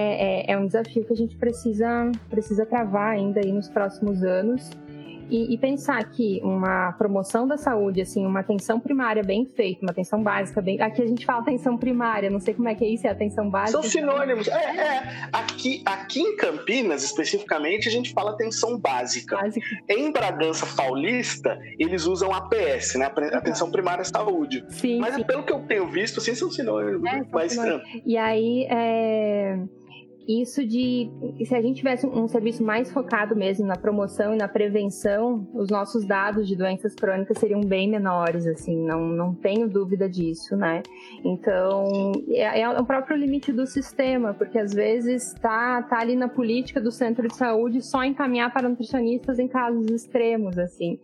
é, 0.48 0.52
é 0.54 0.58
um 0.58 0.66
desafio 0.66 1.06
que 1.06 1.14
a 1.14 1.16
gente 1.16 1.36
precisa, 1.38 2.12
precisa 2.30 2.66
travar 2.66 3.12
ainda 3.12 3.42
aí 3.42 3.52
nos 3.52 3.70
próximos 3.70 4.24
anos 4.24 4.72
e, 5.34 5.56
e, 5.56 5.58
pensar 5.58 6.04
que 6.12 6.40
uma 6.44 6.92
promoção 6.92 7.48
da 7.48 7.58
saúde, 7.58 8.02
assim, 8.02 8.24
uma 8.24 8.42
atenção 8.42 8.80
primária 8.80 9.24
bem 9.24 9.48
feita, 9.48 9.82
uma 9.82 9.90
atenção 9.90 10.22
básica 10.22 10.62
bem. 10.62 10.80
Aqui 10.80 11.02
a 11.02 11.08
gente 11.08 11.26
fala 11.26 11.42
atenção 11.42 11.76
primária, 11.76 12.30
não 12.30 12.40
sei 12.40 12.54
como 12.54 12.70
é 12.70 12.76
que 12.76 12.86
é 12.86 12.90
isso, 12.90 13.08
é 13.08 13.10
atenção 13.10 13.50
básica. 13.50 13.82
São 13.82 13.90
sinônimos. 13.90 14.48
É, 14.48 14.54
é. 14.54 15.28
Aqui, 15.34 15.82
aqui 15.88 16.20
em 16.20 16.36
Campinas, 16.38 17.04
especificamente, 17.04 17.88
a 17.88 17.92
gente 17.92 18.14
fala 18.14 18.30
atenção 18.30 18.78
básica. 18.78 19.38
básica. 19.38 19.66
Em 19.90 20.12
Bragança 20.12 20.68
Paulista, 20.76 21.60
eles 21.80 22.06
usam 22.06 22.32
APS, 22.32 22.94
né? 22.94 23.06
Atenção 23.34 23.72
primária 23.72 24.04
saúde. 24.04 24.64
Sim. 24.70 25.00
Mas 25.00 25.16
sim. 25.16 25.24
pelo 25.24 25.42
que 25.42 25.52
eu 25.52 25.62
tenho 25.62 25.88
visto, 25.88 26.20
assim, 26.20 26.36
são 26.36 26.52
sinônimos. 26.52 27.04
É, 27.06 27.18
são 27.18 27.28
mas, 27.32 27.52
sinônimos. 27.54 27.84
E 28.06 28.18
aí, 28.18 28.68
é 28.70 29.58
isso 30.28 30.66
de 30.66 31.10
se 31.46 31.54
a 31.56 31.62
gente 31.62 31.78
tivesse 31.78 32.06
um 32.06 32.28
serviço 32.28 32.64
mais 32.64 32.92
focado 32.92 33.36
mesmo 33.36 33.66
na 33.66 33.76
promoção 33.76 34.34
e 34.34 34.38
na 34.38 34.48
prevenção, 34.48 35.48
os 35.54 35.70
nossos 35.70 36.06
dados 36.06 36.48
de 36.48 36.56
doenças 36.56 36.96
crônicas 36.96 37.38
seriam 37.38 37.62
bem 37.62 37.90
menores, 37.90 38.48
assim, 38.48 38.78
não, 38.86 39.08
não 39.08 39.34
tenho 39.34 39.70
dúvida 39.70 40.10
disso, 40.10 40.56
né? 40.56 40.82
Então, 41.24 42.12
é, 42.30 42.62
é 42.62 42.70
o 42.70 42.86
próprio 42.86 43.18
limite 43.18 43.52
do 43.52 43.66
sistema, 43.66 44.34
porque 44.34 44.58
às 44.58 44.74
vezes 44.74 45.34
tá, 45.42 45.82
tá 45.84 46.00
ali 46.00 46.16
na 46.16 46.28
política 46.28 46.80
do 46.80 46.92
centro 46.92 47.28
de 47.28 47.36
saúde 47.36 47.82
só 47.82 48.04
encaminhar 48.04 48.52
para 48.54 48.70
nutricionistas 48.70 49.40
em 49.40 49.48
casos 49.48 49.88
extremos, 49.92 50.58
assim 50.58 51.00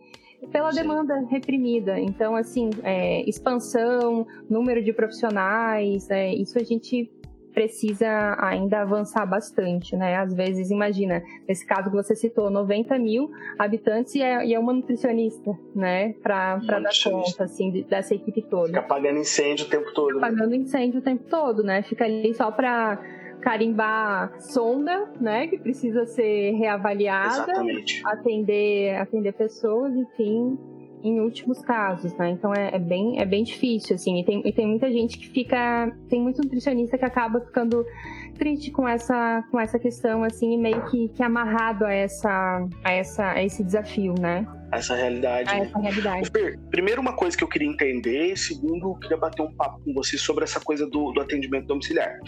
pela 0.50 0.70
demanda 0.70 1.14
reprimida. 1.28 2.00
Então, 2.00 2.34
assim, 2.34 2.70
é, 2.82 3.28
expansão, 3.28 4.26
número 4.48 4.82
de 4.82 4.90
profissionais, 4.90 6.08
é, 6.10 6.34
isso 6.34 6.58
a 6.58 6.62
gente 6.62 7.10
precisa 7.52 8.36
ainda 8.38 8.82
avançar 8.82 9.26
bastante, 9.26 9.96
né? 9.96 10.16
Às 10.16 10.34
vezes, 10.34 10.70
imagina, 10.70 11.22
nesse 11.48 11.66
caso 11.66 11.90
que 11.90 11.96
você 11.96 12.14
citou, 12.14 12.50
90 12.50 12.98
mil 12.98 13.30
habitantes 13.58 14.14
e 14.14 14.22
é, 14.22 14.44
e 14.46 14.54
é 14.54 14.58
uma 14.58 14.72
nutricionista, 14.72 15.50
né? 15.74 16.14
Para 16.22 16.56
dar 16.56 16.90
conta, 17.04 17.44
assim, 17.44 17.84
dessa 17.88 18.14
equipe 18.14 18.42
toda. 18.42 18.68
Fica 18.68 18.80
apagando 18.80 19.18
incêndio 19.18 19.66
o 19.66 19.68
tempo 19.68 19.92
todo. 19.92 20.14
Fica 20.14 20.20
né? 20.20 20.26
apagando 20.26 20.54
incêndio 20.54 21.00
o 21.00 21.02
tempo 21.02 21.24
todo, 21.28 21.62
né? 21.62 21.82
Fica 21.82 22.04
ali 22.04 22.32
só 22.34 22.50
para 22.50 22.98
carimbar 23.40 24.38
sonda, 24.40 25.10
né, 25.20 25.46
que 25.46 25.58
precisa 25.58 26.04
ser 26.06 26.52
reavaliada, 26.52 27.50
Exatamente. 27.50 28.02
atender, 28.04 28.96
atender 28.96 29.32
pessoas, 29.32 29.94
enfim, 29.94 30.58
em 31.02 31.20
últimos 31.20 31.60
casos, 31.62 32.14
né? 32.14 32.30
Então 32.30 32.54
é, 32.54 32.74
é, 32.74 32.78
bem, 32.78 33.20
é 33.20 33.24
bem 33.24 33.42
difícil, 33.42 33.96
assim. 33.96 34.20
E 34.20 34.24
tem, 34.24 34.42
e 34.44 34.52
tem 34.52 34.66
muita 34.66 34.90
gente 34.90 35.18
que 35.18 35.28
fica. 35.28 35.92
Tem 36.08 36.20
muito 36.20 36.42
nutricionista 36.42 36.98
que 36.98 37.04
acaba 37.04 37.40
ficando 37.40 37.84
triste 38.38 38.70
com 38.70 38.88
essa, 38.88 39.44
com 39.50 39.60
essa 39.60 39.78
questão, 39.78 40.24
assim, 40.24 40.56
meio 40.58 40.82
que, 40.86 41.08
que 41.08 41.22
amarrado 41.22 41.84
a, 41.84 41.92
essa, 41.92 42.66
a, 42.82 42.92
essa, 42.92 43.32
a 43.32 43.42
esse 43.42 43.62
desafio, 43.62 44.14
né? 44.18 44.46
Essa 44.72 44.94
realidade. 44.94 45.50
A 45.50 45.58
essa 45.58 45.78
realidade. 45.78 46.30
primeiro, 46.70 47.00
uma 47.00 47.12
coisa 47.12 47.36
que 47.36 47.44
eu 47.44 47.48
queria 47.48 47.68
entender, 47.68 48.36
segundo, 48.36 48.90
eu 48.90 48.94
queria 48.94 49.16
bater 49.16 49.42
um 49.42 49.52
papo 49.52 49.80
com 49.84 49.92
você 49.92 50.16
sobre 50.16 50.44
essa 50.44 50.60
coisa 50.60 50.86
do, 50.86 51.12
do 51.12 51.20
atendimento 51.20 51.66
domiciliar. 51.66 52.18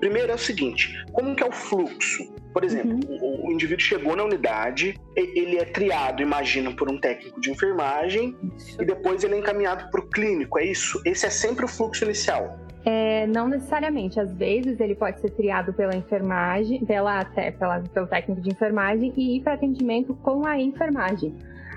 Primeiro 0.00 0.32
é 0.32 0.34
o 0.34 0.38
seguinte: 0.38 0.94
como 1.12 1.34
que 1.34 1.42
é 1.42 1.46
o 1.46 1.52
fluxo? 1.52 2.32
Por 2.52 2.62
exemplo, 2.62 3.00
uhum. 3.08 3.18
o, 3.20 3.48
o, 3.48 3.52
indivíduo 3.52 3.84
chegou 3.84 4.14
na 4.14 4.22
unidade, 4.22 4.94
ele 5.16 5.58
é 5.58 5.64
triado, 5.64 6.22
imagina, 6.22 6.70
por 6.70 6.88
um 6.88 6.98
técnico 7.00 7.40
de 7.40 7.50
enfermagem, 7.50 8.36
isso. 8.56 8.80
e 8.80 8.86
depois 8.86 9.24
ele 9.24 9.34
é 9.34 9.38
encaminhado 9.38 9.90
para 9.90 10.00
o 10.00 10.08
clínico, 10.08 10.58
é 10.58 10.64
isso? 10.64 11.02
Esse 11.04 11.26
é 11.26 11.30
sempre 11.30 11.64
o 11.64 11.68
fluxo 11.68 12.04
inicial. 12.04 12.64
É, 12.84 13.26
não 13.26 13.48
necessariamente. 13.48 14.20
Às 14.20 14.32
vezes 14.34 14.78
ele 14.78 14.94
pode 14.94 15.20
ser 15.20 15.30
triado 15.30 15.72
pela 15.72 15.96
enfermagem, 15.96 16.84
pela, 16.84 17.20
até, 17.20 17.50
pela, 17.50 17.80
pelo 17.80 18.06
técnico 18.06 18.42
de 18.42 18.50
enfermagem 18.50 19.12
e 19.16 19.36
ir 19.36 19.40
para 19.42 19.54
atendimento 19.54 20.14
com 20.16 20.46
a 20.46 20.60
enfermagem. 20.60 21.34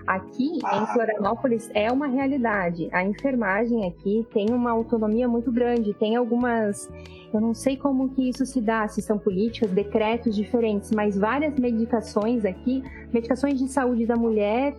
Aqui 0.07 0.59
em 0.59 0.85
Florianópolis 0.93 1.69
é 1.73 1.91
uma 1.91 2.07
realidade. 2.07 2.87
A 2.93 3.03
enfermagem 3.03 3.85
aqui 3.85 4.25
tem 4.33 4.49
uma 4.51 4.71
autonomia 4.71 5.27
muito 5.27 5.51
grande. 5.51 5.93
Tem 5.93 6.15
algumas. 6.15 6.89
Eu 7.33 7.41
não 7.41 7.53
sei 7.53 7.75
como 7.75 8.07
que 8.09 8.29
isso 8.29 8.45
se 8.45 8.61
dá, 8.61 8.87
se 8.87 9.01
são 9.01 9.19
políticas, 9.19 9.69
decretos 9.69 10.33
diferentes, 10.33 10.91
mas 10.91 11.17
várias 11.17 11.59
medicações 11.59 12.45
aqui, 12.45 12.81
medicações 13.11 13.59
de 13.59 13.67
saúde 13.67 14.05
da 14.05 14.15
mulher 14.15 14.77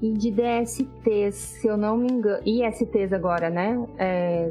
e 0.00 0.12
de 0.12 0.30
DSTs, 0.30 1.34
se 1.34 1.66
eu 1.66 1.76
não 1.76 1.96
me 1.96 2.06
engano, 2.12 2.40
ISTs 2.46 3.12
agora, 3.12 3.50
né? 3.50 3.84
É, 3.98 4.50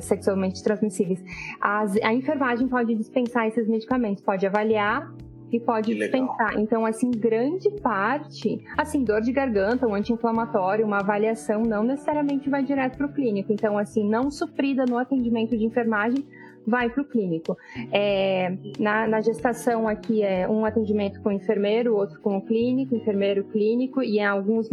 sexualmente 0.00 0.62
transmissíveis. 0.62 1.22
As, 1.60 1.96
a 1.96 2.14
enfermagem 2.14 2.68
pode 2.68 2.94
dispensar 2.94 3.48
esses 3.48 3.66
medicamentos, 3.66 4.22
pode 4.22 4.46
avaliar 4.46 5.12
e 5.52 5.58
pode 5.58 5.94
dispensar. 5.94 6.58
Então, 6.58 6.84
assim, 6.86 7.10
grande 7.10 7.70
parte, 7.80 8.64
assim, 8.76 9.02
dor 9.04 9.20
de 9.20 9.32
garganta, 9.32 9.86
um 9.86 9.94
anti-inflamatório, 9.94 10.86
uma 10.86 10.98
avaliação 10.98 11.62
não 11.62 11.82
necessariamente 11.82 12.48
vai 12.48 12.62
direto 12.62 12.96
para 12.96 13.06
o 13.06 13.12
clínico. 13.12 13.52
Então, 13.52 13.76
assim, 13.76 14.08
não 14.08 14.30
suprida 14.30 14.84
no 14.84 14.98
atendimento 14.98 15.56
de 15.56 15.64
enfermagem, 15.64 16.24
vai 16.66 16.90
para 16.90 17.02
o 17.02 17.04
clínico. 17.04 17.56
É, 17.92 18.56
na, 18.78 19.06
na, 19.06 19.20
gestação 19.20 19.88
aqui 19.88 20.22
é 20.22 20.48
um 20.48 20.64
atendimento 20.64 21.20
com 21.20 21.30
o 21.30 21.32
enfermeiro, 21.32 21.94
outro 21.94 22.20
com 22.20 22.36
o 22.36 22.42
clínico, 22.42 22.94
enfermeiro 22.94 23.44
clínico 23.44 24.02
e 24.02 24.18
em, 24.18 24.24
alguns, 24.24 24.68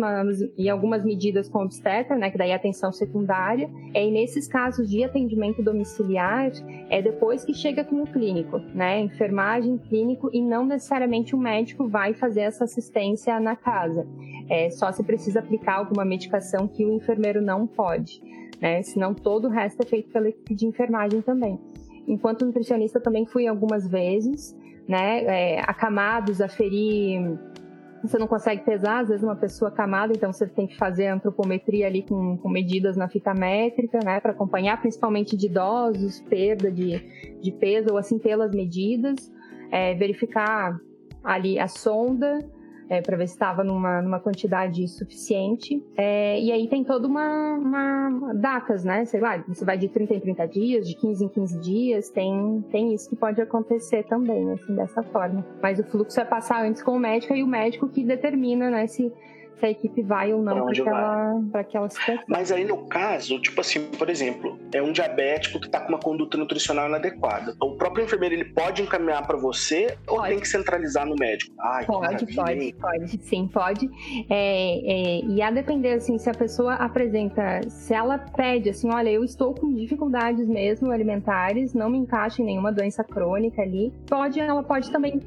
em 0.58 0.70
algumas 0.70 1.04
medidas 1.04 1.50
com 1.50 1.64
obstetra, 1.64 2.16
né, 2.16 2.30
que 2.30 2.38
daí 2.38 2.52
é 2.52 2.56
atenção 2.56 2.92
secundária. 2.92 3.70
É, 3.94 4.06
e 4.06 4.12
nesses 4.12 4.48
casos 4.48 4.90
de 4.90 5.04
atendimento 5.04 5.64
domiciliar, 5.64 6.52
é 6.90 7.02
depois 7.02 7.44
que 7.44 7.54
chega 7.54 7.84
com 7.84 8.04
o 8.04 8.08
clínico, 8.08 8.60
né, 8.74 9.00
enfermagem, 9.00 9.78
clínico 9.78 10.30
e 10.34 10.42
não 10.42 10.66
necessariamente 10.66 11.36
o 11.36 11.38
médico 11.38 11.88
vai 11.88 12.14
fazer 12.14 12.42
essa 12.42 12.64
assistência 12.64 13.40
na 13.40 13.56
casa. 13.56 14.08
É, 14.50 14.70
só 14.70 14.92
se 14.92 15.04
precisa 15.04 15.40
aplicar 15.40 15.76
alguma 15.76 16.06
medicação 16.06 16.68
que 16.68 16.86
o 16.86 16.94
enfermeiro 16.94 17.42
não 17.42 17.68
pode. 17.68 18.22
Né? 18.62 18.82
Senão 18.82 19.14
todo 19.14 19.48
o 19.48 19.52
resto 19.52 19.82
é 19.82 19.86
feito 19.86 20.10
pela 20.10 20.30
equipe 20.30 20.56
de 20.56 20.66
enfermagem 20.66 21.22
também. 21.22 21.60
Enquanto 22.08 22.46
nutricionista 22.46 23.00
também 23.00 23.26
fui 23.26 23.48
algumas 23.48 23.88
vezes, 23.88 24.58
né, 24.88 25.24
é, 25.26 25.60
acamados, 25.60 26.40
aferir 26.40 27.38
você 28.04 28.18
não 28.18 28.28
consegue 28.28 28.64
pesar, 28.64 29.02
às 29.02 29.10
vezes 29.10 29.24
uma 29.24 29.36
pessoa 29.36 29.72
camada, 29.72 30.14
então 30.16 30.32
você 30.32 30.48
tem 30.48 30.68
que 30.68 30.78
fazer 30.78 31.08
antropometria 31.08 31.88
ali 31.88 32.04
com, 32.04 32.38
com 32.38 32.50
medidas 32.50 32.96
na 32.96 33.10
fita 33.10 33.34
métrica, 33.34 34.00
né, 34.04 34.20
para 34.20 34.32
acompanhar, 34.32 34.80
principalmente 34.80 35.36
de 35.36 35.48
idosos, 35.48 36.22
perda 36.22 36.72
de, 36.72 37.00
de 37.42 37.52
peso, 37.52 37.90
ou 37.92 37.98
assim, 37.98 38.20
pelas 38.20 38.52
medidas, 38.52 39.32
é, 39.72 39.96
verificar 39.96 40.80
ali 41.24 41.60
a 41.60 41.68
sonda, 41.68 42.40
é, 42.90 43.02
para 43.02 43.18
ver 43.18 43.28
se 43.28 43.34
estava 43.34 43.64
numa, 43.64 44.02
numa 44.02 44.20
quantidade 44.20 44.88
suficiente. 44.88 45.84
É, 45.96 46.40
e 46.40 46.52
aí 46.52 46.68
tem 46.68 46.84
toda 46.84 47.08
uma, 47.08 47.56
uma 47.56 48.34
datas, 48.34 48.84
né? 48.84 49.06
Sei 49.06 49.20
lá, 49.20 49.44
você 49.48 49.66
vai 49.66 49.78
de 49.78 49.88
30 49.88 50.16
em 50.16 50.20
30 50.20 50.48
dias, 50.48 50.88
de 50.88 50.96
15 50.96 51.26
em 51.26 51.30
15 51.30 51.60
dias, 51.60 52.10
tem, 52.10 52.64
tem 52.72 52.94
isso 52.94 53.10
que 53.10 53.16
pode 53.16 53.42
acontecer 53.42 54.04
também, 54.06 54.52
assim, 54.52 54.76
dessa 54.76 55.04
forma. 55.04 55.46
Mas 55.62 55.80
o 55.80 55.84
fluxo 55.84 56.20
é 56.20 56.26
passar 56.26 56.64
antes 56.66 56.82
com 56.82 56.92
o 56.92 57.00
médico 57.00 57.34
e 57.36 57.44
o 57.44 57.48
médico 57.48 57.88
que 57.88 58.04
determina, 58.04 58.70
né, 58.70 58.88
se 58.88 59.12
se 59.60 59.66
a 59.66 59.70
equipe 59.70 60.02
vai 60.04 60.34
ou 60.34 60.42
não 60.42 60.66
para 60.66 60.72
aquela, 60.72 61.42
aquela 61.54 61.90
situação. 61.90 62.24
Mas 62.28 62.52
aí 62.52 62.64
no 62.64 62.86
caso, 62.88 63.40
tipo 63.40 63.60
assim, 63.62 63.86
por 63.98 64.10
exemplo, 64.10 64.58
é 64.74 64.82
um 64.82 64.92
diabético 64.92 65.60
que 65.60 65.66
está 65.66 65.80
com 65.80 65.90
uma 65.90 66.00
conduta 66.00 66.38
nutricional 66.38 66.88
inadequada. 66.88 67.56
O 67.62 67.76
próprio 67.76 68.06
enfermeiro 68.06 68.36
ele 68.36 68.46
pode 68.46 68.82
encaminhar 68.82 69.26
para 69.26 69.38
você 69.38 69.98
pode. 70.06 70.20
ou 70.20 70.24
tem 70.24 70.40
que 70.40 70.48
centralizar 70.48 71.06
no 71.06 71.16
médico? 71.16 71.54
Ai, 71.60 71.86
pode, 71.86 72.36
pode, 72.36 72.76
pode, 72.80 73.18
sim, 73.24 73.48
pode. 73.48 73.90
É, 74.30 75.20
é, 75.20 75.26
e 75.26 75.42
a 75.42 75.52
depender 75.52 75.94
assim, 75.94 76.18
se 76.18 76.30
a 76.30 76.34
pessoa 76.34 76.74
apresenta, 76.76 77.62
se 77.70 77.94
ela 77.94 78.18
pede 78.18 78.70
assim, 78.70 78.90
olha, 78.92 79.10
eu 79.10 79.24
estou 79.24 79.54
com 79.54 79.74
dificuldades 79.74 80.48
mesmo 80.48 80.92
alimentares, 80.92 81.74
não 81.74 81.90
me 81.90 81.98
encaixa 81.98 82.42
em 82.42 82.46
nenhuma 82.46 82.72
doença 82.72 83.04
crônica 83.04 83.62
ali, 83.62 83.94
pode, 84.08 84.40
ela 84.40 84.64
pode 84.64 84.92
também 84.92 85.20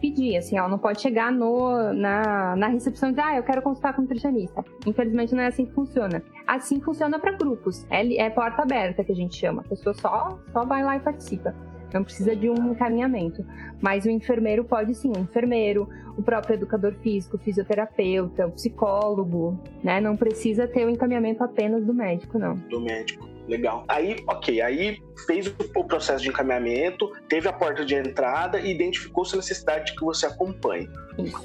pedir, 0.00 0.36
assim, 0.36 0.58
ela 0.58 0.68
não 0.68 0.78
pode 0.78 1.00
chegar 1.00 1.30
no, 1.30 1.92
na, 1.92 2.56
na 2.56 2.68
recepção 2.68 3.10
e 3.10 3.12
dizer, 3.12 3.22
ah, 3.22 3.36
eu 3.36 3.42
quero 3.42 3.62
consultar 3.76 3.94
com 3.94 4.02
nutricionista. 4.02 4.64
Infelizmente 4.86 5.34
não 5.34 5.42
é 5.42 5.46
assim 5.46 5.66
que 5.66 5.72
funciona. 5.72 6.22
Assim 6.46 6.80
funciona 6.80 7.18
para 7.18 7.32
grupos. 7.32 7.86
É, 7.90 8.16
é, 8.16 8.30
porta 8.30 8.62
aberta 8.62 9.04
que 9.04 9.12
a 9.12 9.14
gente 9.14 9.36
chama. 9.36 9.62
A 9.62 9.68
pessoa 9.68 9.94
só, 9.94 10.38
só 10.52 10.64
vai 10.64 10.82
lá 10.82 10.96
e 10.96 11.00
participa. 11.00 11.54
Não 11.92 12.02
precisa 12.02 12.34
de 12.34 12.50
um 12.50 12.72
encaminhamento. 12.72 13.44
Mas 13.80 14.04
o 14.04 14.10
enfermeiro 14.10 14.64
pode 14.64 14.94
sim, 14.94 15.12
o 15.16 15.20
enfermeiro, 15.20 15.88
o 16.16 16.22
próprio 16.22 16.54
educador 16.54 16.94
físico, 16.94 17.36
o 17.36 17.38
fisioterapeuta, 17.38 18.46
o 18.46 18.52
psicólogo, 18.52 19.58
né? 19.84 20.00
Não 20.00 20.16
precisa 20.16 20.66
ter 20.66 20.84
o 20.84 20.90
encaminhamento 20.90 21.44
apenas 21.44 21.84
do 21.84 21.94
médico, 21.94 22.38
não. 22.38 22.54
Do 22.54 22.80
médico. 22.80 23.28
Legal. 23.46 23.84
Aí, 23.88 24.16
ok, 24.26 24.60
aí 24.60 24.98
fez 25.26 25.52
o 25.74 25.84
processo 25.84 26.22
de 26.22 26.28
encaminhamento, 26.28 27.12
teve 27.28 27.48
a 27.48 27.52
porta 27.52 27.84
de 27.84 27.94
entrada 27.94 28.60
e 28.60 28.70
identificou-se 28.70 29.34
a 29.34 29.36
necessidade 29.36 29.86
de 29.86 29.98
que 29.98 30.04
você 30.04 30.26
acompanhe. 30.26 30.88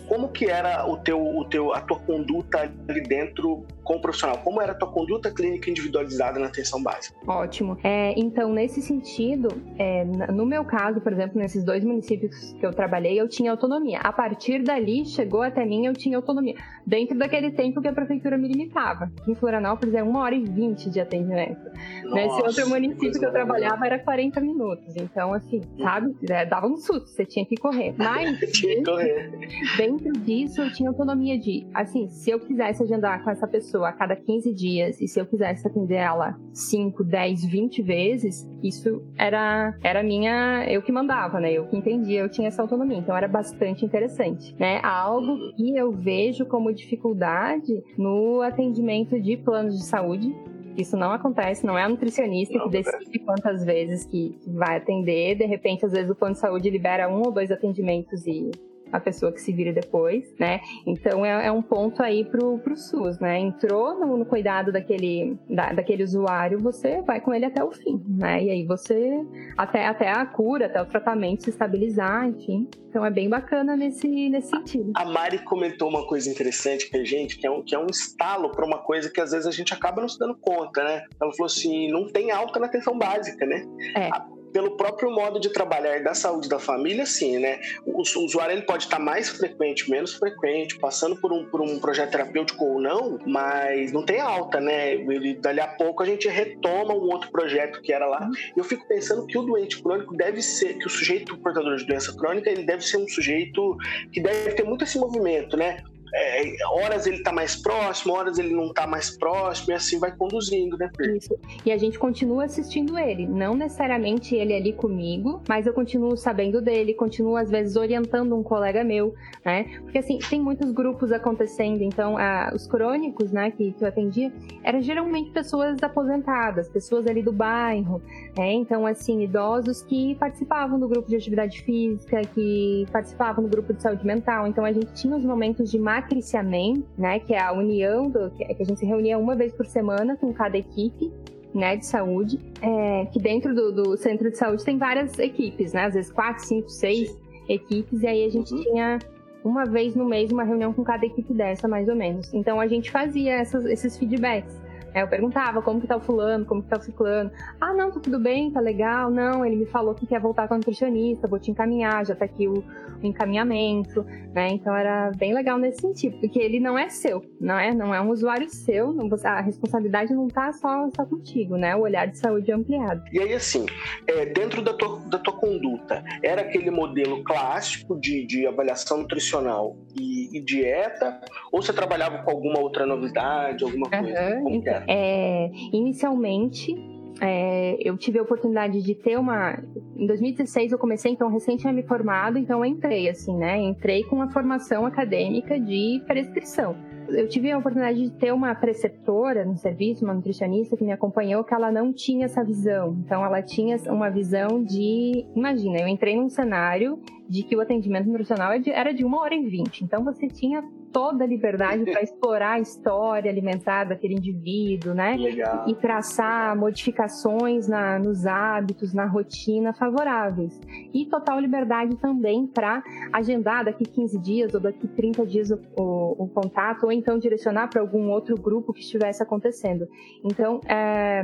Como 0.08 0.30
que 0.30 0.46
era 0.46 0.86
o 0.86 0.98
teu, 0.98 1.22
o 1.22 1.46
teu, 1.46 1.74
a 1.74 1.80
tua 1.80 1.98
conduta 2.00 2.70
ali 2.88 3.02
dentro 3.02 3.66
com 3.84 3.96
o 3.96 4.02
profissional? 4.02 4.38
Como 4.40 4.62
era 4.62 4.74
a 4.74 4.76
tua 4.76 4.92
conduta 4.92 5.32
clínica 5.32 5.70
individualizada 5.70 6.40
na 6.40 6.48
atenção 6.48 6.84
básica? 6.84 7.18
Ótimo. 7.26 7.78
É, 7.84 8.14
então, 8.18 8.52
nesse 8.52 8.82
sentido, 8.82 9.50
é, 9.78 10.04
no 10.04 10.46
meu 10.46 10.66
caso, 10.66 11.00
por 11.00 11.14
exemplo, 11.14 11.40
nesses 11.40 11.64
dois 11.64 11.86
municípios 11.86 12.54
que 12.60 12.66
eu 12.66 12.74
trabalhei, 12.74 13.20
eu 13.20 13.30
tinha 13.30 13.52
autonomia. 13.52 14.00
A 14.00 14.12
partir 14.12 14.62
dali, 14.62 15.06
chegou 15.06 15.42
até 15.42 15.66
mim, 15.66 15.86
eu 15.86 15.94
tinha 15.94 16.18
autonomia. 16.18 16.56
Dentro 16.86 17.18
daquele 17.18 17.52
tempo 17.52 17.82
que 17.82 17.88
a 17.88 17.94
prefeitura 17.94 18.38
me 18.38 18.50
limitava. 18.50 19.10
Em 19.26 19.36
Florianópolis 19.36 19.96
é 19.96 20.04
uma 20.04 20.20
hora 20.20 20.36
e 20.36 20.44
vinte 20.44 20.90
de 20.90 21.00
atendimento. 21.00 21.62
Nossa, 22.04 22.16
Nesse 22.16 22.42
outro 22.42 22.70
município 22.70 23.20
que 23.20 23.26
eu 23.26 23.32
trabalhava 23.62 23.86
era 23.86 24.00
40 24.00 24.42
minutos. 24.42 24.96
Então, 24.96 25.34
assim, 25.34 25.62
sabe? 25.80 26.16
É, 26.30 26.46
dava 26.46 26.68
um 26.68 26.78
susto, 26.78 27.08
você 27.08 27.26
tinha 27.26 27.46
que 27.46 27.56
correr. 27.56 27.94
Mas 27.98 28.40
tinha 28.52 28.76
que 28.76 28.84
correr. 28.84 29.32
dentro 29.78 30.12
disso, 30.14 30.62
eu 30.62 30.72
tinha 30.72 30.90
autonomia 30.90 31.38
de, 31.38 31.68
assim, 31.74 32.08
se 32.10 32.30
eu 32.30 32.40
quisesse 32.40 32.84
agendar 32.84 33.24
com 33.24 33.30
essa 33.30 33.48
pessoa 33.48 33.90
a 33.90 33.94
cada 33.94 34.16
15 34.16 34.54
dias 34.54 35.02
e 35.02 35.08
se 35.08 35.20
eu 35.20 35.26
quisesse 35.26 35.68
atender 35.68 35.96
ela 35.96 36.38
5, 36.54 37.04
10, 37.04 37.46
20 37.46 37.82
vezes, 37.82 38.50
isso 38.64 39.02
era, 39.18 39.76
era 39.84 40.04
minha. 40.04 40.66
Eu 40.70 40.82
que 40.82 40.92
mandava, 40.92 41.40
né? 41.40 41.52
Eu 41.52 41.68
que 41.68 41.78
entendia, 41.78 42.22
eu 42.22 42.30
tinha 42.30 42.48
essa 42.48 42.62
autonomia. 42.62 42.98
Então, 42.98 43.16
era 43.16 43.28
bastante 43.28 43.86
interessante, 43.86 44.56
né? 44.60 44.80
Algo 44.84 45.38
que 45.56 45.76
eu 45.76 45.92
vejo 45.92 46.46
como 46.46 46.74
dificuldade 46.74 47.84
no 47.98 48.42
atendimento 48.42 49.20
de 49.20 49.38
planos 49.38 49.78
de 49.78 49.86
saúde, 49.86 50.34
isso 50.78 50.96
não 50.98 51.12
acontece, 51.12 51.66
não 51.66 51.78
é 51.78 51.84
a 51.84 51.90
nutricionista 51.90 52.58
não, 52.58 52.66
que 52.66 52.82
decide 52.82 53.22
é. 53.22 53.26
quantas 53.26 53.64
vezes 53.64 54.06
que 54.06 54.38
vai 54.48 54.78
atender. 54.78 55.36
De 55.36 55.46
repente, 55.46 55.86
às 55.86 55.92
vezes 55.92 56.10
o 56.10 56.16
plano 56.16 56.34
de 56.34 56.40
saúde 56.40 56.70
libera 56.70 57.10
um 57.10 57.22
ou 57.26 57.32
dois 57.32 57.52
atendimentos 57.52 58.26
e 58.26 58.52
a 58.92 59.00
pessoa 59.00 59.32
que 59.32 59.42
se 59.42 59.52
vira 59.52 59.72
depois, 59.72 60.34
né? 60.40 60.62
Então 60.86 61.26
é, 61.26 61.48
é 61.48 61.52
um 61.52 61.62
ponto 61.62 62.02
aí 62.02 62.26
pro, 62.26 62.60
pro 62.60 62.76
SUS, 62.76 63.20
né? 63.20 63.40
Entrou 63.40 64.00
no, 64.00 64.18
no 64.18 64.26
cuidado 64.26 64.72
daquele, 64.72 65.38
da, 65.50 65.74
daquele 65.74 66.04
usuário, 66.04 66.60
você 66.60 67.02
vai 67.02 67.22
com 67.22 67.34
ele 67.34 67.46
até 67.46 67.64
o 67.64 67.72
fim, 67.72 68.04
né? 68.08 68.44
E 68.44 68.50
aí 68.50 68.66
você, 68.66 69.26
até, 69.58 69.88
até 69.88 70.12
a 70.12 70.26
cura, 70.26 70.66
até 70.66 70.82
o 70.82 70.86
tratamento 70.86 71.44
se 71.44 71.50
estabilizar, 71.50 72.28
enfim. 72.28 72.68
Então 72.90 73.06
é 73.06 73.10
bem 73.10 73.30
bacana 73.30 73.76
nesse, 73.76 74.30
nesse 74.30 74.50
sentido. 74.50 74.92
A 74.96 75.06
Mari 75.06 75.40
comentou 75.40 75.88
uma 75.88 76.06
coisa 76.06 76.30
interessante 76.30 76.90
pra 76.90 77.04
gente, 77.04 77.38
que 77.38 77.48
é 77.48 77.52
um, 77.52 77.64
que 77.64 77.74
é 77.74 77.80
um 77.80 77.88
estalo 77.88 78.52
para 78.52 78.66
uma 78.66 78.80
coisa 78.80 79.10
que 79.10 79.22
às 79.22 79.32
vezes 79.32 79.48
a 79.48 79.52
gente 79.52 79.74
acaba 79.74 80.02
não 80.02 80.10
se 80.10 80.20
dando 80.20 80.36
conta, 80.36 80.84
né? 80.84 81.04
Ela 81.22 81.32
falou 81.32 81.46
assim: 81.46 81.90
não 81.90 82.08
tem 82.08 82.32
alta 82.32 82.60
na 82.60 82.66
atenção 82.66 82.98
básica, 82.98 83.46
né? 83.46 83.64
É. 83.96 84.10
A 84.10 84.41
pelo 84.52 84.78
próprio 84.78 85.12
modo 85.12 85.40
de 85.40 85.50
trabalhar 85.50 86.04
da 86.04 86.14
saúde 86.14 86.48
da 86.48 86.60
família, 86.60 87.06
sim, 87.06 87.40
né? 87.40 87.60
O, 87.86 88.02
o 88.02 88.26
usuário 88.26 88.54
ele 88.54 88.64
pode 88.64 88.84
estar 88.84 89.00
mais 89.00 89.30
frequente, 89.30 89.90
menos 89.90 90.14
frequente, 90.14 90.78
passando 90.80 91.16
por 91.16 91.32
um, 91.32 91.46
por 91.46 91.62
um 91.62 91.80
projeto 91.80 92.12
terapêutico 92.12 92.64
ou 92.64 92.82
não, 92.82 93.20
mas 93.26 93.92
não 93.92 94.04
tem 94.04 94.20
alta, 94.20 94.60
né? 94.60 94.94
Ele, 94.94 95.36
dali 95.36 95.60
a 95.60 95.68
pouco 95.68 96.04
a 96.04 96.06
gente 96.06 96.28
retoma 96.28 96.94
um 96.94 97.10
outro 97.10 97.32
projeto 97.32 97.82
que 97.82 97.94
era 97.94 98.06
lá. 98.06 98.24
Uhum. 98.24 98.32
Eu 98.58 98.64
fico 98.64 98.88
pensando 98.88 99.26
que 99.26 99.38
o 99.38 99.44
doente 99.44 99.82
crônico 99.82 100.16
deve 100.16 100.42
ser, 100.42 100.78
que 100.78 100.88
o 100.88 100.90
sujeito 100.90 101.38
portador 101.38 101.76
de 101.76 101.86
doença 101.86 102.16
crônica, 102.16 102.50
ele 102.50 102.64
deve 102.64 102.84
ser 102.84 102.98
um 102.98 103.08
sujeito 103.08 103.78
que 104.12 104.22
deve 104.22 104.52
ter 104.52 104.64
muito 104.64 104.84
esse 104.84 105.00
movimento, 105.00 105.56
né? 105.58 105.84
É, 106.14 106.66
horas 106.66 107.06
ele 107.08 107.18
está 107.18 107.32
mais 107.32 107.56
próximo, 107.56 108.14
horas 108.14 108.38
ele 108.38 108.54
não 108.54 108.68
está 108.68 108.86
mais 108.86 109.18
próximo, 109.18 109.72
e 109.72 109.74
assim 109.74 110.00
vai 110.00 110.16
conduzindo, 110.16 110.78
né, 110.78 110.90
Isso. 111.16 111.38
E 111.66 111.72
a 111.72 111.78
gente 111.78 111.98
continua 111.98 112.46
assistindo 112.46 112.98
ele, 112.98 113.28
não 113.28 113.56
necessariamente 113.56 114.36
ele 114.36 114.54
ali 114.54 114.74
comigo, 114.74 115.42
mas 115.48 115.66
eu 115.66 115.74
continuo 115.74 116.18
sabendo 116.18 116.62
dele, 116.62 116.94
continuo 116.94 117.36
às 117.36 117.50
vezes 117.50 117.76
orientando 117.76 118.36
um 118.36 118.44
colega 118.44 118.84
meu, 118.84 119.14
né? 119.46 119.64
Porque 119.82 119.98
assim, 119.98 120.20
tem 120.30 120.42
muitos 120.42 120.72
grupos 120.72 121.12
acontecendo, 121.12 121.82
então 121.82 122.18
a, 122.18 122.52
os 122.54 122.68
crônicos, 122.68 123.32
né, 123.32 123.52
que, 123.52 123.72
que 123.72 123.84
eu 123.84 123.88
atendia, 123.88 124.32
eram 124.64 124.82
geralmente 124.82 125.32
pessoas 125.32 125.82
aposentadas, 125.82 126.68
pessoas 126.68 127.08
ali 127.08 127.22
do 127.22 127.32
bairro, 127.32 128.02
né? 128.38 128.54
Então, 128.54 128.86
assim, 128.86 129.22
idosos 129.22 129.82
que 129.84 130.16
participavam 130.16 130.80
do 130.80 130.88
grupo 130.88 131.08
de 131.08 131.16
atividade 131.16 131.62
física, 131.62 132.22
que 132.34 132.86
participavam 132.92 133.44
do 133.44 133.50
grupo 133.50 133.74
de 133.74 133.82
saúde 133.82 134.06
mental, 134.06 134.48
então 134.48 134.66
a 134.66 134.72
gente 134.72 134.92
tinha 134.94 135.16
os 135.16 135.24
momentos 135.24 135.72
de 135.72 135.80
matriciamento, 136.02 136.88
né, 136.98 137.20
que 137.20 137.34
é 137.34 137.40
a 137.40 137.52
união, 137.52 138.10
do, 138.10 138.32
que 138.32 138.44
a 138.44 138.64
gente 138.64 138.80
se 138.80 138.86
reunia 138.86 139.18
uma 139.18 139.36
vez 139.36 139.54
por 139.54 139.66
semana 139.66 140.18
com 140.18 140.34
cada 140.34 140.58
equipe, 140.58 141.12
né, 141.54 141.76
de 141.76 141.86
saúde, 141.86 142.40
é, 142.62 143.06
que 143.08 143.20
dentro 143.20 143.54
do, 143.54 143.72
do, 143.72 143.98
centro 143.98 144.32
de 144.32 144.38
saúde 144.38 144.64
tem 144.64 144.78
várias 144.78 145.18
equipes, 145.20 145.74
né, 145.74 145.86
às 145.86 145.94
vezes 145.94 146.12
quatro, 146.12 146.44
cinco, 146.46 146.70
seis 146.70 147.16
equipes, 147.48 148.02
e 148.02 148.08
aí 148.08 148.26
a 148.26 148.30
gente 148.30 148.54
uhum. 148.54 148.64
tinha 148.64 149.00
uma 149.44 149.66
vez 149.66 149.96
no 149.96 150.06
mês 150.06 150.32
uma 150.32 150.44
reunião 150.44 150.74
com 150.74 150.84
cada 150.84 151.06
equipe 151.06 151.34
dessa, 151.34 151.68
mais 151.68 151.88
ou 151.88 151.96
menos. 151.96 152.34
Então 152.34 152.60
a 152.60 152.68
gente 152.68 152.92
fazia 152.92 153.34
essas, 153.34 153.66
esses 153.66 153.98
feedbacks. 153.98 154.56
Eu 154.94 155.08
perguntava 155.08 155.62
como 155.62 155.80
que 155.80 155.88
tá 155.88 155.98
o 155.98 156.02
fulano, 156.02 156.46
como 156.46 156.62
que 156.62 156.70
tá 156.70 156.78
o 156.78 156.82
ciclano. 156.82 157.32
Ah, 157.60 157.74
não, 157.74 157.92
tá 157.92 158.00
tudo 158.00 158.20
bem, 158.20 158.52
tá 158.52 158.60
legal. 158.60 159.10
Não, 159.10 159.46
ele 159.46 159.56
me 159.56 159.66
falou 159.66 159.96
que 159.96 160.06
quer 160.06 160.20
voltar 160.20 160.48
com 160.48 160.56
o 160.56 160.58
nutricionista, 160.58 161.28
vou 161.28 161.40
te 161.40 161.52
encaminhar, 161.52 162.06
já 162.06 162.16
tá 162.16 162.26
aqui 162.26 162.48
o, 162.48 162.64
encaminhamento, 163.08 164.04
né? 164.34 164.50
Então 164.50 164.76
era 164.76 165.12
bem 165.12 165.34
legal 165.34 165.58
nesse 165.58 165.82
sentido, 165.82 166.18
porque 166.20 166.40
ele 166.40 166.60
não 166.60 166.78
é 166.78 166.90
seu, 166.90 167.24
não 167.40 167.58
é? 167.58 167.74
Não 167.74 167.94
é 167.94 168.02
um 168.02 168.10
usuário 168.10 168.50
seu, 168.50 168.96
a 169.24 169.42
responsabilidade 169.42 170.14
não 170.14 170.28
tá 170.28 170.52
só, 170.54 170.90
só 170.96 171.06
contigo, 171.06 171.58
né? 171.58 171.76
O 171.76 171.82
olhar 171.82 172.08
de 172.08 172.18
saúde 172.18 172.52
é 172.52 172.54
ampliado. 172.54 173.04
E 173.12 173.20
aí, 173.20 173.34
assim, 173.34 173.66
é, 174.08 174.26
dentro 174.26 174.62
da 174.62 174.74
tua, 174.74 175.00
da 175.08 175.18
tua 175.18 175.34
conduta, 175.34 176.04
era 176.24 176.42
aquele 176.42 176.70
modelo 176.70 177.24
clássico 177.24 178.00
de, 178.00 178.26
de 178.26 178.48
avaliação 178.48 179.00
nutricional 179.00 179.78
e, 180.00 180.21
e 180.34 180.42
dieta, 180.42 181.22
ou 181.52 181.62
você 181.62 181.74
trabalhava 181.74 182.24
com 182.24 182.32
alguma 182.32 182.60
outra 182.60 182.86
novidade, 182.86 183.64
alguma 183.64 183.90
coisa? 183.90 184.36
Uhum, 184.36 184.50
então, 184.50 184.84
é, 184.88 185.52
inicialmente, 185.74 186.76
é, 187.22 187.78
eu 187.80 187.98
tive 187.98 188.20
a 188.20 188.22
oportunidade 188.22 188.82
de 188.82 188.96
ter 188.96 189.18
uma. 189.18 189.62
Em 189.96 190.08
2016 190.08 190.72
eu 190.72 190.78
comecei, 190.80 191.12
então 191.12 191.30
recente 191.30 191.62
tinha 191.62 191.74
me 191.74 191.84
formado, 191.84 192.38
então 192.38 192.66
entrei, 192.66 193.10
assim, 193.10 193.36
né? 193.38 193.58
Entrei 193.58 194.04
com 194.04 194.16
uma 194.16 194.32
formação 194.32 194.86
acadêmica 194.86 195.60
de 195.60 196.02
prescrição 196.08 196.76
eu 197.16 197.28
tive 197.28 197.52
a 197.52 197.58
oportunidade 197.58 198.02
de 198.02 198.12
ter 198.12 198.34
uma 198.34 198.54
preceptora 198.56 199.46
no 199.46 199.58
serviço, 199.58 200.04
uma 200.04 200.14
nutricionista 200.14 200.78
que 200.78 200.84
me 200.84 200.92
acompanhou, 200.92 201.44
que 201.44 201.54
ela 201.54 201.72
não 201.72 201.94
tinha 201.94 202.26
essa 202.26 202.44
visão. 202.44 202.98
Então, 203.06 203.24
ela 203.26 203.42
tinha 203.42 203.78
uma 203.88 204.10
visão 204.10 204.64
de. 204.64 205.26
Imagina, 205.36 205.80
eu 205.80 205.88
entrei 205.88 206.16
num 206.16 206.30
cenário 206.30 207.00
de 207.32 207.44
que 207.44 207.56
o 207.56 207.62
atendimento 207.62 208.08
nutricional 208.08 208.52
é 208.52 208.62
era 208.66 208.94
de 208.94 209.06
uma 209.06 209.22
hora 209.22 209.34
e 209.34 209.48
vinte. 209.48 209.86
Então 209.86 210.04
você 210.04 210.28
tinha 210.28 210.62
toda 210.92 211.24
a 211.24 211.28
liberdade 211.28 211.86
para 211.86 212.02
explorar 212.04 212.56
a 212.56 212.60
história 212.60 213.32
alimentar 213.32 213.86
daquele 213.86 214.16
indivíduo, 214.16 214.94
né? 214.94 215.16
Legal. 215.16 215.64
E 215.66 215.74
traçar 215.74 216.58
modificações 216.58 217.70
na, 217.70 217.98
nos 217.98 218.26
hábitos, 218.26 218.94
na 218.94 219.06
rotina 219.06 219.74
favoráveis. 219.74 220.60
E 220.94 221.06
total 221.06 221.40
liberdade 221.40 221.96
também 221.96 222.46
para 222.46 222.84
agendar 223.14 223.64
daqui 223.64 223.86
15 223.86 224.20
dias 224.20 224.54
ou 224.54 224.60
daqui 224.60 224.86
30 224.86 225.26
dias 225.26 225.52
o, 225.52 225.60
o, 225.78 226.24
o 226.26 226.28
contato, 226.28 226.84
ou 226.84 226.92
então 226.92 227.18
direcionar 227.18 227.70
para 227.70 227.80
algum 227.80 228.10
outro 228.10 228.36
grupo 228.36 228.74
que 228.74 228.82
estivesse 228.82 229.24
acontecendo. 229.24 229.88
Então, 230.22 230.60
é, 230.68 231.24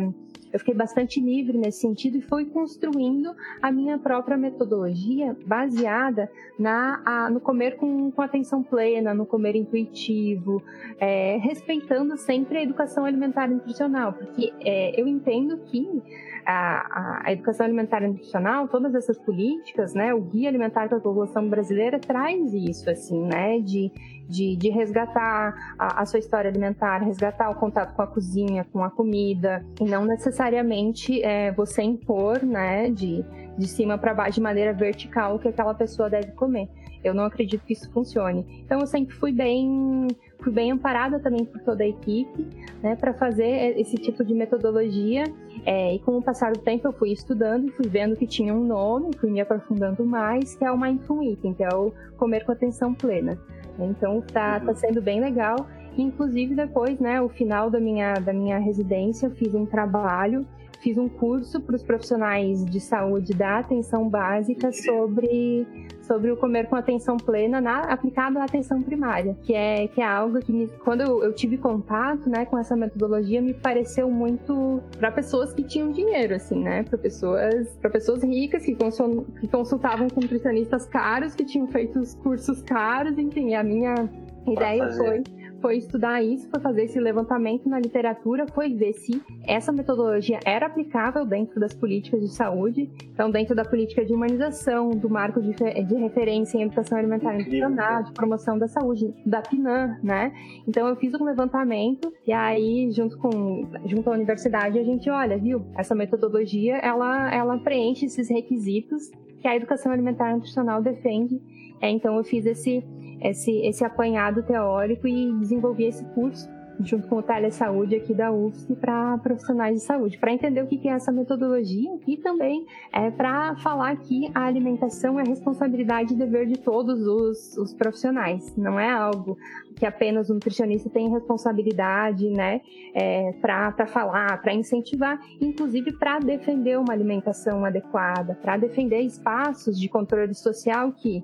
eu 0.57 0.59
fiquei 0.59 0.73
bastante 0.73 1.21
livre 1.21 1.55
nesse 1.55 1.81
sentido 1.81 2.17
e 2.17 2.21
fui 2.21 2.45
construindo 2.45 3.35
a 3.61 3.71
minha 3.71 3.99
própria 3.99 4.35
metodologia 4.35 5.37
baseada 5.45 6.29
na, 6.57 7.01
a, 7.05 7.29
no 7.29 7.39
comer 7.39 7.77
com, 7.77 8.11
com, 8.11 8.21
atenção 8.23 8.63
plena, 8.63 9.13
no 9.13 9.25
comer 9.25 9.55
intuitivo, 9.55 10.63
é, 10.99 11.37
respeitando 11.37 12.17
sempre 12.17 12.57
a 12.57 12.63
educação 12.63 13.05
alimentar 13.05 13.47
e 13.47 13.53
nutricional, 13.53 14.13
porque 14.13 14.51
é, 14.61 14.99
eu 14.99 15.07
entendo 15.07 15.59
que 15.59 16.01
a, 16.49 17.25
a, 17.25 17.31
educação 17.33 17.65
alimentar 17.65 18.01
e 18.01 18.07
nutricional, 18.07 18.69
todas 18.69 18.95
essas 18.95 19.17
políticas, 19.17 19.93
né, 19.93 20.13
o 20.13 20.21
guia 20.21 20.47
alimentar 20.47 20.87
para 20.87 20.97
a 20.97 21.01
população 21.01 21.49
brasileira 21.49 21.99
traz 21.99 22.53
isso, 22.53 22.89
assim, 22.89 23.21
né, 23.21 23.59
de, 23.59 23.91
de, 24.29 24.55
de 24.55 24.69
resgatar 24.69 25.75
a, 25.77 26.01
a, 26.01 26.05
sua 26.05 26.19
história 26.19 26.49
alimentar, 26.49 26.99
resgatar 26.99 27.49
o 27.49 27.55
contato 27.55 27.93
com 27.93 28.01
a 28.01 28.07
cozinha, 28.07 28.65
com 28.71 28.81
a 28.81 28.89
comida, 28.89 29.65
e 29.81 29.83
não 29.83 30.05
necessariamente 30.05 31.21
é, 31.21 31.51
você 31.51 31.83
impor, 31.83 32.41
né, 32.41 32.89
de, 32.91 33.25
de 33.57 33.67
cima 33.67 33.97
para 33.97 34.13
baixo, 34.13 34.35
de 34.35 34.41
maneira 34.41 34.71
vertical, 34.71 35.35
o 35.35 35.39
que 35.39 35.49
aquela 35.49 35.73
pessoa 35.73 36.09
deve 36.09 36.31
comer. 36.31 36.69
Eu 37.03 37.13
não 37.13 37.25
acredito 37.25 37.63
que 37.63 37.73
isso 37.73 37.91
funcione. 37.91 38.63
Então 38.65 38.79
eu 38.79 38.87
sempre 38.87 39.15
fui 39.15 39.31
bem, 39.31 40.07
fui 40.39 40.51
bem 40.51 40.71
amparada 40.71 41.19
também 41.19 41.45
por 41.45 41.61
toda 41.61 41.83
a 41.83 41.87
equipe, 41.87 42.47
né, 42.81 42.95
para 42.95 43.13
fazer 43.13 43.77
esse 43.79 43.95
tipo 43.97 44.23
de 44.23 44.33
metodologia. 44.33 45.25
É, 45.69 45.93
e 45.93 45.99
com 45.99 46.17
o 46.17 46.21
passar 46.21 46.53
do 46.53 46.59
tempo 46.59 46.87
eu 46.87 46.93
fui 46.93 47.11
estudando 47.11 47.67
e 47.67 47.71
fui 47.71 47.89
vendo 47.89 48.15
que 48.15 48.25
tinha 48.25 48.53
um 48.53 48.63
nome, 48.63 49.11
fui 49.17 49.29
me 49.29 49.41
aprofundando 49.41 50.05
mais, 50.05 50.55
que 50.55 50.63
é 50.63 50.71
o 50.71 50.79
Mindful 50.79 51.21
Eating, 51.21 51.53
que 51.53 51.61
é 51.61 51.67
o 51.67 51.91
comer 52.15 52.45
com 52.45 52.53
atenção 52.53 52.93
plena. 52.93 53.37
Então 53.77 54.21
tá, 54.21 54.61
tá 54.61 54.73
sendo 54.73 55.01
bem 55.01 55.19
legal. 55.19 55.67
Inclusive 55.97 56.55
depois, 56.55 56.97
né, 57.01 57.21
o 57.21 57.27
final 57.27 57.69
da 57.69 57.81
minha, 57.81 58.13
da 58.13 58.31
minha 58.31 58.57
residência, 58.57 59.25
eu 59.27 59.31
fiz 59.31 59.53
um 59.53 59.65
trabalho 59.65 60.47
fiz 60.81 60.97
um 60.97 61.09
curso 61.09 61.59
para 61.61 61.75
os 61.75 61.83
profissionais 61.83 62.65
de 62.65 62.79
saúde 62.79 63.33
da 63.33 63.59
atenção 63.59 64.07
básica 64.07 64.71
sobre, 64.71 65.65
sobre 66.01 66.31
o 66.31 66.37
comer 66.37 66.67
com 66.67 66.75
atenção 66.75 67.17
plena 67.17 67.59
na, 67.59 67.81
aplicado 67.91 68.37
à 68.39 68.43
atenção 68.43 68.81
primária, 68.81 69.35
que 69.43 69.53
é, 69.53 69.87
que 69.87 70.01
é 70.01 70.05
algo 70.05 70.39
que, 70.39 70.51
me, 70.51 70.67
quando 70.83 71.01
eu, 71.01 71.23
eu, 71.23 71.33
tive 71.33 71.57
contato 71.57 72.29
né, 72.29 72.45
com 72.45 72.57
essa 72.57 72.75
metodologia, 72.75 73.41
me 73.41 73.53
pareceu 73.53 74.09
muito 74.09 74.81
para 74.97 75.11
pessoas 75.11 75.53
que 75.53 75.63
tinham 75.63 75.91
dinheiro, 75.91 76.35
assim, 76.35 76.61
né? 76.61 76.83
Para 76.83 76.97
pessoas, 76.97 77.67
pessoas 77.91 78.23
ricas 78.23 78.63
que, 78.63 78.75
consul, 78.75 79.25
que 79.39 79.47
consultavam 79.47 80.07
com 80.09 80.21
nutricionistas 80.21 80.85
caros, 80.85 81.33
que 81.33 81.43
tinham 81.43 81.67
feito 81.67 81.99
os 81.99 82.13
cursos 82.15 82.61
caros, 82.61 83.17
enfim, 83.17 83.55
a 83.55 83.63
minha 83.63 84.09
ideia 84.47 84.91
foi 84.91 85.23
foi 85.61 85.77
estudar 85.77 86.23
isso, 86.23 86.49
foi 86.49 86.59
fazer 86.59 86.83
esse 86.83 86.99
levantamento 86.99 87.67
na 87.69 87.79
literatura, 87.79 88.45
foi 88.47 88.73
ver 88.73 88.93
se 88.93 89.21
essa 89.45 89.71
metodologia 89.71 90.39
era 90.45 90.65
aplicável 90.65 91.25
dentro 91.25 91.59
das 91.59 91.73
políticas 91.73 92.21
de 92.21 92.29
saúde, 92.29 92.89
então 93.13 93.29
dentro 93.29 93.55
da 93.55 93.63
política 93.63 94.05
de 94.05 94.13
humanização, 94.13 94.89
do 94.89 95.09
marco 95.09 95.41
de, 95.41 95.53
de 95.53 95.95
referência 95.95 96.57
em 96.57 96.63
educação 96.63 96.97
alimentar 96.97 97.33
e 97.35 97.39
nutricional, 97.39 98.03
de 98.03 98.13
promoção 98.13 98.57
da 98.57 98.67
saúde, 98.67 99.13
da 99.25 99.41
PNAM, 99.41 99.97
né? 100.03 100.33
Então 100.67 100.87
eu 100.87 100.95
fiz 100.95 101.13
um 101.13 101.23
levantamento 101.23 102.11
e 102.25 102.31
aí 102.31 102.91
junto 102.91 103.17
com 103.17 103.67
junto 103.85 104.09
à 104.09 104.13
universidade 104.13 104.77
a 104.79 104.83
gente 104.83 105.09
olha, 105.09 105.37
viu? 105.37 105.65
Essa 105.75 105.95
metodologia 105.95 106.77
ela 106.77 107.33
ela 107.33 107.57
preenche 107.57 108.05
esses 108.05 108.29
requisitos 108.29 109.11
que 109.39 109.47
a 109.47 109.55
educação 109.55 109.91
alimentar 109.91 110.31
e 110.31 110.35
nutricional 110.35 110.81
defende. 110.81 111.39
É, 111.79 111.89
então 111.89 112.17
eu 112.17 112.23
fiz 112.23 112.45
esse 112.45 112.83
esse, 113.21 113.51
esse 113.65 113.83
apanhado 113.83 114.43
teórico 114.43 115.07
e 115.07 115.31
desenvolvi 115.33 115.85
esse 115.85 116.03
curso 116.13 116.49
junto 116.79 117.07
com 117.07 117.17
o 117.17 117.23
Telesaúde 117.23 117.95
aqui 117.95 118.13
da 118.13 118.31
UFSC 118.31 118.75
para 118.75 119.17
profissionais 119.17 119.75
de 119.75 119.81
saúde, 119.81 120.17
para 120.17 120.31
entender 120.31 120.61
o 120.61 120.67
que 120.67 120.87
é 120.87 120.91
essa 120.91 121.11
metodologia 121.11 121.97
e 122.07 122.17
também 122.17 122.65
é 122.93 123.09
para 123.09 123.55
falar 123.57 123.95
que 123.97 124.29
a 124.33 124.45
alimentação 124.45 125.19
é 125.19 125.23
responsabilidade 125.23 126.13
e 126.13 126.17
dever 126.17 126.45
de 126.47 126.57
todos 126.59 127.05
os, 127.05 127.57
os 127.57 127.73
profissionais, 127.73 128.55
não 128.55 128.79
é 128.79 128.89
algo 128.89 129.37
que 129.75 129.85
apenas 129.85 130.29
o 130.29 130.33
nutricionista 130.33 130.89
tem 130.89 131.09
responsabilidade, 131.09 132.29
né, 132.29 132.61
é, 132.93 133.31
para 133.41 133.85
falar, 133.87 134.41
para 134.41 134.53
incentivar, 134.53 135.19
inclusive 135.39 135.93
para 135.93 136.19
defender 136.19 136.79
uma 136.79 136.93
alimentação 136.93 137.63
adequada, 137.63 138.35
para 138.41 138.57
defender 138.57 139.01
espaços 139.01 139.79
de 139.79 139.87
controle 139.87 140.33
social 140.33 140.91
que 140.91 141.23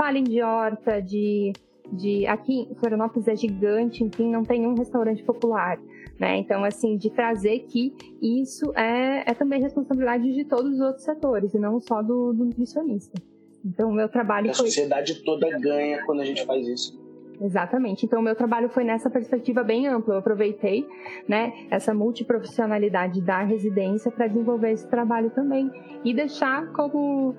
falem 0.00 0.24
de 0.24 0.40
horta, 0.40 1.02
de, 1.02 1.52
de 1.92 2.26
aqui 2.26 2.66
Florianópolis 2.78 3.28
é 3.28 3.36
gigante, 3.36 4.02
enfim, 4.02 4.30
não 4.30 4.42
tem 4.42 4.66
um 4.66 4.74
restaurante 4.74 5.22
popular. 5.22 5.78
Né? 6.18 6.38
Então, 6.38 6.64
assim, 6.64 6.96
de 6.96 7.10
trazer 7.10 7.60
que 7.68 7.94
isso 8.22 8.72
é, 8.74 9.30
é 9.30 9.34
também 9.34 9.60
responsabilidade 9.60 10.32
de 10.32 10.44
todos 10.46 10.72
os 10.74 10.80
outros 10.80 11.04
setores, 11.04 11.52
e 11.52 11.58
não 11.58 11.78
só 11.80 12.02
do, 12.02 12.32
do 12.32 12.46
nutricionista. 12.46 13.20
Então, 13.62 13.90
o 13.90 13.92
meu 13.92 14.08
trabalho 14.08 14.50
a 14.50 14.54
foi... 14.54 14.66
A 14.66 14.68
sociedade 14.68 15.22
toda 15.22 15.50
ganha 15.58 16.02
quando 16.06 16.20
a 16.20 16.24
gente 16.24 16.46
faz 16.46 16.66
isso. 16.66 16.98
Exatamente. 17.38 18.04
Então, 18.04 18.20
o 18.20 18.22
meu 18.22 18.34
trabalho 18.34 18.68
foi 18.68 18.84
nessa 18.84 19.08
perspectiva 19.10 19.62
bem 19.62 19.86
ampla. 19.86 20.14
Eu 20.14 20.18
aproveitei 20.18 20.86
né, 21.26 21.52
essa 21.70 21.92
multiprofissionalidade 21.92 23.22
da 23.22 23.42
residência 23.42 24.10
para 24.10 24.26
desenvolver 24.26 24.72
esse 24.72 24.88
trabalho 24.88 25.30
também 25.30 25.70
e 26.04 26.12
deixar 26.14 26.70
como 26.72 27.34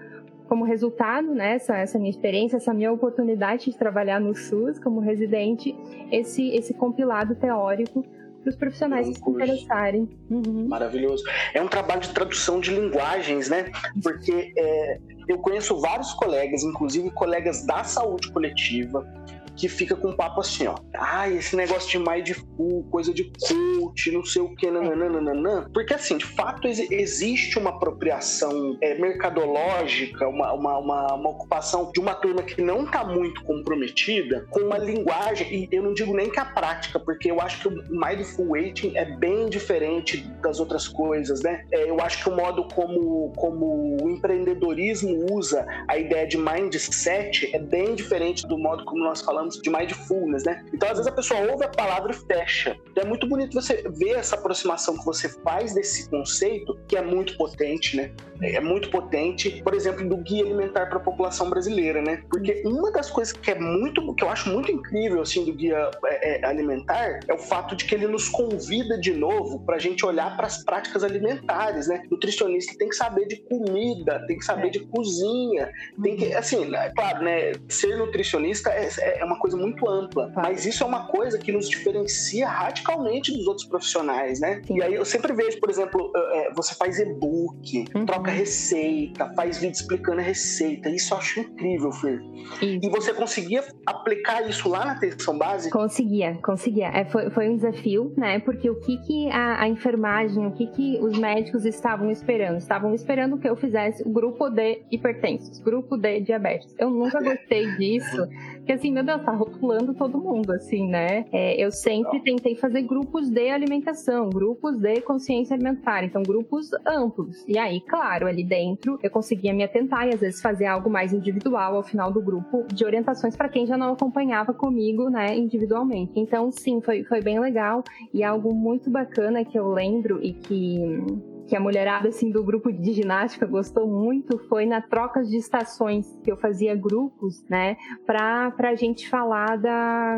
como 0.51 0.65
resultado, 0.65 1.33
né, 1.33 1.53
essa, 1.53 1.77
essa 1.77 1.97
minha 1.97 2.09
experiência, 2.09 2.57
essa 2.57 2.73
minha 2.73 2.91
oportunidade 2.91 3.71
de 3.71 3.77
trabalhar 3.77 4.19
no 4.19 4.35
SUS 4.35 4.77
como 4.79 4.99
residente, 4.99 5.73
esse, 6.11 6.49
esse 6.49 6.73
compilado 6.73 7.35
teórico 7.35 8.03
para 8.41 8.49
os 8.49 8.57
profissionais 8.57 9.07
um 9.07 9.13
se 9.13 9.29
interessarem. 9.29 10.09
Uhum. 10.29 10.67
Maravilhoso. 10.67 11.23
É 11.53 11.61
um 11.61 11.69
trabalho 11.69 12.01
de 12.01 12.09
tradução 12.09 12.59
de 12.59 12.69
linguagens, 12.69 13.47
né? 13.47 13.71
Porque 14.03 14.51
é, 14.57 14.99
eu 15.25 15.37
conheço 15.37 15.79
vários 15.79 16.11
colegas, 16.15 16.63
inclusive 16.63 17.09
colegas 17.11 17.65
da 17.65 17.85
saúde 17.85 18.29
coletiva, 18.33 19.07
que 19.55 19.67
fica 19.67 19.95
com 19.95 20.09
um 20.09 20.15
papo 20.15 20.41
assim, 20.41 20.67
ó. 20.67 20.75
Ah, 20.95 21.29
esse 21.29 21.55
negócio 21.55 21.89
de 21.89 21.99
mindful, 21.99 22.83
coisa 22.89 23.13
de 23.13 23.31
cult, 23.39 24.11
não 24.11 24.25
sei 24.25 24.41
o 24.41 24.55
que, 24.55 24.69
nananana. 24.69 25.69
Porque, 25.73 25.93
assim, 25.93 26.17
de 26.17 26.25
fato 26.25 26.67
existe 26.67 27.57
uma 27.57 27.71
apropriação 27.71 28.77
é, 28.81 28.95
mercadológica, 28.95 30.27
uma, 30.27 30.53
uma, 30.53 30.77
uma, 30.77 31.13
uma, 31.13 31.29
ocupação 31.29 31.91
de 31.93 31.99
uma 31.99 32.13
turma 32.15 32.43
que 32.43 32.61
não 32.61 32.85
tá 32.85 33.03
muito 33.03 33.43
comprometida 33.43 34.45
com 34.49 34.61
uma 34.61 34.77
linguagem, 34.77 35.53
e 35.53 35.69
eu 35.71 35.83
não 35.83 35.93
digo 35.93 36.13
nem 36.13 36.29
que 36.29 36.39
a 36.39 36.45
prática, 36.45 36.99
porque 36.99 37.31
eu 37.31 37.41
acho 37.41 37.61
que 37.61 37.67
o 37.67 37.83
mindful 37.89 38.55
eating 38.57 38.93
é 38.95 39.05
bem 39.05 39.49
diferente 39.49 40.17
das 40.41 40.59
outras 40.59 40.87
coisas, 40.87 41.41
né? 41.41 41.65
É, 41.71 41.89
eu 41.89 41.99
acho 41.99 42.23
que 42.23 42.29
o 42.29 42.35
modo 42.35 42.67
como, 42.73 43.31
como 43.35 43.97
o 44.03 44.09
empreendedorismo 44.09 45.27
usa 45.31 45.65
a 45.87 45.97
ideia 45.97 46.27
de 46.27 46.37
mindset 46.37 47.49
é 47.53 47.59
bem 47.59 47.95
diferente 47.95 48.45
do 48.47 48.57
modo 48.57 48.83
como 48.85 49.03
nós 49.03 49.21
falamos 49.21 49.40
falamos 49.41 49.59
de 49.59 49.69
mindfulness, 49.69 50.43
né? 50.43 50.63
Então, 50.73 50.89
às 50.89 50.97
vezes 50.97 51.11
a 51.11 51.15
pessoa 51.15 51.39
ouve 51.51 51.65
a 51.65 51.69
palavra 51.69 52.11
e 52.11 52.13
fecha. 52.13 52.77
Então, 52.91 53.03
é 53.03 53.07
muito 53.07 53.27
bonito 53.27 53.53
você 53.53 53.83
ver 53.97 54.11
essa 54.11 54.35
aproximação 54.35 54.97
que 54.97 55.05
você 55.05 55.29
faz 55.29 55.73
desse 55.73 56.09
conceito, 56.09 56.79
que 56.87 56.95
é 56.95 57.01
muito 57.01 57.35
potente, 57.37 57.97
né? 57.97 58.11
É 58.41 58.59
muito 58.59 58.89
potente, 58.89 59.61
por 59.63 59.73
exemplo, 59.73 60.07
do 60.07 60.17
guia 60.17 60.43
alimentar 60.43 60.87
para 60.87 60.97
a 60.97 61.01
população 61.01 61.49
brasileira, 61.49 62.01
né? 62.01 62.23
Porque 62.29 62.63
uma 62.65 62.91
das 62.91 63.09
coisas 63.09 63.33
que 63.33 63.51
é 63.51 63.59
muito, 63.59 64.13
que 64.15 64.23
eu 64.23 64.29
acho 64.29 64.49
muito 64.49 64.71
incrível, 64.71 65.21
assim, 65.21 65.45
do 65.45 65.53
guia 65.53 65.91
é, 66.05 66.41
é, 66.41 66.45
alimentar 66.45 67.19
é 67.27 67.33
o 67.33 67.37
fato 67.37 67.75
de 67.75 67.85
que 67.85 67.93
ele 67.93 68.07
nos 68.07 68.29
convida 68.29 68.99
de 68.99 69.13
novo 69.13 69.63
para 69.65 69.75
a 69.75 69.79
gente 69.79 70.05
olhar 70.05 70.35
para 70.35 70.47
as 70.47 70.63
práticas 70.63 71.03
alimentares, 71.03 71.87
né? 71.87 72.03
Nutricionista 72.09 72.75
tem 72.77 72.89
que 72.89 72.95
saber 72.95 73.27
de 73.27 73.37
comida, 73.43 74.25
tem 74.27 74.37
que 74.37 74.45
saber 74.45 74.67
é. 74.67 74.71
de 74.71 74.79
cozinha, 74.79 75.71
tem 76.01 76.17
que, 76.17 76.33
assim, 76.33 76.73
é 76.75 76.89
claro, 76.89 77.23
né? 77.23 77.53
Ser 77.69 77.95
nutricionista 77.97 78.71
é, 78.71 79.19
é 79.19 79.25
uma 79.25 79.30
coisa 79.37 79.57
muito 79.57 79.87
ampla. 79.89 80.31
Mas 80.35 80.65
isso 80.65 80.83
é 80.83 80.87
uma 80.87 81.07
coisa 81.07 81.37
que 81.37 81.51
nos 81.51 81.69
diferencia 81.69 82.47
radicalmente 82.47 83.31
dos 83.31 83.47
outros 83.47 83.65
profissionais, 83.65 84.39
né? 84.39 84.61
E 84.69 84.81
aí 84.81 84.93
eu 84.93 85.05
sempre 85.05 85.33
vejo, 85.33 85.59
por 85.59 85.69
exemplo, 85.69 86.11
é, 86.15 86.53
você 86.53 86.75
faz 86.75 86.99
e-book, 86.99 87.85
uhum. 87.95 88.05
troca 88.05 88.31
receita, 88.31 89.31
faz 89.35 89.57
vídeo 89.57 89.73
explicando 89.73 90.19
a 90.19 90.23
receita. 90.23 90.89
Isso 90.89 91.13
eu 91.13 91.17
acho 91.17 91.39
incrível, 91.39 91.91
Fer. 91.91 92.21
E 92.61 92.89
você 92.89 93.13
conseguia 93.13 93.63
aplicar 93.85 94.47
isso 94.47 94.69
lá 94.69 94.85
na 94.85 94.91
atenção 94.93 95.37
básica? 95.37 95.77
Conseguia, 95.77 96.37
conseguia. 96.43 96.87
É, 96.87 97.05
foi, 97.05 97.29
foi 97.29 97.49
um 97.49 97.55
desafio, 97.55 98.13
né? 98.17 98.39
Porque 98.39 98.69
o 98.69 98.79
que, 98.79 98.97
que 98.97 99.29
a, 99.29 99.63
a 99.63 99.67
enfermagem, 99.67 100.45
o 100.45 100.51
que, 100.51 100.67
que 100.67 100.99
os 101.01 101.17
médicos 101.17 101.65
estavam 101.65 102.11
esperando? 102.11 102.57
Estavam 102.57 102.93
esperando 102.93 103.37
que 103.37 103.47
eu 103.47 103.55
fizesse 103.55 104.03
o 104.03 104.09
grupo 104.09 104.49
de 104.49 104.81
hipertensos, 104.91 105.59
grupo 105.59 105.97
de 105.97 106.21
diabetes. 106.21 106.73
Eu 106.77 106.89
nunca 106.89 107.21
gostei 107.21 107.71
disso, 107.77 108.27
porque 108.61 108.73
assim, 108.73 108.91
meu 108.91 109.03
Deus, 109.03 109.23
tá 109.23 109.31
rotulando 109.31 109.93
todo 109.93 110.19
mundo, 110.19 110.51
assim, 110.53 110.87
né? 110.87 111.25
É, 111.31 111.61
eu 111.61 111.71
sempre 111.71 112.19
tentei 112.19 112.55
fazer 112.55 112.83
grupos 112.83 113.29
de 113.29 113.49
alimentação, 113.49 114.29
grupos 114.29 114.77
de 114.77 115.01
consciência 115.01 115.55
alimentar, 115.55 116.03
então 116.03 116.21
grupos 116.21 116.69
amplos. 116.85 117.43
E 117.47 117.57
aí, 117.57 117.81
claro, 117.81 118.27
ali 118.27 118.43
dentro 118.43 118.99
eu 119.01 119.09
conseguia 119.09 119.53
me 119.53 119.63
atentar 119.63 120.07
e 120.07 120.13
às 120.13 120.21
vezes 120.21 120.41
fazer 120.41 120.67
algo 120.67 120.89
mais 120.89 121.11
individual 121.11 121.75
ao 121.75 121.83
final 121.83 122.11
do 122.11 122.21
grupo 122.21 122.65
de 122.71 122.85
orientações 122.85 123.35
para 123.35 123.49
quem 123.49 123.65
já 123.65 123.75
não 123.75 123.93
acompanhava 123.93 124.53
comigo, 124.53 125.09
né, 125.09 125.35
individualmente. 125.35 126.11
Então, 126.15 126.51
sim, 126.51 126.81
foi, 126.81 127.03
foi 127.03 127.21
bem 127.21 127.39
legal 127.39 127.83
e 128.13 128.23
algo 128.23 128.53
muito 128.53 128.91
bacana 128.91 129.43
que 129.43 129.57
eu 129.57 129.71
lembro 129.71 130.23
e 130.23 130.33
que 130.33 131.03
que 131.47 131.55
a 131.55 131.59
mulherada 131.59 132.09
assim 132.09 132.31
do 132.31 132.43
grupo 132.43 132.71
de 132.71 132.93
ginástica 132.93 133.45
gostou 133.45 133.87
muito 133.87 134.37
foi 134.47 134.65
na 134.65 134.81
troca 134.81 135.21
de 135.23 135.37
estações 135.37 136.17
que 136.23 136.31
eu 136.31 136.37
fazia 136.37 136.75
grupos, 136.75 137.43
né, 137.49 137.77
para 138.05 138.53
a 138.57 138.75
gente 138.75 139.09
falar 139.09 139.57
da, 139.57 140.17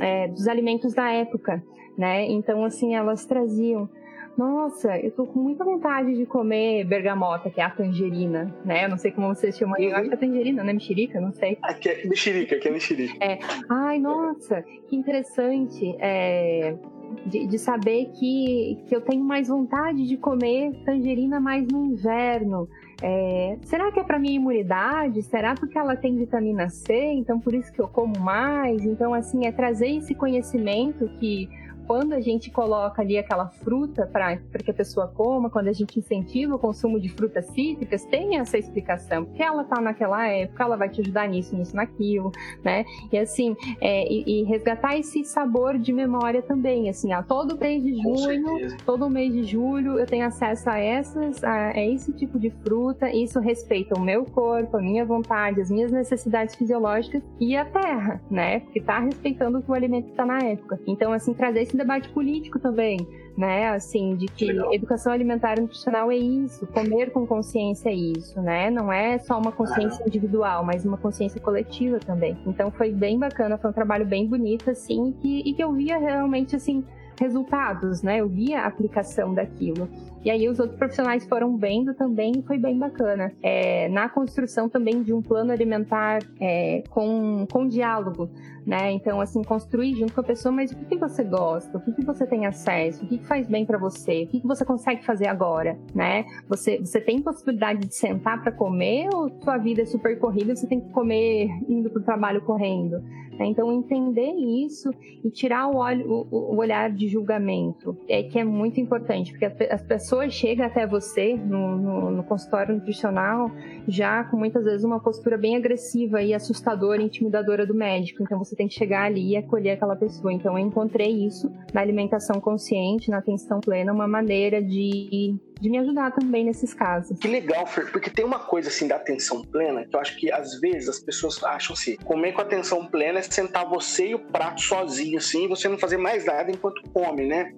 é, 0.00 0.28
dos 0.28 0.46
alimentos 0.46 0.94
da 0.94 1.10
época, 1.10 1.62
né? 1.96 2.26
Então 2.26 2.64
assim 2.64 2.94
elas 2.94 3.24
traziam 3.24 3.88
nossa, 4.36 4.98
eu 4.98 5.10
tô 5.12 5.26
com 5.26 5.40
muita 5.40 5.64
vontade 5.64 6.14
de 6.14 6.26
comer 6.26 6.84
bergamota, 6.84 7.48
que 7.48 7.58
é 7.58 7.64
a 7.64 7.70
tangerina, 7.70 8.54
né? 8.66 8.84
Eu 8.84 8.90
não 8.90 8.98
sei 8.98 9.10
como 9.10 9.28
vocês 9.28 9.56
chamam. 9.56 9.78
Eu 9.78 9.96
acho 9.96 10.08
que 10.08 10.14
é 10.14 10.18
tangerina, 10.18 10.62
né? 10.62 10.74
Mexerica, 10.74 11.18
não 11.18 11.32
sei. 11.32 11.56
Aqui 11.62 11.88
é 11.88 12.06
mexerica, 12.06 12.56
aqui 12.56 12.68
é 12.68 12.70
mexerica. 12.70 13.24
É. 13.24 13.38
Ai, 13.70 13.98
nossa, 13.98 14.62
que 14.88 14.94
interessante. 14.94 15.96
É 15.98 16.76
de, 17.24 17.46
de, 17.46 17.58
saber 17.58 18.06
que, 18.14 18.78
que 18.86 18.94
eu 18.94 19.00
tenho 19.00 19.24
mais 19.24 19.48
vontade 19.48 20.06
de 20.06 20.16
comer 20.16 20.72
tangerina 20.84 21.40
mais 21.40 21.66
no 21.66 21.84
inverno. 21.84 22.68
É, 23.02 23.58
será 23.62 23.90
que 23.92 24.00
é 24.00 24.04
para 24.04 24.18
minha 24.18 24.34
imunidade? 24.34 25.22
Será 25.22 25.54
porque 25.54 25.76
ela 25.78 25.96
tem 25.96 26.16
vitamina 26.16 26.68
C? 26.68 26.94
Então 26.94 27.38
por 27.38 27.54
isso 27.54 27.72
que 27.72 27.80
eu 27.80 27.88
como 27.88 28.18
mais? 28.18 28.84
Então 28.84 29.14
assim 29.14 29.46
é 29.46 29.52
trazer 29.52 29.88
esse 29.88 30.14
conhecimento 30.14 31.08
que 31.18 31.48
quando 31.86 32.12
a 32.12 32.20
gente 32.20 32.50
coloca 32.50 33.02
ali 33.02 33.18
aquela 33.18 33.48
fruta 33.48 34.06
para 34.06 34.36
que 34.36 34.70
a 34.70 34.74
pessoa 34.74 35.08
coma, 35.08 35.50
quando 35.50 35.68
a 35.68 35.72
gente 35.72 35.98
incentiva 35.98 36.54
o 36.54 36.58
consumo 36.58 37.00
de 37.00 37.08
frutas 37.08 37.46
cítricas, 37.46 38.04
tem 38.04 38.38
essa 38.38 38.58
explicação, 38.58 39.24
porque 39.24 39.42
ela 39.42 39.62
está 39.62 39.80
naquela 39.80 40.26
época, 40.26 40.64
ela 40.64 40.76
vai 40.76 40.88
te 40.88 41.00
ajudar 41.00 41.28
nisso, 41.28 41.56
nisso, 41.56 41.76
naquilo, 41.76 42.32
né? 42.64 42.84
E 43.12 43.18
assim, 43.18 43.56
é, 43.80 44.10
e, 44.10 44.42
e, 44.42 44.44
resgatar 44.44 44.96
esse 44.96 45.24
sabor 45.24 45.78
de 45.78 45.92
memória 45.92 46.42
também, 46.42 46.88
assim, 46.88 47.12
a 47.12 47.22
todo 47.22 47.58
mês 47.58 47.82
de 47.82 47.94
junho, 48.02 48.76
todo 48.84 49.08
mês 49.08 49.32
de 49.32 49.44
julho, 49.44 49.98
eu 49.98 50.06
tenho 50.06 50.26
acesso 50.26 50.68
a 50.68 50.78
essas, 50.78 51.42
a, 51.44 51.68
a 51.68 51.84
esse 51.84 52.12
tipo 52.12 52.38
de 52.38 52.50
fruta, 52.50 53.10
isso 53.10 53.38
respeita 53.40 53.94
o 53.98 54.00
meu 54.00 54.24
corpo, 54.24 54.76
a 54.76 54.80
minha 54.80 55.04
vontade, 55.04 55.60
as 55.60 55.70
minhas 55.70 55.92
necessidades 55.92 56.54
fisiológicas 56.54 57.22
e 57.40 57.56
a 57.56 57.64
terra, 57.64 58.20
né? 58.30 58.60
Porque 58.60 58.78
está 58.78 58.98
respeitando 58.98 59.62
o 59.66 59.74
alimento 59.74 60.10
está 60.10 60.24
na 60.24 60.38
época. 60.38 60.78
Então, 60.86 61.12
assim, 61.12 61.34
trazer 61.34 61.62
esse 61.62 61.75
debate 61.76 62.08
político 62.10 62.58
também, 62.58 62.98
né? 63.36 63.68
Assim, 63.68 64.16
de 64.16 64.26
que 64.26 64.46
Legal. 64.46 64.72
educação 64.72 65.12
alimentar 65.12 65.58
e 65.58 65.60
nutricional 65.60 66.10
é 66.10 66.16
isso, 66.16 66.66
comer 66.66 67.10
com 67.12 67.26
consciência 67.26 67.90
é 67.90 67.94
isso, 67.94 68.40
né? 68.40 68.70
Não 68.70 68.92
é 68.92 69.18
só 69.18 69.38
uma 69.38 69.52
consciência 69.52 70.02
ah. 70.04 70.08
individual, 70.08 70.64
mas 70.64 70.84
uma 70.84 70.96
consciência 70.96 71.40
coletiva 71.40 71.98
também. 71.98 72.36
Então 72.46 72.70
foi 72.70 72.92
bem 72.92 73.18
bacana, 73.18 73.58
foi 73.58 73.70
um 73.70 73.74
trabalho 73.74 74.06
bem 74.06 74.26
bonito, 74.26 74.70
assim, 74.70 75.10
e 75.10 75.12
que, 75.12 75.50
e 75.50 75.54
que 75.54 75.62
eu 75.62 75.72
via 75.72 75.98
realmente, 75.98 76.56
assim, 76.56 76.84
resultados, 77.20 78.02
né? 78.02 78.20
Eu 78.20 78.28
via 78.28 78.60
a 78.60 78.66
aplicação 78.66 79.34
daquilo. 79.34 79.88
E 80.26 80.30
aí 80.30 80.48
os 80.48 80.58
outros 80.58 80.76
profissionais 80.76 81.24
foram 81.24 81.56
vendo 81.56 81.94
também 81.94 82.32
e 82.36 82.42
foi 82.42 82.58
bem 82.58 82.76
bacana. 82.76 83.32
É, 83.40 83.88
na 83.88 84.08
construção 84.08 84.68
também 84.68 85.00
de 85.00 85.12
um 85.12 85.22
plano 85.22 85.52
alimentar 85.52 86.18
é, 86.40 86.82
com, 86.90 87.46
com 87.48 87.68
diálogo, 87.68 88.28
né? 88.66 88.90
Então, 88.90 89.20
assim, 89.20 89.40
construir 89.44 89.94
junto 89.94 90.12
com 90.12 90.20
a 90.20 90.24
pessoa, 90.24 90.50
mas 90.50 90.72
o 90.72 90.76
que, 90.76 90.84
que 90.84 90.96
você 90.96 91.22
gosta? 91.22 91.78
O 91.78 91.80
que, 91.80 91.92
que 91.92 92.04
você 92.04 92.26
tem 92.26 92.44
acesso? 92.44 93.04
O 93.04 93.08
que, 93.08 93.18
que 93.18 93.24
faz 93.24 93.46
bem 93.46 93.64
para 93.64 93.78
você? 93.78 94.24
O 94.24 94.26
que, 94.26 94.40
que 94.40 94.46
você 94.48 94.64
consegue 94.64 95.04
fazer 95.04 95.28
agora, 95.28 95.78
né? 95.94 96.24
Você, 96.48 96.78
você 96.78 97.00
tem 97.00 97.22
possibilidade 97.22 97.86
de 97.86 97.94
sentar 97.94 98.42
para 98.42 98.50
comer 98.50 99.08
ou 99.14 99.30
sua 99.44 99.58
vida 99.58 99.82
é 99.82 99.86
super 99.86 100.18
corrida 100.18 100.56
você 100.56 100.66
tem 100.66 100.80
que 100.80 100.90
comer 100.90 101.48
indo 101.68 101.88
pro 101.88 102.02
trabalho 102.02 102.42
correndo? 102.42 103.00
Né? 103.38 103.46
Então, 103.46 103.70
entender 103.72 104.32
isso 104.32 104.90
e 105.22 105.30
tirar 105.30 105.68
o, 105.68 105.76
olho, 105.76 106.26
o, 106.30 106.54
o, 106.54 106.56
olhar 106.56 106.90
de 106.90 107.06
julgamento 107.08 107.96
é 108.08 108.22
que 108.22 108.38
é 108.38 108.44
muito 108.44 108.80
importante, 108.80 109.30
porque 109.30 109.44
as 109.44 109.82
pessoas 109.82 110.15
chegam 110.30 110.66
até 110.66 110.86
você 110.86 111.34
no, 111.34 111.76
no, 111.76 112.10
no 112.10 112.24
consultório 112.24 112.74
nutricional 112.74 113.50
já 113.88 114.24
com 114.24 114.36
muitas 114.36 114.64
vezes 114.64 114.84
uma 114.84 115.00
postura 115.00 115.36
bem 115.36 115.56
agressiva 115.56 116.22
e 116.22 116.34
assustadora, 116.34 117.02
intimidadora 117.02 117.66
do 117.66 117.74
médico. 117.74 118.22
Então, 118.22 118.38
você 118.38 118.56
tem 118.56 118.68
que 118.68 118.74
chegar 118.74 119.04
ali 119.04 119.32
e 119.32 119.36
acolher 119.36 119.72
aquela 119.72 119.96
pessoa. 119.96 120.32
Então, 120.32 120.58
eu 120.58 120.66
encontrei 120.66 121.26
isso 121.26 121.52
na 121.72 121.80
alimentação 121.80 122.40
consciente, 122.40 123.10
na 123.10 123.18
atenção 123.18 123.60
plena, 123.60 123.92
uma 123.92 124.08
maneira 124.08 124.62
de 124.62 125.36
de 125.60 125.70
me 125.70 125.78
ajudar 125.78 126.12
também 126.12 126.44
nesses 126.44 126.74
casos. 126.74 127.18
Que 127.18 127.28
legal, 127.28 127.66
Fer, 127.66 127.90
porque 127.90 128.10
tem 128.10 128.24
uma 128.24 128.38
coisa 128.38 128.68
assim 128.68 128.86
da 128.86 128.96
atenção 128.96 129.42
plena 129.42 129.86
que 129.86 129.96
eu 129.96 130.00
acho 130.00 130.16
que 130.16 130.30
às 130.30 130.60
vezes 130.60 130.88
as 130.88 131.00
pessoas 131.00 131.42
acham 131.42 131.74
assim: 131.74 131.96
comer 131.96 132.32
com 132.32 132.40
atenção 132.40 132.86
plena 132.86 133.18
é 133.18 133.22
sentar 133.22 133.68
você 133.68 134.08
e 134.08 134.14
o 134.14 134.18
prato 134.18 134.60
sozinho, 134.60 135.18
assim, 135.18 135.44
e 135.44 135.48
você 135.48 135.68
não 135.68 135.78
fazer 135.78 135.96
mais 135.96 136.24
nada 136.24 136.50
enquanto 136.50 136.82
come, 136.90 137.26
né? 137.26 137.52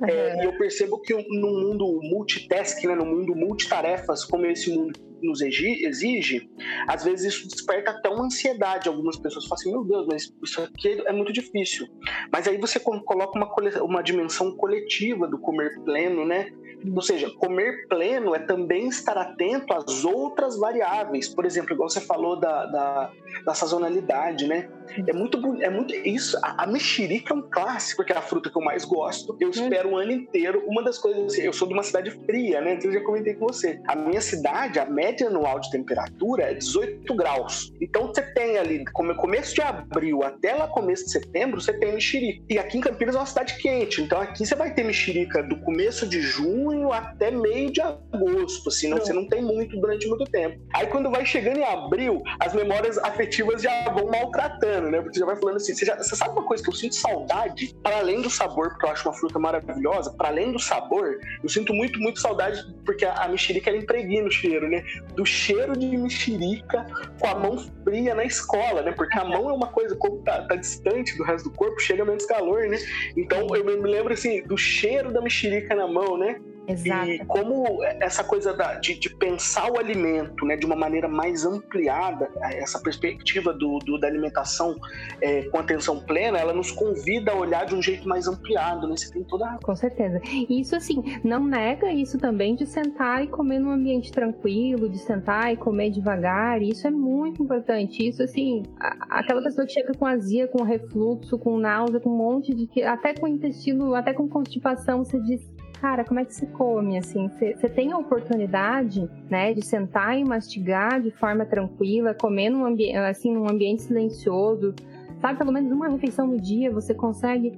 Uhum. 0.00 0.08
É, 0.08 0.42
e 0.42 0.46
eu 0.46 0.56
percebo 0.56 1.00
que 1.00 1.14
no 1.14 1.48
mundo 1.48 2.00
multitasking, 2.02 2.88
né, 2.88 2.94
no 2.94 3.06
mundo 3.06 3.34
multitarefas, 3.34 4.24
como 4.24 4.46
esse 4.46 4.70
mundo 4.70 4.98
nos 5.22 5.40
exige, 5.40 6.50
às 6.88 7.04
vezes 7.04 7.34
isso 7.34 7.48
desperta 7.48 7.92
até 7.92 8.08
uma 8.08 8.24
ansiedade. 8.24 8.88
Algumas 8.88 9.16
pessoas 9.16 9.46
falam 9.46 9.60
assim: 9.60 9.70
meu 9.70 9.84
Deus, 9.84 10.06
mas 10.06 10.34
isso 10.42 10.62
aqui 10.62 11.02
é 11.06 11.12
muito 11.12 11.32
difícil. 11.32 11.86
Mas 12.32 12.48
aí 12.48 12.58
você 12.58 12.80
coloca 12.80 13.38
uma, 13.38 13.82
uma 13.82 14.02
dimensão 14.02 14.56
coletiva 14.56 15.28
do 15.28 15.38
comer 15.38 15.80
pleno, 15.84 16.26
né? 16.26 16.50
Ou 16.94 17.02
seja, 17.02 17.30
comer 17.38 17.86
pleno 17.88 18.34
é 18.34 18.38
também 18.38 18.88
estar 18.88 19.16
atento 19.16 19.72
às 19.74 20.04
outras 20.04 20.58
variáveis. 20.58 21.28
Por 21.28 21.44
exemplo, 21.44 21.72
igual 21.74 21.88
você 21.88 22.00
falou 22.00 22.36
da, 22.36 22.66
da, 22.66 23.10
da 23.44 23.54
sazonalidade, 23.54 24.46
né? 24.46 24.68
É 25.06 25.12
muito, 25.12 25.38
é 25.62 25.70
muito 25.70 25.94
isso. 25.94 26.36
A, 26.42 26.64
a, 26.64 26.66
mexerica 26.66 27.32
é 27.32 27.36
um 27.36 27.42
clássico, 27.42 28.04
que 28.04 28.12
é 28.12 28.16
a 28.16 28.22
fruta 28.22 28.50
que 28.50 28.56
eu 28.56 28.62
mais 28.62 28.84
gosto. 28.84 29.36
Eu 29.40 29.50
espero 29.50 29.90
o 29.90 29.92
um 29.92 29.96
ano 29.96 30.12
inteiro. 30.12 30.64
Uma 30.66 30.82
das 30.82 30.98
coisas, 30.98 31.32
assim, 31.32 31.42
eu 31.42 31.52
sou 31.52 31.66
de 31.68 31.74
uma 31.74 31.82
cidade 31.82 32.10
fria, 32.10 32.60
né? 32.60 32.74
Então 32.74 32.90
eu 32.90 32.98
já 32.98 33.04
comentei 33.04 33.34
com 33.34 33.46
você. 33.46 33.80
A 33.88 33.96
minha 33.96 34.20
cidade, 34.20 34.78
a 34.78 34.84
média 34.84 35.28
anual 35.28 35.60
de 35.60 35.70
temperatura 35.70 36.44
é 36.44 36.54
18 36.54 37.14
graus. 37.14 37.72
Então 37.80 38.08
você 38.08 38.22
tem 38.22 38.58
ali, 38.58 38.84
como 38.92 39.14
começo 39.16 39.54
de 39.54 39.62
abril 39.62 40.22
até 40.22 40.54
lá 40.54 40.68
começo 40.68 41.04
de 41.04 41.12
setembro, 41.12 41.60
você 41.60 41.72
tem 41.72 41.92
mexerica. 41.92 42.42
E 42.48 42.58
aqui 42.58 42.78
em 42.78 42.80
Campinas 42.80 43.14
é 43.14 43.18
uma 43.18 43.26
cidade 43.26 43.56
quente. 43.58 44.02
Então 44.02 44.20
aqui 44.20 44.44
você 44.44 44.54
vai 44.54 44.74
ter 44.74 44.84
mexerica 44.84 45.42
do 45.42 45.58
começo 45.60 46.06
de 46.06 46.20
junho 46.20 46.71
até 46.92 47.30
meio 47.30 47.70
de 47.70 47.80
agosto, 47.80 48.68
assim, 48.68 48.88
não, 48.88 48.98
você 48.98 49.12
não 49.12 49.26
tem 49.28 49.42
muito 49.42 49.78
durante 49.78 50.06
muito 50.06 50.24
tempo. 50.24 50.60
Aí 50.74 50.86
quando 50.86 51.10
vai 51.10 51.24
chegando 51.24 51.58
em 51.58 51.64
abril, 51.64 52.22
as 52.40 52.54
memórias 52.54 52.98
afetivas 52.98 53.62
já 53.62 53.90
vão 53.90 54.06
maltratando, 54.06 54.90
né? 54.90 55.00
Porque 55.00 55.18
já 55.18 55.26
vai 55.26 55.36
falando 55.36 55.56
assim, 55.56 55.74
você, 55.74 55.84
já, 55.84 55.96
você 55.96 56.16
sabe 56.16 56.32
uma 56.32 56.44
coisa 56.44 56.62
que 56.62 56.70
eu 56.70 56.74
sinto 56.74 56.94
saudade, 56.94 57.74
para 57.82 57.98
além 57.98 58.22
do 58.22 58.30
sabor, 58.30 58.70
porque 58.70 58.86
eu 58.86 58.90
acho 58.90 59.08
uma 59.08 59.14
fruta 59.14 59.38
maravilhosa, 59.38 60.12
para 60.12 60.28
além 60.28 60.52
do 60.52 60.58
sabor, 60.58 61.18
eu 61.42 61.48
sinto 61.48 61.74
muito, 61.74 61.98
muito 61.98 62.20
saudade, 62.20 62.62
porque 62.84 63.04
a, 63.04 63.14
a 63.14 63.28
mexerica 63.28 63.70
ela 63.70 63.78
impregna 63.78 64.28
o 64.28 64.30
cheiro, 64.30 64.68
né? 64.68 64.82
Do 65.14 65.24
cheiro 65.26 65.76
de 65.76 65.96
mexerica 65.96 66.86
com 67.20 67.26
a 67.26 67.34
mão 67.34 67.58
fria 67.84 68.14
na 68.14 68.24
escola, 68.24 68.82
né? 68.82 68.92
Porque 68.92 69.18
a 69.18 69.24
mão 69.24 69.50
é 69.50 69.52
uma 69.52 69.68
coisa, 69.68 69.96
como 69.96 70.18
tá, 70.22 70.42
tá 70.46 70.56
distante 70.56 71.16
do 71.16 71.24
resto 71.24 71.50
do 71.50 71.56
corpo, 71.56 71.80
chega 71.80 72.04
menos 72.04 72.24
calor, 72.26 72.68
né? 72.68 72.78
Então 73.16 73.46
eu 73.54 73.64
me 73.64 73.76
lembro 73.90 74.12
assim, 74.12 74.42
do 74.42 74.56
cheiro 74.56 75.12
da 75.12 75.20
mexerica 75.20 75.74
na 75.74 75.86
mão, 75.86 76.16
né? 76.16 76.40
Exato. 76.66 77.10
E 77.10 77.18
como 77.24 77.82
essa 78.00 78.22
coisa 78.22 78.52
da, 78.52 78.74
de, 78.74 78.98
de, 78.98 79.10
pensar 79.10 79.70
o 79.70 79.78
alimento 79.78 80.44
né, 80.44 80.56
de 80.56 80.64
uma 80.64 80.76
maneira 80.76 81.08
mais 81.08 81.44
ampliada, 81.44 82.30
essa 82.40 82.78
perspectiva 82.80 83.52
do, 83.52 83.78
do 83.80 83.98
da 83.98 84.06
alimentação 84.06 84.76
é, 85.20 85.42
com 85.42 85.58
atenção 85.58 86.00
plena, 86.00 86.38
ela 86.38 86.52
nos 86.52 86.70
convida 86.70 87.32
a 87.32 87.34
olhar 87.34 87.66
de 87.66 87.74
um 87.74 87.82
jeito 87.82 88.08
mais 88.08 88.28
ampliado, 88.28 88.86
né? 88.86 88.96
Você 88.96 89.12
tem 89.12 89.24
toda 89.24 89.46
a... 89.46 89.58
Com 89.58 89.74
certeza. 89.74 90.20
E 90.24 90.60
isso, 90.60 90.76
assim, 90.76 91.02
não 91.24 91.44
nega 91.44 91.92
isso 91.92 92.18
também 92.18 92.54
de 92.54 92.66
sentar 92.66 93.24
e 93.24 93.26
comer 93.26 93.58
num 93.58 93.70
ambiente 93.70 94.12
tranquilo, 94.12 94.88
de 94.88 94.98
sentar 94.98 95.52
e 95.52 95.56
comer 95.56 95.90
devagar. 95.90 96.62
Isso 96.62 96.86
é 96.86 96.90
muito 96.90 97.42
importante. 97.42 98.06
Isso, 98.08 98.22
assim, 98.22 98.62
aquela 99.10 99.42
pessoa 99.42 99.66
que 99.66 99.72
chega 99.72 99.92
com 99.94 100.06
azia, 100.06 100.46
com 100.46 100.62
refluxo, 100.62 101.38
com 101.38 101.58
náusea, 101.58 102.00
com 102.00 102.10
um 102.10 102.16
monte 102.16 102.54
de... 102.54 102.82
Até 102.84 103.14
com 103.14 103.26
intestino, 103.26 103.94
até 103.94 104.12
com 104.12 104.28
constipação, 104.28 105.04
você 105.04 105.20
diz 105.20 105.42
cara, 105.80 106.04
como 106.04 106.20
é 106.20 106.24
que 106.24 106.34
se 106.34 106.46
come, 106.46 106.98
assim? 106.98 107.28
Você 107.28 107.68
tem 107.68 107.92
a 107.92 107.98
oportunidade, 107.98 109.08
né, 109.28 109.52
de 109.52 109.64
sentar 109.64 110.18
e 110.18 110.24
mastigar 110.24 111.00
de 111.00 111.10
forma 111.10 111.44
tranquila, 111.44 112.14
comer 112.14 112.50
num, 112.50 112.64
ambi 112.64 112.94
assim, 112.94 113.32
num 113.34 113.48
ambiente 113.48 113.82
silencioso, 113.82 114.74
sabe? 115.20 115.38
Pelo 115.38 115.52
menos 115.52 115.72
uma 115.72 115.88
refeição 115.88 116.26
no 116.26 116.40
dia 116.40 116.70
você 116.70 116.94
consegue... 116.94 117.52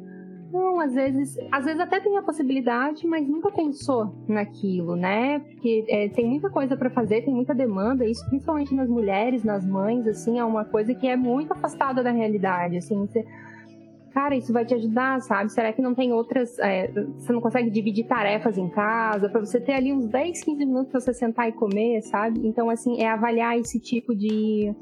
Não, 0.53 0.79
às 0.79 0.95
vezes, 0.95 1.37
às 1.51 1.65
vezes 1.65 1.81
até 1.81 1.99
tem 1.99 2.17
a 2.17 2.23
possibilidade, 2.23 3.05
mas 3.09 3.27
nunca 3.27 3.51
pensou 3.51 4.15
naquilo, 4.29 4.95
né? 4.95 5.41
Porque 5.41 5.85
é, 5.89 6.09
tem 6.09 6.25
muita 6.25 6.49
coisa 6.49 6.77
para 6.77 6.89
fazer, 6.91 7.23
tem 7.23 7.35
muita 7.35 7.53
demanda, 7.53 8.07
isso 8.07 8.25
principalmente 8.29 8.73
nas 8.73 8.89
mulheres, 8.89 9.43
nas 9.43 9.67
mães, 9.67 10.07
assim, 10.07 10.39
é 10.39 10.45
uma 10.45 10.65
coisa 10.65 10.95
que 10.95 11.09
é 11.09 11.17
muito 11.17 11.53
afastada 11.53 12.05
da 12.05 12.12
realidade, 12.12 12.77
assim, 12.77 13.05
você 13.05 13.27
cara, 14.15 14.37
isso 14.37 14.53
vai 14.53 14.65
te 14.65 14.73
ajudar, 14.75 15.21
sabe? 15.21 15.53
Será 15.53 15.73
que 15.73 15.83
não 15.83 15.93
tem 15.93 16.12
outras. 16.12 16.57
É, 16.61 16.89
você 17.19 17.33
não 17.33 17.41
consegue 17.41 17.69
dividir 17.69 18.07
tarefas 18.07 18.57
em 18.57 18.69
casa, 18.71 19.29
para 19.29 19.41
você 19.41 19.61
ter 19.61 19.73
ali 19.73 19.93
uns 19.93 20.07
10, 20.07 20.45
15 20.45 20.65
minutos 20.65 20.93
pra 20.93 21.01
você 21.01 21.12
sentar 21.12 21.49
e 21.49 21.53
comer, 21.53 22.01
sabe? 22.03 22.47
Então, 22.47 22.71
assim, 22.71 23.03
é 23.03 23.09
avaliar 23.09 23.59
esse 23.59 23.81
tipo 23.81 24.15
de. 24.15 24.73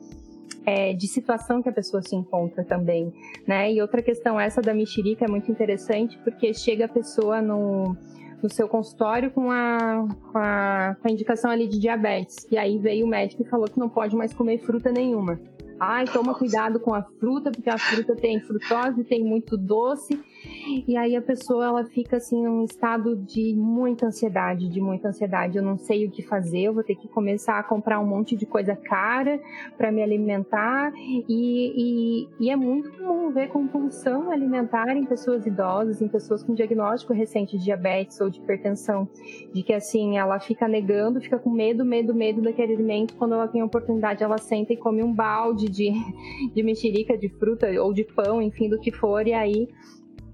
É, 0.65 0.93
de 0.93 1.09
situação 1.09 1.61
que 1.61 1.69
a 1.69 1.73
pessoa 1.73 2.03
se 2.03 2.15
encontra 2.15 2.63
também, 2.63 3.13
né? 3.49 3.73
E 3.73 3.81
outra 3.81 4.01
questão 4.01 4.39
essa 4.39 4.61
da 4.61 4.73
mexerica 4.73 5.25
é 5.25 5.29
muito 5.29 5.51
interessante 5.51 6.17
porque 6.23 6.55
chega 6.55 6.85
a 6.85 6.89
pessoa 6.89 7.43
no, 7.43 7.97
no 8.41 8.49
seu 8.49 8.69
consultório 8.69 9.33
com 9.33 9.51
a, 9.51 10.07
com 10.31 10.39
a, 10.39 10.97
com 11.01 11.09
a 11.09 11.11
indicação 11.11 11.51
ali 11.51 11.67
de 11.67 11.81
diabetes 11.81 12.47
e 12.49 12.57
aí 12.57 12.79
veio 12.79 13.07
o 13.07 13.09
médico 13.09 13.43
e 13.43 13.47
falou 13.47 13.67
que 13.67 13.77
não 13.77 13.89
pode 13.89 14.15
mais 14.15 14.33
comer 14.33 14.59
fruta 14.59 14.93
nenhuma. 14.93 15.41
Ai, 15.85 16.05
toma 16.05 16.33
cuidado 16.33 16.79
com 16.79 16.95
a 16.95 17.03
fruta, 17.03 17.51
porque 17.51 17.69
a 17.69 17.77
fruta 17.77 18.15
tem 18.15 18.39
frutose, 18.39 19.03
tem 19.03 19.25
muito 19.25 19.57
doce. 19.57 20.17
E 20.87 20.97
aí 20.97 21.17
a 21.17 21.23
pessoa 21.23 21.67
ela 21.67 21.85
fica 21.85 22.17
assim 22.17 22.45
num 22.45 22.65
estado 22.65 23.17
de 23.17 23.55
muita 23.55 24.07
ansiedade, 24.07 24.69
de 24.69 24.81
muita 24.81 25.09
ansiedade. 25.09 25.57
Eu 25.57 25.63
não 25.63 25.77
sei 25.77 26.07
o 26.07 26.11
que 26.11 26.23
fazer, 26.23 26.63
eu 26.63 26.75
vou 26.75 26.83
ter 26.83 26.95
que 26.95 27.09
começar 27.09 27.59
a 27.59 27.63
comprar 27.63 28.01
um 28.01 28.07
monte 28.07 28.37
de 28.37 28.47
coisa 28.47 28.75
cara 28.75 29.41
para 29.77 29.93
me 29.93 30.03
alimentar. 30.03 30.93
E, 30.97 31.29
e, 31.29 32.29
e, 32.41 32.51
é 32.51 32.57
muito 32.57 32.91
comum 32.93 33.31
ver 33.31 33.49
compulsão 33.49 34.31
alimentar 34.31 34.97
em 34.97 35.05
pessoas 35.05 35.47
idosas, 35.47 36.01
em 36.01 36.09
pessoas 36.09 36.43
com 36.43 36.55
diagnóstico 36.55 37.13
recente 37.13 37.57
de 37.59 37.65
diabetes 37.65 38.21
ou 38.21 38.29
de 38.29 38.39
hipertensão, 38.39 39.09
de 39.53 39.63
que 39.63 39.73
assim 39.73 40.19
ela 40.19 40.39
fica 40.41 40.67
negando, 40.67 41.21
fica 41.21 41.39
com 41.39 41.51
medo, 41.51 41.85
medo, 41.85 42.15
medo 42.15 42.43
daquele 42.43 42.75
alimento. 42.75 43.15
Quando 43.17 43.35
ela 43.35 43.49
tem 43.49 43.61
a 43.61 43.65
oportunidade, 43.65 44.23
ela 44.23 44.39
senta 44.39 44.73
e 44.73 44.77
come 44.77 45.03
um 45.03 45.13
balde 45.13 45.69
de, 45.69 45.93
de 46.55 46.63
mexerica, 46.63 47.17
de 47.17 47.29
fruta 47.29 47.69
ou 47.81 47.93
de 47.93 48.05
pão, 48.05 48.43
enfim, 48.43 48.69
do 48.69 48.79
que 48.79 48.91
for, 48.91 49.27
e 49.27 49.33
aí 49.33 49.69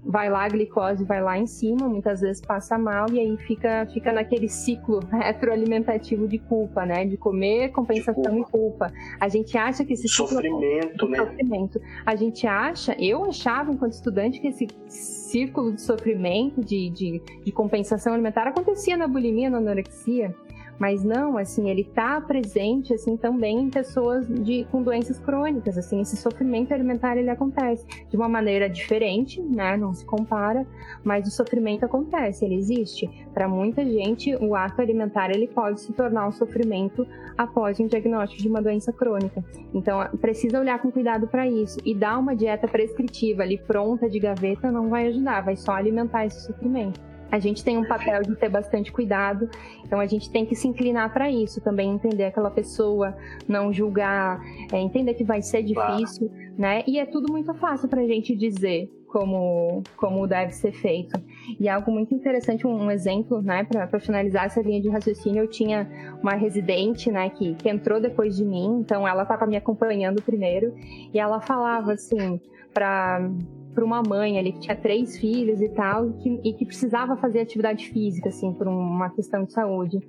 vai 0.03 0.29
lá, 0.29 0.45
a 0.45 0.49
glicose 0.49 1.03
vai 1.03 1.21
lá 1.21 1.37
em 1.37 1.47
cima, 1.47 1.87
muitas 1.87 2.21
vezes 2.21 2.41
passa 2.41 2.77
mal 2.77 3.07
e 3.11 3.19
aí 3.19 3.37
fica, 3.37 3.87
fica 3.93 4.11
naquele 4.11 4.47
ciclo 4.47 4.99
retroalimentativo 5.11 6.27
de 6.27 6.39
culpa, 6.39 6.85
né? 6.85 7.05
De 7.05 7.17
comer, 7.17 7.69
compensação 7.69 8.23
culpa. 8.23 8.39
e 8.39 8.51
culpa. 8.51 8.93
A 9.19 9.27
gente 9.27 9.57
acha 9.57 9.83
que 9.83 9.93
esse 9.93 10.07
sofrimento, 10.07 10.91
ciclo, 10.91 11.09
né? 11.09 11.17
Sofrimento. 11.17 11.81
A 12.05 12.15
gente 12.15 12.47
acha, 12.47 12.95
eu 12.99 13.25
achava 13.25 13.71
enquanto 13.71 13.93
estudante 13.93 14.39
que 14.39 14.47
esse 14.47 14.67
círculo 14.87 15.73
de 15.73 15.81
sofrimento, 15.81 16.61
de, 16.61 16.89
de, 16.89 17.21
de 17.43 17.51
compensação 17.51 18.13
alimentar 18.13 18.47
acontecia 18.47 18.97
na 18.97 19.07
bulimia, 19.07 19.49
na 19.49 19.57
anorexia. 19.57 20.35
Mas 20.79 21.03
não, 21.03 21.37
assim, 21.37 21.69
ele 21.69 21.81
está 21.81 22.19
presente, 22.21 22.93
assim, 22.93 23.17
também 23.17 23.59
em 23.59 23.69
pessoas 23.69 24.27
de, 24.27 24.65
com 24.71 24.81
doenças 24.81 25.19
crônicas, 25.19 25.77
assim, 25.77 25.99
esse 25.99 26.15
sofrimento 26.15 26.73
alimentar, 26.73 27.17
ele 27.17 27.29
acontece 27.29 27.85
de 28.09 28.15
uma 28.15 28.29
maneira 28.29 28.69
diferente, 28.69 29.41
né, 29.41 29.75
não 29.75 29.93
se 29.93 30.05
compara, 30.05 30.65
mas 31.03 31.27
o 31.27 31.31
sofrimento 31.31 31.83
acontece, 31.83 32.45
ele 32.45 32.55
existe. 32.55 33.09
Para 33.33 33.47
muita 33.47 33.85
gente, 33.85 34.33
o 34.37 34.55
ato 34.55 34.81
alimentar, 34.81 35.29
ele 35.29 35.47
pode 35.47 35.81
se 35.81 35.91
tornar 35.91 36.27
um 36.27 36.31
sofrimento 36.31 37.05
após 37.37 37.79
um 37.79 37.87
diagnóstico 37.87 38.41
de 38.41 38.47
uma 38.47 38.61
doença 38.61 38.93
crônica. 38.93 39.43
Então, 39.73 40.07
precisa 40.21 40.59
olhar 40.59 40.81
com 40.81 40.91
cuidado 40.91 41.27
para 41.27 41.47
isso. 41.47 41.77
E 41.85 41.93
dar 41.93 42.17
uma 42.17 42.35
dieta 42.35 42.67
prescritiva 42.67 43.43
ali, 43.43 43.57
pronta 43.57 44.09
de 44.09 44.19
gaveta, 44.19 44.71
não 44.71 44.89
vai 44.89 45.07
ajudar, 45.07 45.41
vai 45.41 45.55
só 45.55 45.73
alimentar 45.73 46.25
esse 46.25 46.45
sofrimento 46.45 47.08
a 47.31 47.39
gente 47.39 47.63
tem 47.63 47.77
um 47.77 47.87
papel 47.87 48.21
de 48.23 48.35
ter 48.35 48.49
bastante 48.49 48.91
cuidado, 48.91 49.49
então 49.85 49.99
a 49.99 50.05
gente 50.05 50.29
tem 50.29 50.45
que 50.45 50.55
se 50.55 50.67
inclinar 50.67 51.13
para 51.13 51.29
isso 51.29 51.61
também, 51.61 51.91
entender 51.91 52.25
aquela 52.25 52.49
pessoa, 52.49 53.15
não 53.47 53.71
julgar, 53.71 54.41
é, 54.71 54.77
entender 54.79 55.13
que 55.13 55.23
vai 55.23 55.41
ser 55.41 55.63
difícil, 55.63 56.29
claro. 56.29 56.53
né? 56.57 56.83
E 56.87 56.99
é 56.99 57.05
tudo 57.05 57.31
muito 57.31 57.53
fácil 57.55 57.87
para 57.87 58.01
a 58.01 58.07
gente 58.07 58.35
dizer 58.35 58.89
como, 59.09 59.83
como 59.97 60.25
deve 60.27 60.51
ser 60.53 60.71
feito. 60.71 61.19
E 61.59 61.67
algo 61.67 61.91
muito 61.91 62.13
interessante, 62.13 62.65
um, 62.65 62.83
um 62.83 62.91
exemplo, 62.91 63.41
né, 63.41 63.63
para 63.63 63.99
finalizar 63.99 64.45
essa 64.45 64.61
linha 64.61 64.81
de 64.81 64.89
raciocínio, 64.89 65.43
eu 65.43 65.47
tinha 65.47 65.89
uma 66.21 66.33
residente, 66.33 67.11
né, 67.11 67.29
que, 67.29 67.55
que 67.55 67.69
entrou 67.69 67.99
depois 67.99 68.35
de 68.35 68.45
mim, 68.45 68.79
então 68.79 69.07
ela 69.07 69.23
estava 69.23 69.45
me 69.45 69.57
acompanhando 69.57 70.21
primeiro, 70.21 70.73
e 71.13 71.19
ela 71.19 71.41
falava 71.41 71.93
assim, 71.93 72.39
para 72.73 73.29
para 73.73 73.83
uma 73.83 74.01
mãe 74.01 74.37
ali 74.37 74.51
que 74.51 74.59
tinha 74.59 74.75
três 74.75 75.17
filhos 75.17 75.61
e 75.61 75.69
tal, 75.69 76.09
e 76.09 76.13
que, 76.13 76.41
e 76.43 76.53
que, 76.53 76.65
precisava 76.65 77.15
fazer 77.17 77.39
atividade 77.41 77.89
física, 77.89 78.29
assim, 78.29 78.53
por 78.53 78.67
uma 78.67 79.09
questão 79.09 79.43
de 79.43 79.53
saúde. 79.53 79.99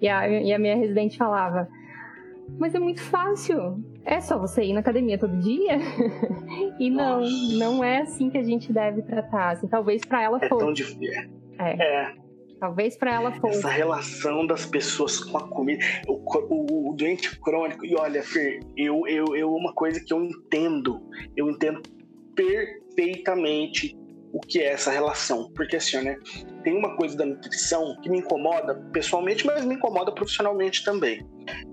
E 0.00 0.08
a, 0.08 0.28
e 0.28 0.52
a 0.52 0.58
minha 0.58 0.76
residente 0.76 1.18
falava: 1.18 1.68
Mas 2.58 2.74
é 2.74 2.78
muito 2.78 3.02
fácil, 3.02 3.82
é 4.04 4.20
só 4.20 4.38
você 4.38 4.62
ir 4.62 4.72
na 4.72 4.80
academia 4.80 5.18
todo 5.18 5.38
dia? 5.38 5.78
e 6.78 6.90
não, 6.90 7.20
Nossa. 7.20 7.58
não 7.58 7.84
é 7.84 8.02
assim 8.02 8.30
que 8.30 8.38
a 8.38 8.42
gente 8.42 8.72
deve 8.72 9.02
tratar. 9.02 9.50
Assim, 9.50 9.68
talvez 9.68 10.04
para 10.04 10.22
ela 10.22 10.38
é 10.42 10.48
fosse. 10.48 10.64
Tão 10.64 10.72
difícil. 10.72 11.30
É. 11.58 11.82
é. 11.82 12.14
Talvez 12.60 12.94
para 12.94 13.14
ela 13.14 13.32
fosse. 13.40 13.58
Essa 13.58 13.70
relação 13.70 14.46
das 14.46 14.66
pessoas 14.66 15.18
com 15.18 15.38
a 15.38 15.48
comida, 15.48 15.82
o, 16.06 16.12
o, 16.12 16.90
o, 16.90 16.94
doente 16.94 17.40
crônico. 17.40 17.86
E 17.86 17.96
olha, 17.96 18.22
Fer, 18.22 18.60
eu, 18.76 19.06
eu, 19.06 19.34
eu, 19.34 19.50
uma 19.54 19.72
coisa 19.72 19.98
que 19.98 20.12
eu 20.12 20.22
entendo, 20.22 21.00
eu 21.34 21.48
entendo 21.48 21.80
perfeitamente 22.94 23.96
o 24.32 24.40
que 24.40 24.60
é 24.60 24.72
essa 24.72 24.90
relação. 24.90 25.50
Porque 25.54 25.76
assim, 25.76 26.00
né? 26.02 26.16
Tem 26.62 26.76
uma 26.76 26.96
coisa 26.96 27.16
da 27.16 27.24
nutrição 27.24 27.96
que 28.02 28.10
me 28.10 28.18
incomoda 28.18 28.74
pessoalmente, 28.92 29.46
mas 29.46 29.64
me 29.64 29.74
incomoda 29.74 30.12
profissionalmente 30.12 30.84
também. 30.84 31.26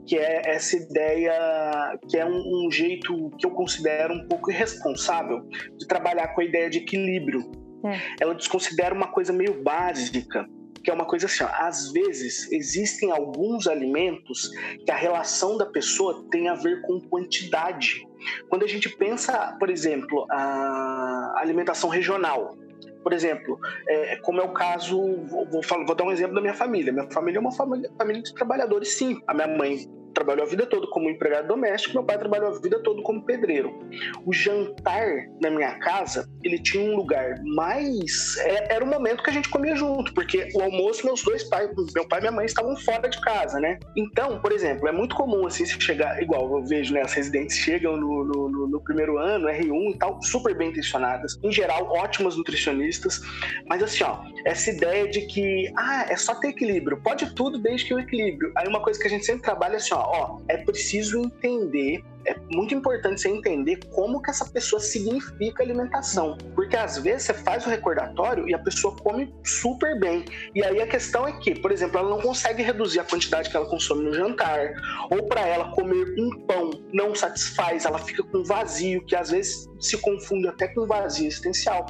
Que 0.07 0.17
é 0.17 0.41
essa 0.45 0.77
ideia, 0.77 1.99
que 2.09 2.17
é 2.17 2.25
um, 2.25 2.65
um 2.65 2.71
jeito 2.71 3.29
que 3.37 3.45
eu 3.45 3.51
considero 3.51 4.13
um 4.13 4.27
pouco 4.27 4.49
irresponsável 4.49 5.47
de 5.77 5.85
trabalhar 5.87 6.29
com 6.29 6.41
a 6.41 6.45
ideia 6.45 6.69
de 6.69 6.79
equilíbrio. 6.79 7.51
É. 7.85 7.99
Ela 8.21 8.33
desconsidera 8.33 8.95
uma 8.95 9.11
coisa 9.11 9.33
meio 9.33 9.61
básica, 9.61 10.47
que 10.83 10.89
é 10.89 10.93
uma 10.93 11.05
coisa 11.05 11.25
assim, 11.25 11.43
ó, 11.43 11.49
às 11.51 11.91
vezes 11.91 12.49
existem 12.49 13.11
alguns 13.11 13.67
alimentos 13.67 14.49
que 14.85 14.89
a 14.89 14.95
relação 14.95 15.57
da 15.57 15.65
pessoa 15.65 16.25
tem 16.31 16.47
a 16.47 16.55
ver 16.55 16.81
com 16.83 17.01
quantidade. 17.01 18.06
Quando 18.49 18.63
a 18.63 18.67
gente 18.67 18.89
pensa, 18.89 19.55
por 19.59 19.69
exemplo, 19.69 20.25
a 20.29 21.35
alimentação 21.37 21.89
regional, 21.89 22.55
por 23.03 23.13
exemplo, 23.13 23.59
é, 23.87 24.17
como 24.17 24.41
é 24.41 24.43
o 24.43 24.49
caso, 24.49 24.97
vou, 25.25 25.47
vou, 25.49 25.61
vou, 25.85 25.95
dar 25.95 26.03
um 26.03 26.11
exemplo 26.11 26.35
da 26.35 26.41
minha 26.41 26.53
família. 26.53 26.91
Minha 26.91 27.09
família 27.09 27.37
é 27.37 27.41
uma 27.41 27.53
família, 27.53 27.89
família 27.97 28.21
de 28.21 28.33
trabalhadores, 28.33 28.97
sim. 28.97 29.21
A 29.25 29.33
minha 29.33 29.47
mãe 29.47 29.89
trabalhou 30.13 30.45
a 30.45 30.49
vida 30.49 30.65
toda 30.65 30.87
como 30.87 31.09
empregado 31.09 31.47
doméstico, 31.47 31.93
meu 31.95 32.03
pai 32.03 32.17
trabalhou 32.17 32.49
a 32.49 32.59
vida 32.59 32.79
toda 32.81 33.01
como 33.01 33.23
pedreiro. 33.23 33.77
O 34.25 34.33
jantar 34.33 35.27
na 35.41 35.49
minha 35.49 35.77
casa, 35.79 36.27
ele 36.43 36.59
tinha 36.59 36.83
um 36.83 36.95
lugar 36.95 37.41
mais. 37.43 38.37
É, 38.37 38.75
era 38.75 38.83
o 38.83 38.87
momento 38.87 39.23
que 39.23 39.29
a 39.29 39.33
gente 39.33 39.49
comia 39.49 39.75
junto, 39.75 40.13
porque 40.13 40.49
o 40.53 40.61
almoço, 40.61 41.05
meus 41.05 41.23
dois 41.23 41.43
pais, 41.43 41.69
meu 41.93 42.07
pai 42.07 42.19
e 42.19 42.21
minha 42.21 42.31
mãe, 42.31 42.45
estavam 42.45 42.75
fora 42.77 43.07
de 43.07 43.19
casa, 43.21 43.59
né? 43.59 43.79
Então, 43.95 44.39
por 44.39 44.51
exemplo, 44.51 44.87
é 44.87 44.91
muito 44.91 45.15
comum 45.15 45.45
assim 45.45 45.65
se 45.65 45.79
chegar, 45.79 46.21
igual 46.21 46.57
eu 46.57 46.65
vejo, 46.65 46.93
né? 46.93 47.01
As 47.01 47.13
residentes 47.13 47.57
chegam 47.57 47.97
no, 47.97 48.23
no, 48.23 48.67
no 48.67 48.81
primeiro 48.81 49.17
ano, 49.17 49.47
R1 49.47 49.95
e 49.95 49.97
tal, 49.97 50.21
super 50.21 50.55
bem 50.55 50.69
intencionadas, 50.69 51.37
em 51.43 51.51
geral, 51.51 51.87
ótimas 51.91 52.35
nutricionistas, 52.35 53.21
mas 53.67 53.81
assim, 53.83 54.03
ó, 54.03 54.19
essa 54.45 54.69
ideia 54.69 55.07
de 55.09 55.21
que, 55.21 55.71
ah, 55.75 56.05
é 56.09 56.15
só 56.15 56.35
ter 56.35 56.49
equilíbrio, 56.49 57.01
pode 57.01 57.33
tudo 57.33 57.57
desde 57.57 57.87
que 57.87 57.93
o 57.93 57.99
equilíbrio. 57.99 58.51
Aí 58.55 58.67
uma 58.67 58.81
coisa 58.81 58.99
que 58.99 59.07
a 59.07 59.09
gente 59.09 59.25
sempre 59.25 59.41
trabalha 59.41 59.73
é 59.73 59.77
assim, 59.77 59.93
ó, 59.93 59.96
ó, 59.99 60.39
é 60.47 60.57
preciso 60.57 61.19
entender 61.19 62.03
é 62.27 62.35
muito 62.51 62.75
importante 62.75 63.21
você 63.21 63.29
entender 63.29 63.79
como 63.93 64.21
que 64.21 64.29
essa 64.29 64.45
pessoa 64.45 64.81
significa 64.81 65.63
alimentação. 65.63 66.37
Porque 66.53 66.75
às 66.75 66.97
vezes 66.97 67.23
você 67.23 67.33
faz 67.33 67.65
o 67.65 67.69
recordatório 67.69 68.47
e 68.49 68.53
a 68.53 68.59
pessoa 68.59 68.93
come 68.97 69.33
super 69.45 69.97
bem. 69.97 70.25
E 70.53 70.61
aí 70.61 70.81
a 70.81 70.87
questão 70.87 71.25
é 71.25 71.31
que, 71.39 71.55
por 71.55 71.71
exemplo, 71.71 71.97
ela 71.97 72.09
não 72.09 72.19
consegue 72.19 72.61
reduzir 72.61 72.99
a 72.99 73.05
quantidade 73.05 73.49
que 73.49 73.55
ela 73.55 73.65
consome 73.65 74.03
no 74.03 74.13
jantar, 74.13 74.73
ou 75.09 75.23
para 75.23 75.47
ela 75.47 75.71
comer 75.71 76.15
um 76.19 76.41
pão 76.45 76.71
não 76.91 77.15
satisfaz, 77.15 77.85
ela 77.85 77.99
fica 77.99 78.21
com 78.23 78.43
vazio, 78.43 79.05
que 79.05 79.15
às 79.15 79.31
vezes 79.31 79.69
se 79.79 79.97
confunde 79.97 80.49
até 80.49 80.67
com 80.67 80.85
vazio 80.85 81.27
existencial. 81.27 81.85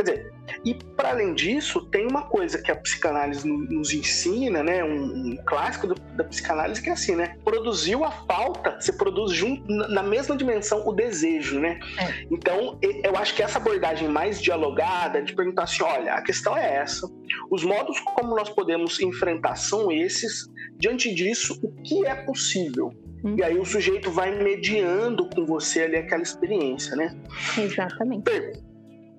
Quer 0.00 0.02
dizer, 0.02 0.32
e 0.64 0.74
para 0.74 1.10
além 1.10 1.34
disso, 1.34 1.82
tem 1.90 2.06
uma 2.06 2.22
coisa 2.22 2.60
que 2.60 2.70
a 2.70 2.76
psicanálise 2.76 3.46
nos 3.46 3.92
ensina, 3.92 4.62
né? 4.62 4.82
Um, 4.82 5.32
um 5.32 5.36
clássico 5.44 5.88
do, 5.88 5.94
da 6.16 6.24
psicanálise 6.24 6.82
que 6.82 6.88
é 6.88 6.92
assim, 6.92 7.14
né? 7.14 7.36
Produziu 7.44 8.02
a 8.02 8.10
falta, 8.10 8.80
você 8.80 8.94
produz 8.94 9.32
junto, 9.32 9.62
na 9.68 10.02
mesma 10.02 10.34
dimensão 10.36 10.86
o 10.88 10.92
desejo, 10.92 11.60
né? 11.60 11.78
É. 11.98 12.26
Então, 12.30 12.78
eu 12.80 13.14
acho 13.16 13.34
que 13.34 13.42
essa 13.42 13.58
abordagem 13.58 14.08
mais 14.08 14.40
dialogada, 14.40 15.22
de 15.22 15.34
perguntar 15.34 15.64
assim, 15.64 15.82
olha, 15.82 16.14
a 16.14 16.22
questão 16.22 16.56
é 16.56 16.76
essa, 16.76 17.06
os 17.50 17.62
modos 17.62 18.00
como 18.00 18.34
nós 18.34 18.48
podemos 18.48 18.98
enfrentar 19.00 19.56
são 19.56 19.92
esses, 19.92 20.48
diante 20.78 21.14
disso, 21.14 21.60
o 21.62 21.70
que 21.82 22.06
é 22.06 22.14
possível? 22.14 22.90
Hum. 23.22 23.36
E 23.36 23.42
aí 23.42 23.58
o 23.58 23.66
sujeito 23.66 24.10
vai 24.10 24.42
mediando 24.42 25.28
com 25.28 25.44
você 25.44 25.82
ali 25.82 25.96
aquela 25.96 26.22
experiência, 26.22 26.96
né? 26.96 27.14
Exatamente. 27.58 28.24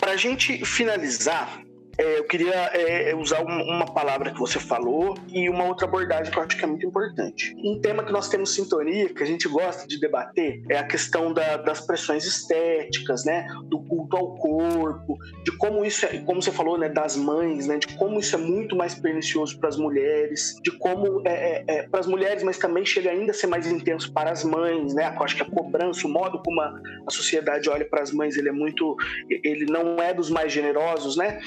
Para 0.02 0.14
a 0.14 0.18
gente 0.18 0.66
finalizar, 0.66 1.62
é, 1.98 2.20
eu 2.20 2.24
queria 2.26 2.54
é, 2.74 3.16
usar 3.16 3.42
uma 3.44 3.86
palavra 3.86 4.32
que 4.32 4.40
você 4.40 4.60
falou 4.60 5.18
e 5.28 5.50
uma 5.50 5.66
outra 5.66 5.86
abordagem 5.86 6.32
que 6.32 6.38
eu 6.38 6.44
acho 6.44 6.58
que 6.58 6.64
é 6.64 6.68
muito 6.68 6.86
importante. 6.86 7.56
Um 7.64 7.80
tema 7.80 8.04
que 8.04 8.12
nós 8.12 8.30
temos 8.30 8.54
sintonia, 8.54 9.14
que 9.14 9.24
a 9.24 9.26
gente 9.26 9.48
gosta 9.48 9.88
de 9.88 10.00
debater, 10.00 10.64
é 10.70 10.78
a 10.78 10.84
questão 10.84 11.34
da, 11.34 11.58
das 11.58 11.82
pressões 11.82 12.26
estéticas, 12.26 13.26
né? 13.26 13.48
Do 13.66 13.80
culto 13.82 14.18
ao 14.18 14.36
corpo, 14.38 15.18
de 15.44 15.52
como 15.58 15.86
isso 15.86 16.06
é, 16.06 16.20
como 16.20 16.42
você 16.42 16.52
falou, 16.52 16.78
né? 16.78 16.90
Das 16.90 17.16
mães, 17.16 17.68
né? 17.68 17.78
De 17.78 17.88
como 17.96 18.20
isso 18.20 18.36
é 18.36 18.40
muito 18.40 18.76
mais 18.76 18.96
pernicioso 18.96 19.60
para 19.60 19.70
as 19.70 19.78
mulheres, 19.78 20.56
de 20.64 20.72
como 20.72 21.22
é, 21.26 21.32
é, 21.32 21.64
é 21.68 21.84
para 21.84 22.00
as 22.00 22.08
mulheres, 22.08 22.44
mas 22.44 22.58
também 22.58 22.86
chega 22.86 23.12
ainda 23.12 23.32
a 23.32 23.34
ser 23.34 23.48
mais 23.48 23.68
intenso 23.68 24.12
para 24.12 24.32
as 24.32 24.44
mães, 24.44 24.94
né? 24.94 25.14
Eu 25.16 25.24
acho 25.24 25.36
que 25.36 25.44
a 25.44 25.50
cobrança, 25.50 26.08
o 26.08 26.10
modo 26.10 26.42
como 26.44 26.62
a, 26.62 26.74
a 27.08 27.12
sociedade 27.12 27.70
olha 27.70 27.86
para 27.86 28.02
as 28.02 28.12
mães, 28.12 28.38
ele 28.38 28.50
é 28.50 28.52
muito, 28.52 28.96
ele 29.30 29.66
não 29.66 30.02
é 30.02 30.14
dos 30.14 30.30
mais 30.30 30.52
generosos, 30.52 31.18
né? 31.18 31.40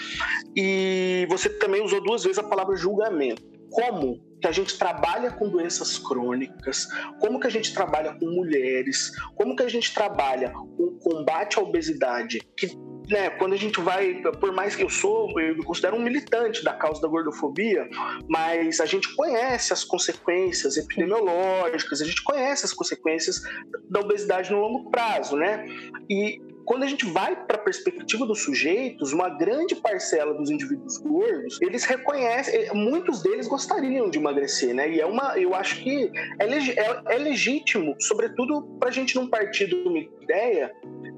E 0.56 1.26
você 1.28 1.48
também 1.48 1.82
usou 1.82 2.02
duas 2.02 2.22
vezes 2.22 2.38
a 2.38 2.44
palavra 2.44 2.76
julgamento. 2.76 3.42
Como 3.70 4.20
que 4.40 4.48
a 4.48 4.52
gente 4.52 4.78
trabalha 4.78 5.30
com 5.30 5.48
doenças 5.48 5.98
crônicas, 5.98 6.86
como 7.18 7.40
que 7.40 7.46
a 7.46 7.50
gente 7.50 7.72
trabalha 7.72 8.14
com 8.14 8.26
mulheres, 8.26 9.10
como 9.34 9.56
que 9.56 9.62
a 9.62 9.68
gente 9.68 9.92
trabalha 9.94 10.50
com 10.50 10.98
combate 10.98 11.58
à 11.58 11.62
obesidade, 11.62 12.40
que 12.56 12.76
né, 13.08 13.30
quando 13.30 13.52
a 13.52 13.56
gente 13.56 13.80
vai, 13.80 14.14
por 14.40 14.52
mais 14.52 14.74
que 14.76 14.82
eu 14.82 14.88
sou, 14.88 15.38
eu 15.40 15.56
me 15.56 15.62
considero 15.62 15.96
um 15.96 16.02
militante 16.02 16.64
da 16.64 16.72
causa 16.72 17.00
da 17.00 17.08
gordofobia, 17.08 17.88
mas 18.28 18.80
a 18.80 18.86
gente 18.86 19.14
conhece 19.14 19.72
as 19.72 19.84
consequências 19.84 20.76
epidemiológicas, 20.76 22.00
a 22.00 22.04
gente 22.04 22.22
conhece 22.22 22.64
as 22.64 22.72
consequências 22.72 23.42
da 23.90 24.00
obesidade 24.00 24.50
no 24.50 24.60
longo 24.60 24.90
prazo, 24.90 25.36
né? 25.36 25.66
E 26.08 26.40
quando 26.64 26.82
a 26.82 26.86
gente 26.86 27.06
vai 27.06 27.36
para 27.36 27.56
a 27.56 27.60
perspectiva 27.60 28.26
dos 28.26 28.42
sujeitos, 28.42 29.12
uma 29.12 29.28
grande 29.28 29.76
parcela 29.76 30.34
dos 30.34 30.50
indivíduos 30.50 30.98
gordos, 30.98 31.60
eles 31.60 31.84
reconhecem, 31.84 32.54
eh, 32.54 32.72
muitos 32.72 33.22
deles 33.22 33.46
gostariam 33.46 34.10
de 34.10 34.18
emagrecer, 34.18 34.74
né? 34.74 34.90
E 34.90 35.00
é 35.00 35.06
uma, 35.06 35.38
eu 35.38 35.54
acho 35.54 35.82
que 35.82 36.10
é, 36.38 36.44
é, 36.46 37.02
é 37.14 37.18
legítimo, 37.18 37.94
sobretudo 38.00 38.62
para 38.78 38.88
a 38.88 38.92
gente 38.92 39.14
não 39.14 39.28
partir 39.28 39.66
de 39.66 39.74
uma 39.74 39.98
ideia 39.98 40.72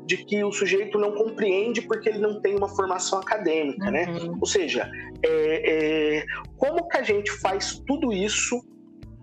de 0.05 0.19
que 0.19 0.43
o 0.45 0.53
sujeito 0.53 0.99
não 0.99 1.13
compreende 1.13 1.83
porque 1.83 2.09
ele 2.09 2.19
não 2.19 2.41
tem 2.41 2.57
uma 2.57 2.69
formação 2.69 3.19
acadêmica, 3.19 3.91
né? 3.91 4.07
uhum. 4.07 4.33
né? 4.33 4.39
Ou 4.41 4.47
seja, 4.47 4.91
é, 5.23 6.19
é, 6.19 6.25
como 6.57 6.89
que 6.89 6.97
a 6.97 7.03
gente 7.03 7.31
faz 7.31 7.83
tudo 7.87 8.13
isso 8.13 8.61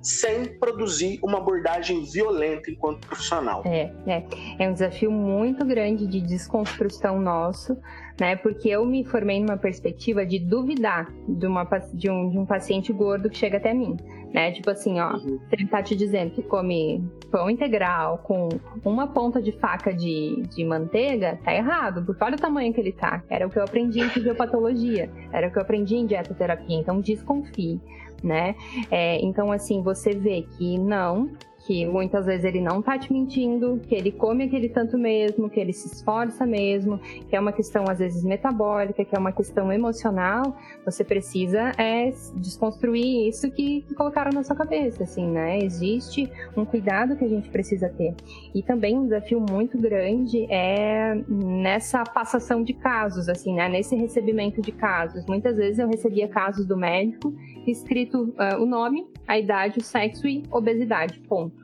sem 0.03 0.45
produzir 0.59 1.17
uma 1.23 1.37
abordagem 1.37 2.03
violenta 2.03 2.69
enquanto 2.69 3.07
profissional. 3.07 3.63
É, 3.65 3.89
é, 4.05 4.23
é 4.59 4.69
um 4.69 4.73
desafio 4.73 5.09
muito 5.09 5.65
grande 5.65 6.05
de 6.05 6.19
desconstrução 6.19 7.21
nosso, 7.21 7.77
né? 8.19 8.35
Porque 8.35 8.67
eu 8.67 8.85
me 8.85 9.05
formei 9.05 9.39
numa 9.39 9.57
perspectiva 9.57 10.25
de 10.25 10.39
duvidar 10.39 11.09
de, 11.27 11.47
uma, 11.47 11.63
de, 11.93 12.09
um, 12.09 12.29
de 12.29 12.37
um 12.37 12.45
paciente 12.45 12.91
gordo 12.91 13.29
que 13.29 13.37
chega 13.37 13.57
até 13.57 13.73
mim, 13.73 13.95
né? 14.33 14.51
Tipo 14.51 14.71
assim, 14.71 14.99
ó, 14.99 15.13
uhum. 15.13 15.39
se 15.39 15.53
ele 15.53 15.67
tá 15.67 15.81
te 15.81 15.95
dizendo 15.95 16.31
que 16.31 16.43
come 16.43 17.01
pão 17.31 17.49
integral 17.49 18.17
com 18.19 18.49
uma 18.83 19.07
ponta 19.07 19.41
de 19.41 19.53
faca 19.53 19.93
de, 19.93 20.43
de 20.49 20.65
manteiga, 20.65 21.39
tá 21.43 21.53
errado, 21.53 22.03
porque 22.05 22.23
olha 22.23 22.35
o 22.35 22.39
tamanho 22.39 22.73
que 22.73 22.81
ele 22.81 22.91
tá. 22.91 23.23
Era 23.29 23.47
o 23.47 23.49
que 23.49 23.57
eu 23.57 23.63
aprendi 23.63 24.01
em 24.01 24.09
fisiopatologia, 24.09 25.09
era 25.31 25.47
o 25.47 25.51
que 25.51 25.57
eu 25.57 25.61
aprendi 25.61 25.95
em 25.95 26.05
dietoterapia, 26.05 26.77
então 26.77 26.99
desconfie 26.99 27.79
né? 28.23 28.55
É, 28.89 29.19
então, 29.23 29.51
assim, 29.51 29.81
você 29.81 30.11
vê 30.11 30.43
que 30.57 30.77
não, 30.77 31.29
que 31.65 31.85
muitas 31.85 32.25
vezes 32.25 32.43
ele 32.43 32.61
não 32.61 32.81
tá 32.81 32.97
te 32.97 33.11
mentindo, 33.11 33.79
que 33.87 33.95
ele 33.95 34.11
come 34.11 34.43
aquele 34.43 34.69
tanto 34.69 34.97
mesmo, 34.97 35.49
que 35.49 35.59
ele 35.59 35.71
se 35.71 35.87
esforça 35.87 36.45
mesmo, 36.45 36.99
que 37.29 37.35
é 37.35 37.39
uma 37.39 37.53
questão 37.53 37.85
às 37.89 37.99
vezes 37.99 38.23
metabólica, 38.23 39.03
que 39.05 39.15
é 39.15 39.19
uma 39.19 39.31
questão 39.31 39.71
emocional, 39.71 40.57
você 40.85 41.03
precisa 41.03 41.71
é 41.77 42.11
desconstruir 42.35 43.29
isso 43.29 43.49
que, 43.51 43.81
que 43.81 43.95
colocaram 43.95 44.31
na 44.31 44.43
sua 44.43 44.55
cabeça, 44.55 45.03
assim, 45.03 45.25
né? 45.25 45.59
Existe 45.59 46.29
um 46.55 46.65
cuidado 46.65 47.15
que 47.15 47.23
a 47.23 47.29
gente 47.29 47.49
precisa 47.49 47.89
ter. 47.89 48.13
E 48.53 48.61
também 48.61 48.97
um 48.97 49.03
desafio 49.03 49.39
muito 49.39 49.77
grande 49.77 50.45
é 50.51 51.15
nessa 51.27 52.03
passação 52.03 52.63
de 52.63 52.73
casos, 52.73 53.29
assim, 53.29 53.55
né? 53.55 53.69
Nesse 53.69 53.95
recebimento 53.95 54.61
de 54.61 54.71
casos. 54.71 55.25
Muitas 55.27 55.55
vezes 55.55 55.79
eu 55.79 55.87
recebia 55.87 56.27
casos 56.27 56.65
do 56.65 56.75
médico 56.75 57.33
escrito 57.71 58.33
uh, 58.37 58.61
o 58.61 58.65
nome, 58.65 59.07
a 59.27 59.37
idade, 59.37 59.79
o 59.79 59.83
sexo 59.83 60.27
e 60.27 60.43
obesidade, 60.51 61.19
ponto. 61.21 61.63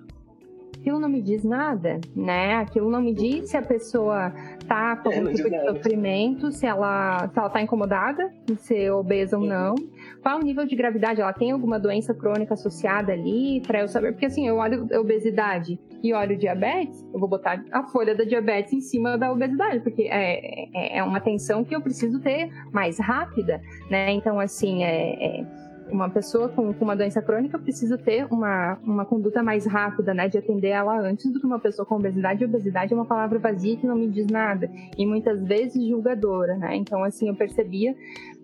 Aquilo 0.79 0.97
não 0.97 1.09
me 1.09 1.21
diz 1.21 1.43
nada, 1.43 1.99
né? 2.15 2.55
Aquilo 2.55 2.89
não 2.89 3.01
me 3.01 3.13
diz 3.13 3.49
se 3.49 3.57
a 3.57 3.61
pessoa 3.61 4.31
tá 4.65 4.95
com 4.95 5.09
algum 5.09 5.33
tipo 5.33 5.49
de 5.49 5.59
sofrimento, 5.65 6.51
se 6.53 6.65
ela, 6.65 7.27
se 7.27 7.37
ela 7.37 7.49
tá 7.49 7.61
incomodada 7.61 8.31
em 8.49 8.55
ser 8.55 8.89
obesa 8.91 9.37
ou 9.37 9.45
não. 9.45 9.75
Qual 10.21 10.39
o 10.39 10.41
nível 10.41 10.65
de 10.65 10.77
gravidade? 10.77 11.19
Ela 11.19 11.33
tem 11.33 11.51
alguma 11.51 11.77
doença 11.77 12.13
crônica 12.13 12.53
associada 12.53 13.11
ali 13.11 13.61
para 13.67 13.81
eu 13.81 13.89
saber? 13.89 14.13
Porque 14.13 14.27
assim, 14.27 14.47
eu 14.47 14.55
olho 14.55 14.87
obesidade 14.97 15.77
e 16.01 16.13
olho 16.13 16.37
diabetes, 16.37 17.05
eu 17.13 17.19
vou 17.19 17.27
botar 17.27 17.61
a 17.71 17.83
folha 17.87 18.15
da 18.15 18.23
diabetes 18.23 18.71
em 18.71 18.79
cima 18.79 19.17
da 19.17 19.29
obesidade, 19.33 19.81
porque 19.81 20.03
é, 20.03 20.69
é, 20.73 20.99
é 20.99 21.03
uma 21.03 21.17
atenção 21.17 21.61
que 21.61 21.75
eu 21.75 21.81
preciso 21.81 22.21
ter 22.21 22.49
mais 22.71 22.97
rápida, 22.97 23.61
né? 23.89 24.11
Então, 24.11 24.39
assim, 24.39 24.85
é, 24.85 25.41
é 25.41 25.68
uma 25.91 26.09
pessoa 26.09 26.49
com, 26.49 26.73
com, 26.73 26.85
uma 26.85 26.95
doença 26.95 27.21
crônica 27.21 27.57
precisa 27.57 27.97
ter 27.97 28.25
uma, 28.31 28.77
uma 28.83 29.05
conduta 29.05 29.43
mais 29.43 29.65
rápida, 29.65 30.13
né, 30.13 30.27
de 30.27 30.37
atender 30.37 30.69
ela 30.69 30.99
antes 30.99 31.31
do 31.31 31.39
que 31.39 31.45
uma 31.45 31.59
pessoa 31.59 31.85
com 31.85 31.95
obesidade. 31.95 32.43
Obesidade 32.43 32.93
é 32.93 32.95
uma 32.95 33.05
palavra 33.05 33.39
vazia 33.39 33.77
que 33.77 33.87
não 33.87 33.95
me 33.95 34.07
diz 34.07 34.27
nada 34.27 34.69
e 34.97 35.05
muitas 35.05 35.43
vezes 35.43 35.85
julgadora, 35.87 36.55
né? 36.57 36.75
Então, 36.75 37.03
assim, 37.03 37.27
eu 37.27 37.35
percebia 37.35 37.95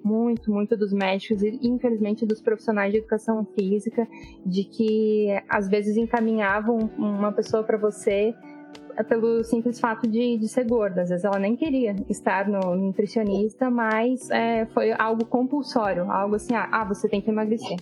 muito, 0.04 0.52
muito 0.52 0.78
dos 0.78 0.94
médicos 0.94 1.42
e, 1.42 1.60
infelizmente, 1.64 2.26
dos 2.26 2.42
profissionais 2.42 2.92
de 2.92 3.00
educação 3.00 3.46
física, 3.56 4.08
de 4.46 4.64
que 4.64 5.28
às 5.50 5.68
vezes 5.68 5.98
encaminhavam 5.98 6.90
uma 6.98 7.32
pessoa 7.32 7.64
para 7.64 7.78
você 7.78 8.34
pelo 9.04 9.44
simples 9.44 9.80
fato 9.80 10.08
de, 10.08 10.38
de 10.38 10.48
ser 10.48 10.66
gorda. 10.66 11.02
Às 11.02 11.10
vezes 11.10 11.26
ela 11.26 11.40
nem 11.40 11.56
queria 11.56 11.96
estar 12.10 12.48
no 12.48 12.76
nutricionista, 12.76 13.70
mas 13.70 14.30
é, 14.30 14.66
foi 14.68 14.92
algo 14.94 15.26
compulsório, 15.26 16.10
algo 16.10 16.36
assim, 16.36 16.54
ah, 16.56 16.70
ah, 16.72 16.86
você 16.86 17.08
tem 17.08 17.22
que 17.22 17.30
emagrecer. 17.30 17.78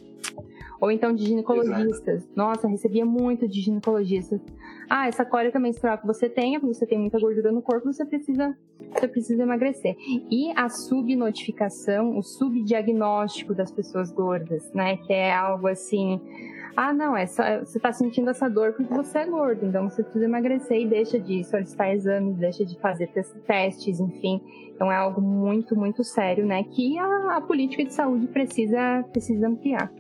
Ou 0.82 0.92
então 0.92 1.14
de 1.14 1.26
ginecologistas. 1.26 2.24
Exato. 2.24 2.34
Nossa, 2.36 2.68
recebia 2.68 3.06
muito 3.06 3.48
de 3.48 3.62
ginecologistas. 3.62 4.42
Ah, 4.90 5.08
essa 5.08 5.24
cólica 5.24 5.58
menstrual 5.58 5.98
que 5.98 6.06
você 6.06 6.28
tem, 6.28 6.60
porque 6.60 6.74
você 6.74 6.86
tem 6.86 7.00
muita 7.00 7.18
gordura 7.20 7.54
no 7.54 7.62
corpo, 7.62 7.92
você 7.92 8.06
precisa, 8.06 8.58
você 8.92 9.08
precisa 9.08 9.44
emagrecer. 9.44 9.96
E 10.30 10.52
a 10.58 10.68
subnotificação, 10.68 12.18
o 12.18 12.22
subdiagnóstico 12.22 13.54
das 13.54 13.72
pessoas 13.72 14.12
gordas, 14.12 14.70
né? 14.74 14.98
Que 14.98 15.14
é 15.14 15.34
algo 15.34 15.68
assim 15.68 16.20
ah, 16.76 16.94
não, 16.94 17.16
é 17.16 17.26
só, 17.26 17.44
você 17.60 17.78
está 17.78 17.92
sentindo 17.92 18.30
essa 18.30 18.50
dor 18.50 18.74
porque 18.74 18.94
você 18.94 19.20
é 19.20 19.26
gordo, 19.26 19.66
então 19.66 19.90
você 19.90 20.02
precisa 20.02 20.26
emagrecer 20.26 20.82
e 20.82 20.88
deixa 20.88 21.20
de 21.20 21.44
solicitar 21.44 21.94
exames, 21.94 22.38
deixa 22.38 22.66
de 22.66 22.80
fazer 22.80 23.08
testes, 23.46 24.00
enfim. 24.00 24.42
Então 24.74 24.92
é 24.92 24.96
algo 24.96 25.22
muito, 25.22 25.76
muito 25.76 26.04
sério, 26.04 26.46
né? 26.46 26.64
Que 26.64 26.98
a, 26.98 27.38
a 27.38 27.42
política 27.42 27.84
de 27.84 27.94
saúde 27.94 28.28
precisa, 28.28 29.04
precisa 29.12 29.48
ampliar. 29.48 29.92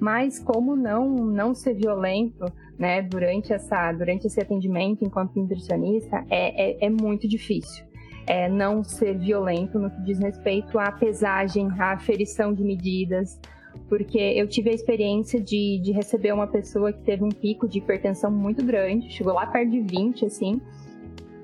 Mas 0.00 0.38
como 0.38 0.76
não, 0.76 1.08
não 1.08 1.54
ser 1.54 1.74
violento, 1.74 2.44
né, 2.78 3.02
durante, 3.02 3.52
essa, 3.52 3.90
durante 3.92 4.26
esse 4.26 4.40
atendimento 4.40 5.04
enquanto 5.04 5.34
nutricionista 5.34 6.24
é, 6.30 6.84
é, 6.84 6.86
é 6.86 6.90
muito 6.90 7.28
difícil. 7.28 7.84
É 8.26 8.48
não 8.48 8.84
ser 8.84 9.18
violento 9.18 9.78
no 9.78 9.90
que 9.90 10.02
diz 10.02 10.18
respeito 10.18 10.78
à 10.78 10.92
pesagem, 10.92 11.68
à 11.78 11.92
aferição 11.92 12.52
de 12.52 12.62
medidas, 12.62 13.40
porque 13.88 14.18
eu 14.18 14.46
tive 14.46 14.70
a 14.70 14.72
experiência 14.72 15.40
de, 15.40 15.80
de 15.82 15.92
receber 15.92 16.32
uma 16.32 16.46
pessoa 16.46 16.92
que 16.92 17.00
teve 17.02 17.24
um 17.24 17.30
pico 17.30 17.66
de 17.66 17.78
hipertensão 17.78 18.30
muito 18.30 18.64
grande, 18.64 19.10
chegou 19.10 19.32
lá 19.32 19.46
perto 19.46 19.70
de 19.70 19.80
20, 19.80 20.26
assim. 20.26 20.60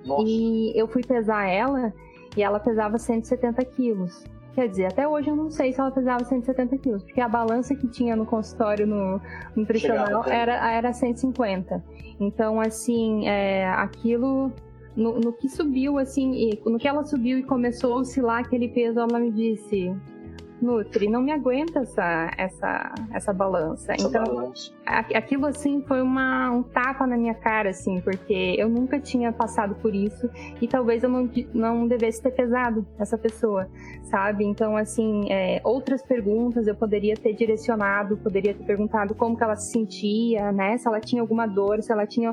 Nossa. 0.04 0.24
E 0.26 0.72
eu 0.78 0.86
fui 0.86 1.02
pesar 1.02 1.48
ela 1.48 1.92
e 2.36 2.42
ela 2.42 2.60
pesava 2.60 2.98
170 2.98 3.64
quilos. 3.64 4.24
Quer 4.54 4.68
dizer, 4.68 4.86
até 4.86 5.08
hoje 5.08 5.28
eu 5.28 5.34
não 5.34 5.50
sei 5.50 5.72
se 5.72 5.80
ela 5.80 5.90
pesava 5.90 6.24
170 6.24 6.78
quilos, 6.78 7.02
porque 7.02 7.20
a 7.20 7.28
balança 7.28 7.74
que 7.74 7.88
tinha 7.88 8.14
no 8.14 8.24
consultório 8.24 8.86
no 8.86 9.20
nutricional 9.56 10.24
era, 10.28 10.70
era 10.70 10.92
150. 10.92 11.82
Então, 12.20 12.60
assim, 12.60 13.26
é, 13.26 13.68
aquilo 13.70 14.52
no, 14.94 15.18
no, 15.18 15.32
que 15.32 15.48
subiu, 15.48 15.98
assim, 15.98 16.52
no 16.64 16.78
que 16.78 16.86
ela 16.86 17.04
subiu 17.04 17.38
e 17.38 17.42
começou 17.42 17.94
a 17.94 17.96
oscilar 17.96 18.40
aquele 18.40 18.68
peso, 18.68 19.00
ela 19.00 19.18
me 19.18 19.32
disse: 19.32 19.92
Nutri, 20.60 21.08
não 21.08 21.20
me 21.20 21.32
aguenta 21.32 21.80
essa, 21.80 22.30
essa, 22.38 22.94
essa 23.12 23.32
balança. 23.32 23.92
Essa 23.92 24.06
então, 24.06 24.24
balança. 24.24 24.72
aquilo 24.86 25.46
assim 25.46 25.82
foi 25.82 26.00
uma, 26.00 26.50
um 26.50 26.62
tapa 26.62 27.06
na 27.06 27.16
minha 27.16 27.34
cara, 27.34 27.70
assim, 27.70 28.00
porque 28.00 28.54
eu 28.56 28.68
nunca 28.68 28.98
tinha 28.98 29.32
passado 29.32 29.74
por 29.76 29.94
isso 29.94 30.30
e 30.60 30.68
talvez 30.68 31.02
eu 31.02 31.08
não, 31.08 31.30
não 31.52 31.86
devesse 31.86 32.22
ter 32.22 32.30
pesado 32.30 32.86
essa 32.98 33.18
pessoa, 33.18 33.68
sabe? 34.04 34.44
Então, 34.44 34.76
assim, 34.76 35.30
é, 35.30 35.60
outras 35.64 36.02
perguntas 36.02 36.66
eu 36.66 36.74
poderia 36.74 37.14
ter 37.14 37.34
direcionado, 37.34 38.16
poderia 38.16 38.54
ter 38.54 38.64
perguntado 38.64 39.14
como 39.14 39.36
que 39.36 39.44
ela 39.44 39.56
se 39.56 39.72
sentia, 39.72 40.52
né? 40.52 40.78
Se 40.78 40.88
ela 40.88 41.00
tinha 41.00 41.20
alguma 41.20 41.46
dor, 41.46 41.82
se 41.82 41.92
ela 41.92 42.06
tinha 42.06 42.30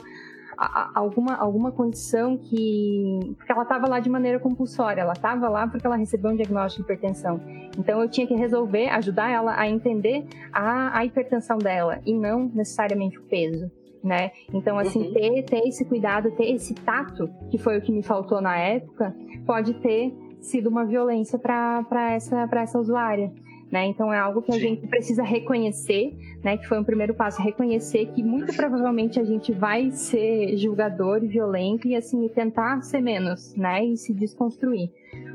alguma, 0.58 1.36
alguma 1.36 1.72
condição 1.72 2.38
que. 2.38 3.20
Porque 3.38 3.52
ela 3.52 3.64
estava 3.64 3.88
lá 3.88 4.00
de 4.00 4.10
maneira 4.10 4.40
compulsória, 4.40 5.02
ela 5.02 5.14
estava 5.14 5.50
lá 5.50 5.68
porque 5.68 5.86
ela 5.86 5.96
recebeu 5.96 6.32
um 6.32 6.36
diagnóstico 6.36 6.86
de 6.86 6.92
hipertensão. 6.92 7.40
Então 7.78 8.02
eu 8.02 8.10
tinha 8.10 8.28
que 8.28 8.36
resolver, 8.36 8.90
ajudar 8.90 9.32
ela 9.32 9.60
a 9.60 9.68
entender 9.68 10.26
a, 10.52 10.98
a 10.98 11.06
hipertensão 11.06 11.58
dela 11.58 12.00
e 12.06 12.14
não 12.14 12.50
necessariamente 12.54 13.18
o 13.18 13.24
peso. 13.24 13.72
Né? 14.04 14.32
Então, 14.52 14.80
assim, 14.80 15.08
uhum. 15.08 15.14
ter, 15.14 15.44
ter 15.44 15.68
esse 15.68 15.86
cuidado, 15.86 16.32
ter 16.32 16.52
esse 16.52 16.74
tato, 16.74 17.30
que 17.52 17.60
foi 17.60 17.78
o 17.78 17.82
que 17.82 17.92
me 17.92 18.02
faltou 18.02 18.42
na 18.42 18.58
época, 18.58 19.16
pode 19.46 19.76
ter 19.76 20.12
sido 20.40 20.70
uma 20.70 20.84
violência 20.84 21.38
para 21.38 22.12
essa, 22.12 22.50
essa 22.52 22.80
usuária. 22.80 23.32
Né? 23.72 23.86
Então 23.86 24.14
é 24.14 24.20
algo 24.20 24.42
que 24.42 24.52
a 24.52 24.56
Sim. 24.56 24.60
gente 24.60 24.88
precisa 24.88 25.24
reconhecer, 25.24 26.14
né? 26.44 26.58
Que 26.58 26.68
foi 26.68 26.78
um 26.78 26.84
primeiro 26.84 27.14
passo, 27.14 27.42
reconhecer 27.42 28.08
que 28.08 28.22
muito 28.22 28.54
provavelmente 28.54 29.18
a 29.18 29.24
gente 29.24 29.54
vai 29.54 29.92
ser 29.92 30.58
julgador 30.58 31.24
e 31.24 31.28
violento 31.28 31.88
e 31.88 31.96
assim 31.96 32.28
tentar 32.28 32.82
ser 32.82 33.00
menos, 33.00 33.56
né? 33.56 33.86
E 33.86 33.96
se 33.96 34.14
desconstruir, 34.14 34.92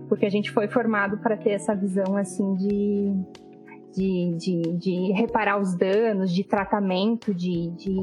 porque 0.06 0.26
a 0.26 0.30
gente 0.30 0.50
foi 0.50 0.68
formado 0.68 1.16
para 1.16 1.34
ter 1.34 1.52
essa 1.52 1.74
visão 1.74 2.14
assim 2.14 2.54
de 2.56 3.14
de, 3.96 4.34
de, 4.36 4.62
de 4.76 5.12
reparar 5.12 5.58
os 5.58 5.74
danos, 5.74 6.30
de 6.30 6.44
tratamento, 6.44 7.32
de, 7.32 7.70
de, 7.70 7.96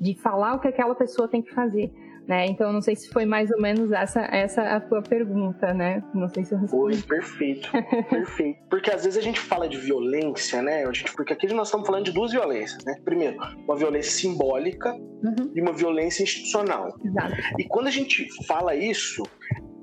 de 0.00 0.14
falar 0.14 0.54
o 0.54 0.60
que 0.60 0.68
aquela 0.68 0.94
pessoa 0.94 1.26
tem 1.26 1.42
que 1.42 1.52
fazer. 1.52 1.92
Né? 2.26 2.46
Então 2.46 2.72
não 2.72 2.80
sei 2.80 2.96
se 2.96 3.10
foi 3.10 3.26
mais 3.26 3.50
ou 3.50 3.60
menos 3.60 3.92
essa 3.92 4.20
essa 4.22 4.62
a 4.62 4.80
tua 4.80 5.02
pergunta, 5.02 5.74
né? 5.74 6.02
Não 6.14 6.26
sei 6.28 6.42
se 6.42 6.54
eu 6.54 6.58
respondi. 6.58 6.96
Foi 6.96 7.18
perfeito, 7.18 7.70
perfeito. 8.08 8.58
Porque 8.70 8.90
às 8.90 9.04
vezes 9.04 9.18
a 9.18 9.22
gente 9.22 9.38
fala 9.38 9.68
de 9.68 9.76
violência, 9.76 10.62
né? 10.62 10.84
A 10.84 10.92
gente, 10.92 11.12
porque 11.12 11.34
aqui 11.34 11.52
nós 11.52 11.68
estamos 11.68 11.86
falando 11.86 12.06
de 12.06 12.12
duas 12.12 12.32
violências, 12.32 12.82
né? 12.84 12.94
Primeiro, 13.04 13.36
uma 13.66 13.76
violência 13.76 14.10
simbólica 14.10 14.92
uhum. 14.94 15.52
e 15.54 15.60
uma 15.60 15.74
violência 15.74 16.22
institucional. 16.22 16.88
Exato. 17.04 17.34
E 17.58 17.64
quando 17.68 17.88
a 17.88 17.90
gente 17.90 18.26
fala 18.46 18.74
isso, 18.74 19.22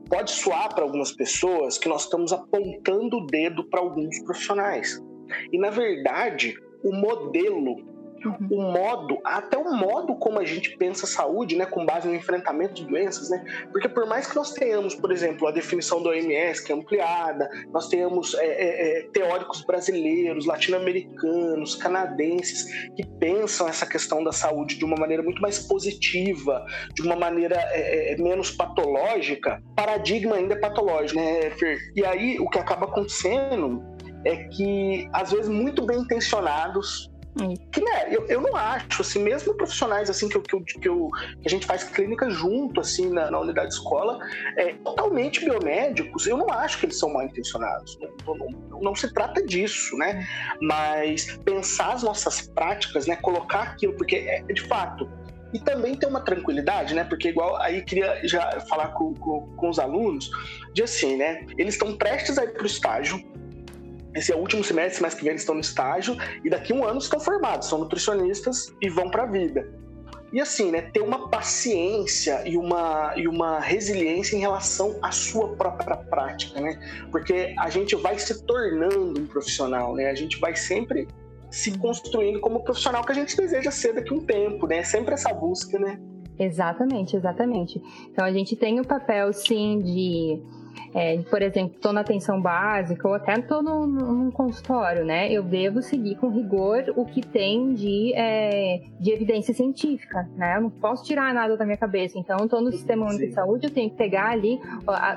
pode 0.09 0.31
soar 0.31 0.73
para 0.73 0.83
algumas 0.83 1.11
pessoas 1.11 1.77
que 1.77 1.87
nós 1.87 2.05
estamos 2.05 2.33
apontando 2.33 3.17
o 3.17 3.25
dedo 3.27 3.63
para 3.69 3.81
alguns 3.81 4.17
profissionais. 4.23 4.99
E 5.51 5.59
na 5.59 5.69
verdade, 5.69 6.55
o 6.83 6.91
modelo 6.91 7.90
Uhum. 8.23 8.47
O 8.51 8.71
modo, 8.71 9.17
até 9.23 9.57
o 9.57 9.73
modo 9.75 10.15
como 10.15 10.39
a 10.39 10.45
gente 10.45 10.77
pensa 10.77 11.07
saúde, 11.07 11.55
né, 11.55 11.65
com 11.65 11.85
base 11.85 12.07
no 12.07 12.15
enfrentamento 12.15 12.75
de 12.75 12.85
doenças, 12.85 13.29
né? 13.29 13.43
Porque 13.71 13.89
por 13.89 14.05
mais 14.05 14.27
que 14.27 14.35
nós 14.35 14.51
tenhamos, 14.51 14.93
por 14.93 15.11
exemplo, 15.11 15.47
a 15.47 15.51
definição 15.51 16.01
do 16.01 16.09
OMS 16.09 16.63
que 16.63 16.71
é 16.71 16.75
ampliada, 16.75 17.49
nós 17.71 17.87
tenhamos 17.87 18.33
é, 18.35 18.45
é, 18.45 18.99
é, 18.99 19.01
teóricos 19.11 19.63
brasileiros, 19.63 20.45
latino-americanos, 20.45 21.75
canadenses 21.75 22.65
que 22.95 23.05
pensam 23.19 23.67
essa 23.67 23.85
questão 23.85 24.23
da 24.23 24.31
saúde 24.31 24.77
de 24.77 24.85
uma 24.85 24.95
maneira 24.95 25.23
muito 25.23 25.41
mais 25.41 25.59
positiva, 25.59 26.63
de 26.93 27.01
uma 27.01 27.15
maneira 27.15 27.55
é, 27.71 28.13
é, 28.13 28.17
menos 28.17 28.51
patológica, 28.51 29.61
paradigma 29.75 30.35
ainda 30.35 30.53
é 30.53 30.59
patológico, 30.59 31.19
né, 31.19 31.49
Fer? 31.51 31.77
E 31.95 32.05
aí 32.05 32.39
o 32.39 32.49
que 32.49 32.59
acaba 32.59 32.85
acontecendo 32.85 33.83
é 34.25 34.35
que, 34.49 35.09
às 35.13 35.31
vezes, 35.31 35.47
muito 35.47 35.85
bem 35.85 35.99
intencionados, 35.99 37.10
que, 37.71 37.81
né, 37.81 38.13
eu, 38.13 38.25
eu 38.27 38.41
não 38.41 38.55
acho, 38.55 39.01
assim, 39.01 39.23
mesmo 39.23 39.53
profissionais 39.53 40.09
assim 40.09 40.27
que, 40.27 40.35
eu, 40.35 40.41
que, 40.41 40.55
eu, 40.55 40.63
que, 40.63 40.89
eu, 40.89 41.09
que 41.41 41.47
a 41.47 41.49
gente 41.49 41.65
faz 41.65 41.83
clínica 41.83 42.29
junto, 42.29 42.81
assim, 42.81 43.09
na, 43.09 43.31
na 43.31 43.39
unidade 43.39 43.69
de 43.69 43.75
escola, 43.75 44.19
é, 44.57 44.73
totalmente 44.83 45.43
biomédicos, 45.43 46.27
eu 46.27 46.37
não 46.37 46.49
acho 46.49 46.79
que 46.79 46.87
eles 46.87 46.99
são 46.99 47.13
mal 47.13 47.23
intencionados. 47.23 47.97
Não, 48.25 48.35
não, 48.35 48.81
não, 48.81 48.95
se 48.95 49.11
trata 49.13 49.45
disso, 49.45 49.97
né? 49.97 50.27
Mas 50.61 51.37
pensar 51.45 51.93
as 51.93 52.03
nossas 52.03 52.41
práticas, 52.47 53.07
né? 53.07 53.15
Colocar 53.15 53.61
aquilo, 53.61 53.93
porque 53.93 54.17
é, 54.17 54.41
de 54.41 54.61
fato, 54.67 55.09
e 55.53 55.59
também 55.59 55.95
ter 55.95 56.07
uma 56.07 56.21
tranquilidade, 56.21 56.93
né? 56.93 57.03
Porque 57.03 57.29
igual 57.29 57.55
aí 57.57 57.81
queria 57.81 58.19
já 58.27 58.59
falar 58.61 58.89
com, 58.89 59.13
com, 59.15 59.47
com 59.55 59.69
os 59.69 59.79
alunos 59.79 60.29
de 60.73 60.83
assim, 60.83 61.17
né? 61.17 61.45
Eles 61.57 61.75
estão 61.75 61.95
prestes 61.97 62.37
a 62.37 62.43
ir 62.43 62.53
para 62.53 62.63
o 62.63 62.65
estágio, 62.65 63.23
esse 64.15 64.31
é 64.31 64.35
o 64.35 64.39
último 64.39 64.63
semestre, 64.63 65.01
mas 65.01 65.13
que 65.13 65.21
vem 65.21 65.31
eles 65.31 65.41
estão 65.41 65.55
no 65.55 65.61
estágio, 65.61 66.17
e 66.43 66.49
daqui 66.49 66.73
a 66.73 66.75
um 66.75 66.83
ano 66.83 66.99
estão 66.99 67.19
formados, 67.19 67.67
são 67.67 67.79
nutricionistas 67.79 68.73
e 68.81 68.89
vão 68.89 69.09
para 69.09 69.23
a 69.23 69.25
vida. 69.25 69.81
E 70.33 70.39
assim, 70.39 70.71
né, 70.71 70.81
ter 70.81 71.01
uma 71.01 71.27
paciência 71.27 72.47
e 72.47 72.57
uma, 72.57 73.13
e 73.17 73.27
uma 73.27 73.59
resiliência 73.59 74.35
em 74.35 74.39
relação 74.39 74.97
à 75.01 75.11
sua 75.11 75.49
própria 75.55 75.97
prática, 75.97 76.61
né? 76.61 76.79
Porque 77.11 77.53
a 77.59 77.69
gente 77.69 77.97
vai 77.97 78.17
se 78.17 78.41
tornando 78.45 79.19
um 79.19 79.25
profissional, 79.25 79.93
né? 79.93 80.09
A 80.09 80.15
gente 80.15 80.39
vai 80.39 80.55
sempre 80.55 81.05
se 81.49 81.77
construindo 81.77 82.39
como 82.39 82.63
profissional 82.63 83.03
que 83.03 83.11
a 83.11 83.15
gente 83.15 83.35
deseja 83.35 83.69
ser 83.71 83.93
daqui 83.93 84.13
a 84.13 84.17
um 84.17 84.21
tempo, 84.21 84.67
né? 84.67 84.83
Sempre 84.83 85.15
essa 85.15 85.33
busca, 85.33 85.77
né? 85.77 85.99
Exatamente, 86.39 87.17
exatamente. 87.17 87.81
Então 88.09 88.23
a 88.23 88.31
gente 88.31 88.55
tem 88.55 88.79
o 88.79 88.85
papel, 88.87 89.33
sim, 89.33 89.79
de 89.79 90.41
é, 90.93 91.17
por 91.29 91.41
exemplo, 91.41 91.75
estou 91.75 91.93
na 91.93 92.01
atenção 92.01 92.41
básica 92.41 93.07
ou 93.07 93.13
até 93.13 93.33
estou 93.33 93.63
num, 93.63 93.87
num, 93.87 94.31
consultório, 94.31 95.05
né? 95.05 95.31
Eu 95.31 95.43
devo 95.43 95.81
seguir 95.81 96.15
com 96.15 96.29
rigor 96.29 96.85
o 96.95 97.05
que 97.05 97.21
tem 97.21 97.73
de, 97.73 98.13
é, 98.15 98.81
de 98.99 99.11
evidência 99.11 99.53
científica, 99.53 100.29
né? 100.35 100.57
Eu 100.57 100.61
não 100.61 100.69
posso 100.69 101.03
tirar 101.03 101.33
nada 101.33 101.55
da 101.57 101.65
minha 101.65 101.77
cabeça. 101.77 102.17
Então, 102.17 102.37
estou 102.43 102.61
no 102.61 102.71
Sistema 102.71 103.05
Único 103.05 103.25
de 103.25 103.33
Saúde, 103.33 103.67
eu 103.67 103.73
tenho 103.73 103.89
que 103.89 103.97
pegar 103.97 104.29
ali 104.29 104.59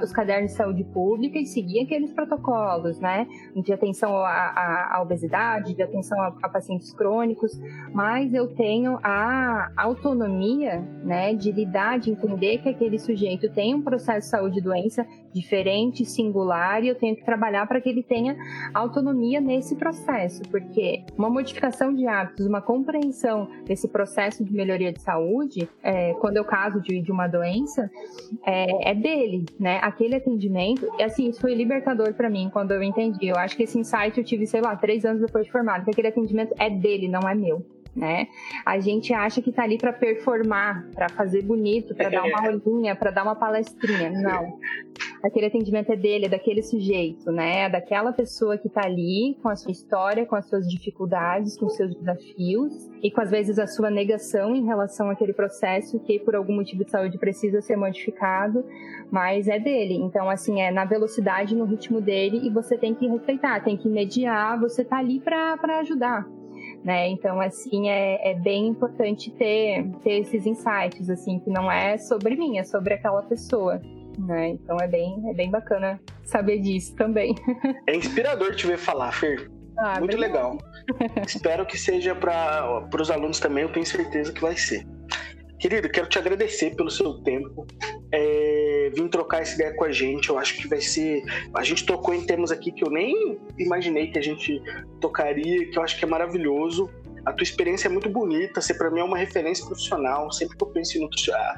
os 0.02 0.12
cadernos 0.12 0.52
de 0.52 0.56
saúde 0.56 0.84
pública 0.84 1.38
e 1.38 1.46
seguir 1.46 1.80
aqueles 1.80 2.12
protocolos, 2.12 2.98
né? 3.00 3.26
De 3.56 3.72
atenção 3.72 4.16
à, 4.16 4.96
à 4.96 5.02
obesidade, 5.02 5.74
de 5.74 5.82
atenção 5.82 6.20
a, 6.20 6.34
a 6.42 6.48
pacientes 6.48 6.92
crônicos, 6.92 7.60
mas 7.92 8.32
eu 8.32 8.48
tenho 8.54 8.98
a 9.02 9.70
autonomia, 9.76 10.80
né, 11.02 11.34
de 11.34 11.50
lidar, 11.52 11.98
de 11.98 12.10
entender 12.10 12.58
que 12.58 12.68
aquele 12.68 12.98
sujeito 12.98 13.50
tem 13.50 13.74
um 13.74 13.82
processo 13.82 14.20
de 14.20 14.30
saúde 14.30 14.58
e 14.58 14.62
doença 14.62 15.06
diferente, 15.34 16.04
singular, 16.04 16.82
e 16.84 16.88
eu 16.88 16.94
tenho 16.94 17.16
que 17.16 17.24
trabalhar 17.24 17.66
para 17.66 17.80
que 17.80 17.88
ele 17.88 18.02
tenha 18.02 18.36
autonomia 18.72 19.40
nesse 19.40 19.74
processo, 19.76 20.42
porque 20.50 21.04
uma 21.18 21.28
modificação 21.28 21.92
de 21.92 22.06
hábitos, 22.06 22.46
uma 22.46 22.62
compreensão 22.62 23.48
desse 23.66 23.88
processo 23.88 24.44
de 24.44 24.52
melhoria 24.52 24.92
de 24.92 25.02
saúde, 25.02 25.68
é, 25.82 26.14
quando 26.14 26.36
eu 26.36 26.44
caso 26.44 26.80
de, 26.80 27.00
de 27.00 27.10
uma 27.10 27.26
doença, 27.26 27.90
é, 28.46 28.90
é, 28.90 28.94
dele, 28.94 29.44
né? 29.58 29.80
Aquele 29.82 30.14
atendimento, 30.14 30.88
e 30.98 31.02
assim, 31.02 31.28
isso 31.28 31.40
foi 31.40 31.54
libertador 31.54 32.14
para 32.14 32.30
mim 32.30 32.48
quando 32.52 32.72
eu 32.72 32.82
entendi. 32.82 33.26
Eu 33.26 33.36
acho 33.36 33.56
que 33.56 33.64
esse 33.64 33.78
insight 33.78 34.16
eu 34.16 34.24
tive, 34.24 34.46
sei 34.46 34.60
lá, 34.60 34.76
três 34.76 35.04
anos 35.04 35.20
depois 35.20 35.46
de 35.46 35.52
formado, 35.52 35.84
que 35.84 35.90
aquele 35.90 36.08
atendimento 36.08 36.54
é 36.58 36.70
dele, 36.70 37.08
não 37.08 37.28
é 37.28 37.34
meu 37.34 37.73
né? 37.94 38.26
A 38.64 38.78
gente 38.80 39.12
acha 39.12 39.40
que 39.40 39.52
tá 39.52 39.62
ali 39.62 39.78
para 39.78 39.92
performar, 39.92 40.88
para 40.94 41.08
fazer 41.08 41.42
bonito, 41.42 41.94
para 41.94 42.08
dar 42.08 42.24
uma 42.24 42.42
olhinha, 42.48 42.96
para 42.96 43.10
dar 43.10 43.22
uma 43.22 43.36
palestrinha. 43.36 44.10
Não. 44.10 44.58
Aquele 45.22 45.46
atendimento 45.46 45.90
é 45.90 45.96
dele, 45.96 46.26
é 46.26 46.28
daquele 46.28 46.62
sujeito, 46.62 47.30
né? 47.30 47.62
É 47.62 47.70
daquela 47.70 48.12
pessoa 48.12 48.58
que 48.58 48.68
tá 48.68 48.84
ali 48.84 49.38
com 49.42 49.48
a 49.48 49.56
sua 49.56 49.72
história, 49.72 50.26
com 50.26 50.36
as 50.36 50.46
suas 50.48 50.68
dificuldades, 50.68 51.56
com 51.56 51.66
os 51.66 51.76
seus 51.76 51.94
desafios 51.94 52.90
e 53.02 53.10
com 53.10 53.20
às 53.20 53.30
vezes 53.30 53.58
a 53.58 53.66
sua 53.66 53.90
negação 53.90 54.54
em 54.54 54.66
relação 54.66 55.08
àquele 55.08 55.32
processo 55.32 55.98
que 56.00 56.18
por 56.18 56.34
algum 56.34 56.54
motivo 56.54 56.84
de 56.84 56.90
saúde 56.90 57.18
precisa 57.18 57.62
ser 57.62 57.76
modificado, 57.76 58.64
mas 59.10 59.48
é 59.48 59.58
dele. 59.58 59.94
Então, 59.94 60.28
assim, 60.28 60.60
é 60.60 60.70
na 60.70 60.84
velocidade, 60.84 61.54
no 61.54 61.64
ritmo 61.64 62.00
dele 62.00 62.46
e 62.46 62.50
você 62.50 62.76
tem 62.76 62.94
que 62.94 63.06
respeitar, 63.06 63.60
tem 63.62 63.76
que 63.76 63.88
mediar, 63.88 64.60
você 64.60 64.84
tá 64.84 64.98
ali 64.98 65.20
para 65.20 65.58
ajudar 65.80 66.26
né? 66.84 67.08
Então, 67.08 67.40
assim, 67.40 67.88
é, 67.88 68.32
é 68.32 68.34
bem 68.34 68.68
importante 68.68 69.30
ter, 69.30 69.88
ter 70.02 70.20
esses 70.20 70.46
insights, 70.46 71.08
assim, 71.08 71.38
que 71.40 71.50
não 71.50 71.72
é 71.72 71.96
sobre 71.96 72.36
mim, 72.36 72.58
é 72.58 72.64
sobre 72.64 72.94
aquela 72.94 73.22
pessoa. 73.22 73.80
Né? 74.18 74.50
Então 74.50 74.76
é 74.80 74.86
bem, 74.86 75.20
é 75.28 75.34
bem 75.34 75.50
bacana 75.50 76.00
saber 76.22 76.60
disso 76.60 76.94
também. 76.94 77.34
É 77.88 77.96
inspirador 77.96 78.54
te 78.54 78.66
ver 78.66 78.78
falar, 78.78 79.10
Fer. 79.12 79.50
Ah, 79.76 79.98
Muito 79.98 80.16
legal. 80.16 80.56
Espero 81.26 81.66
que 81.66 81.76
seja 81.76 82.14
para 82.14 82.88
os 83.00 83.10
alunos 83.10 83.40
também, 83.40 83.64
eu 83.64 83.72
tenho 83.72 83.84
certeza 83.84 84.32
que 84.32 84.40
vai 84.40 84.56
ser. 84.56 84.86
Querido, 85.58 85.88
quero 85.88 86.08
te 86.08 86.18
agradecer 86.18 86.76
pelo 86.76 86.90
seu 86.90 87.14
tempo. 87.22 87.66
É, 88.12 88.33
vim 88.94 89.08
trocar 89.08 89.42
essa 89.42 89.54
ideia 89.54 89.74
com 89.74 89.84
a 89.84 89.92
gente. 89.92 90.28
Eu 90.28 90.38
acho 90.38 90.56
que 90.56 90.68
vai 90.68 90.80
ser. 90.80 91.22
A 91.54 91.62
gente 91.62 91.84
tocou 91.84 92.14
em 92.14 92.24
temas 92.24 92.50
aqui 92.50 92.70
que 92.72 92.84
eu 92.84 92.90
nem 92.90 93.38
imaginei 93.58 94.10
que 94.10 94.18
a 94.18 94.22
gente 94.22 94.62
tocaria, 95.00 95.68
que 95.70 95.78
eu 95.78 95.82
acho 95.82 95.98
que 95.98 96.04
é 96.04 96.08
maravilhoso. 96.08 96.90
A 97.24 97.32
tua 97.32 97.42
experiência 97.42 97.88
é 97.88 97.90
muito 97.90 98.10
bonita, 98.10 98.60
você 98.60 98.74
para 98.74 98.90
mim 98.90 99.00
é 99.00 99.04
uma 99.04 99.16
referência 99.16 99.64
profissional. 99.64 100.30
Sempre 100.30 100.56
que 100.58 100.62
eu 100.62 100.68
penso 100.68 100.98
em 100.98 101.08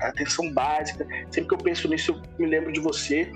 atenção 0.01 0.53
básica, 0.53 1.07
sempre 1.31 1.49
que 1.49 1.55
eu 1.55 1.59
penso 1.59 1.89
nisso, 1.89 2.13
eu 2.13 2.39
me 2.39 2.47
lembro 2.47 2.73
de 2.73 2.81
você. 2.81 3.31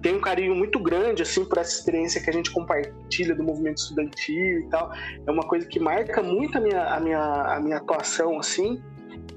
Tenho 0.00 0.18
um 0.18 0.20
carinho 0.20 0.54
muito 0.54 0.78
grande 0.78 1.22
assim 1.22 1.44
por 1.46 1.58
essa 1.58 1.78
experiência 1.78 2.22
que 2.22 2.28
a 2.28 2.32
gente 2.32 2.50
compartilha 2.50 3.34
do 3.34 3.42
movimento 3.42 3.78
estudantil 3.78 4.60
e 4.60 4.68
tal. 4.68 4.92
É 5.26 5.30
uma 5.30 5.42
coisa 5.42 5.66
que 5.66 5.80
marca 5.80 6.22
muito 6.22 6.58
a 6.58 6.60
minha, 6.60 6.84
a 6.84 7.00
minha, 7.00 7.20
a 7.20 7.60
minha 7.60 7.78
atuação 7.78 8.38
assim. 8.38 8.82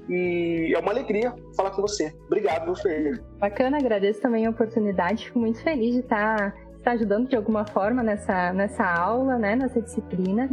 E 0.08 0.72
é 0.74 0.78
uma 0.78 0.90
alegria 0.90 1.34
falar 1.54 1.70
com 1.70 1.82
você. 1.82 2.14
Obrigado, 2.26 2.74
Fer. 2.76 3.22
Bacana, 3.38 3.76
agradeço 3.76 4.20
também 4.20 4.46
a 4.46 4.50
oportunidade. 4.50 5.26
Fico 5.26 5.38
muito 5.38 5.62
feliz 5.62 5.94
de 5.94 6.00
estar, 6.00 6.54
estar 6.78 6.92
ajudando 6.92 7.28
de 7.28 7.36
alguma 7.36 7.66
forma 7.66 8.02
nessa, 8.02 8.52
nessa 8.52 8.84
aula, 8.84 9.36
né, 9.36 9.54
nessa 9.54 9.82
disciplina. 9.82 10.48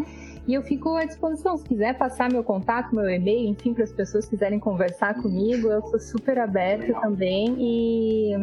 E 0.48 0.54
eu 0.54 0.62
fico 0.62 0.96
à 0.96 1.06
disposição, 1.06 1.58
se 1.58 1.64
quiser 1.64 1.98
passar 1.98 2.32
meu 2.32 2.44
contato, 2.44 2.94
meu 2.94 3.10
e-mail, 3.10 3.50
enfim, 3.50 3.74
para 3.74 3.84
as 3.84 3.94
pessoas 3.94 4.28
quiserem 4.28 4.60
conversar 4.60 5.16
comigo, 5.16 5.70
eu 5.70 5.82
sou 5.88 6.00
super 6.00 6.38
aberta 6.38 6.94
também 7.02 7.56
e, 7.58 8.36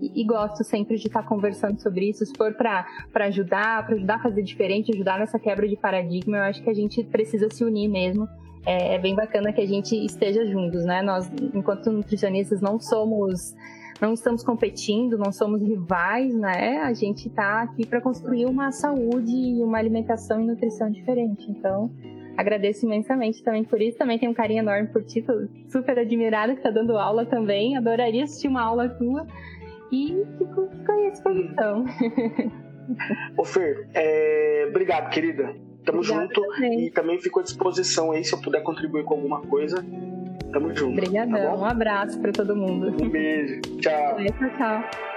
e, 0.00 0.22
e, 0.22 0.24
gosto 0.24 0.64
sempre 0.64 0.96
de 0.96 1.06
estar 1.06 1.22
conversando 1.22 1.80
sobre 1.80 2.08
isso. 2.08 2.26
Se 2.26 2.32
for 2.36 2.54
para 2.54 2.84
ajudar, 3.26 3.86
para 3.86 3.94
ajudar 3.94 4.14
a 4.16 4.22
fazer 4.22 4.42
diferente, 4.42 4.92
ajudar 4.92 5.20
nessa 5.20 5.38
quebra 5.38 5.68
de 5.68 5.76
paradigma, 5.76 6.38
eu 6.38 6.42
acho 6.44 6.62
que 6.64 6.70
a 6.70 6.74
gente 6.74 7.04
precisa 7.04 7.48
se 7.48 7.62
unir 7.62 7.88
mesmo 7.88 8.26
é 8.66 8.98
bem 8.98 9.14
bacana 9.14 9.52
que 9.52 9.60
a 9.60 9.66
gente 9.66 9.94
esteja 10.04 10.44
juntos, 10.46 10.84
né? 10.84 11.00
Nós, 11.02 11.30
enquanto 11.54 11.90
nutricionistas, 11.90 12.60
não 12.60 12.80
somos 12.80 13.54
não 14.00 14.12
estamos 14.12 14.42
competindo, 14.42 15.16
não 15.16 15.32
somos 15.32 15.62
rivais, 15.62 16.34
né? 16.34 16.82
A 16.82 16.92
gente 16.92 17.28
está 17.28 17.62
aqui 17.62 17.86
para 17.86 18.00
construir 18.00 18.44
uma 18.44 18.70
saúde 18.70 19.32
e 19.32 19.62
uma 19.62 19.78
alimentação 19.78 20.40
e 20.40 20.46
nutrição 20.46 20.90
diferente. 20.90 21.50
Então, 21.50 21.90
agradeço 22.36 22.84
imensamente 22.84 23.42
também 23.42 23.64
por 23.64 23.80
isso. 23.80 23.96
Também 23.96 24.18
tenho 24.18 24.32
um 24.32 24.34
carinho 24.34 24.60
enorme 24.60 24.88
por 24.88 25.02
ti, 25.02 25.22
tô 25.22 25.32
super 25.70 25.98
admirada 25.98 26.52
que 26.52 26.58
está 26.58 26.70
dando 26.70 26.98
aula 26.98 27.24
também. 27.24 27.76
Adoraria 27.76 28.24
assistir 28.24 28.48
uma 28.48 28.62
aula 28.62 28.88
tua. 28.88 29.26
E 29.90 30.26
fico, 30.36 30.68
fico 30.68 30.92
aí 30.92 31.10
disposição. 31.10 31.84
Ô 33.36 33.44
Fer, 33.44 33.88
é... 33.94 34.66
obrigado, 34.68 35.10
querida. 35.10 35.54
Tamo 35.86 36.00
Obrigada 36.00 36.22
junto 36.34 36.40
também. 36.42 36.86
e 36.86 36.90
também 36.90 37.20
fico 37.20 37.40
à 37.40 37.42
disposição 37.44 38.10
aí 38.10 38.24
se 38.24 38.34
eu 38.34 38.40
puder 38.40 38.62
contribuir 38.62 39.04
com 39.04 39.14
alguma 39.14 39.40
coisa. 39.42 39.84
Tamo 40.52 40.74
junto. 40.74 40.98
Obrigadão. 40.98 41.40
Tá 41.40 41.54
um 41.54 41.64
abraço 41.64 42.20
para 42.20 42.32
todo 42.32 42.56
mundo. 42.56 42.88
Um 43.02 43.08
beijo. 43.08 43.60
Tchau. 43.80 44.16
Tchau, 44.16 44.50
tchau. 44.56 45.15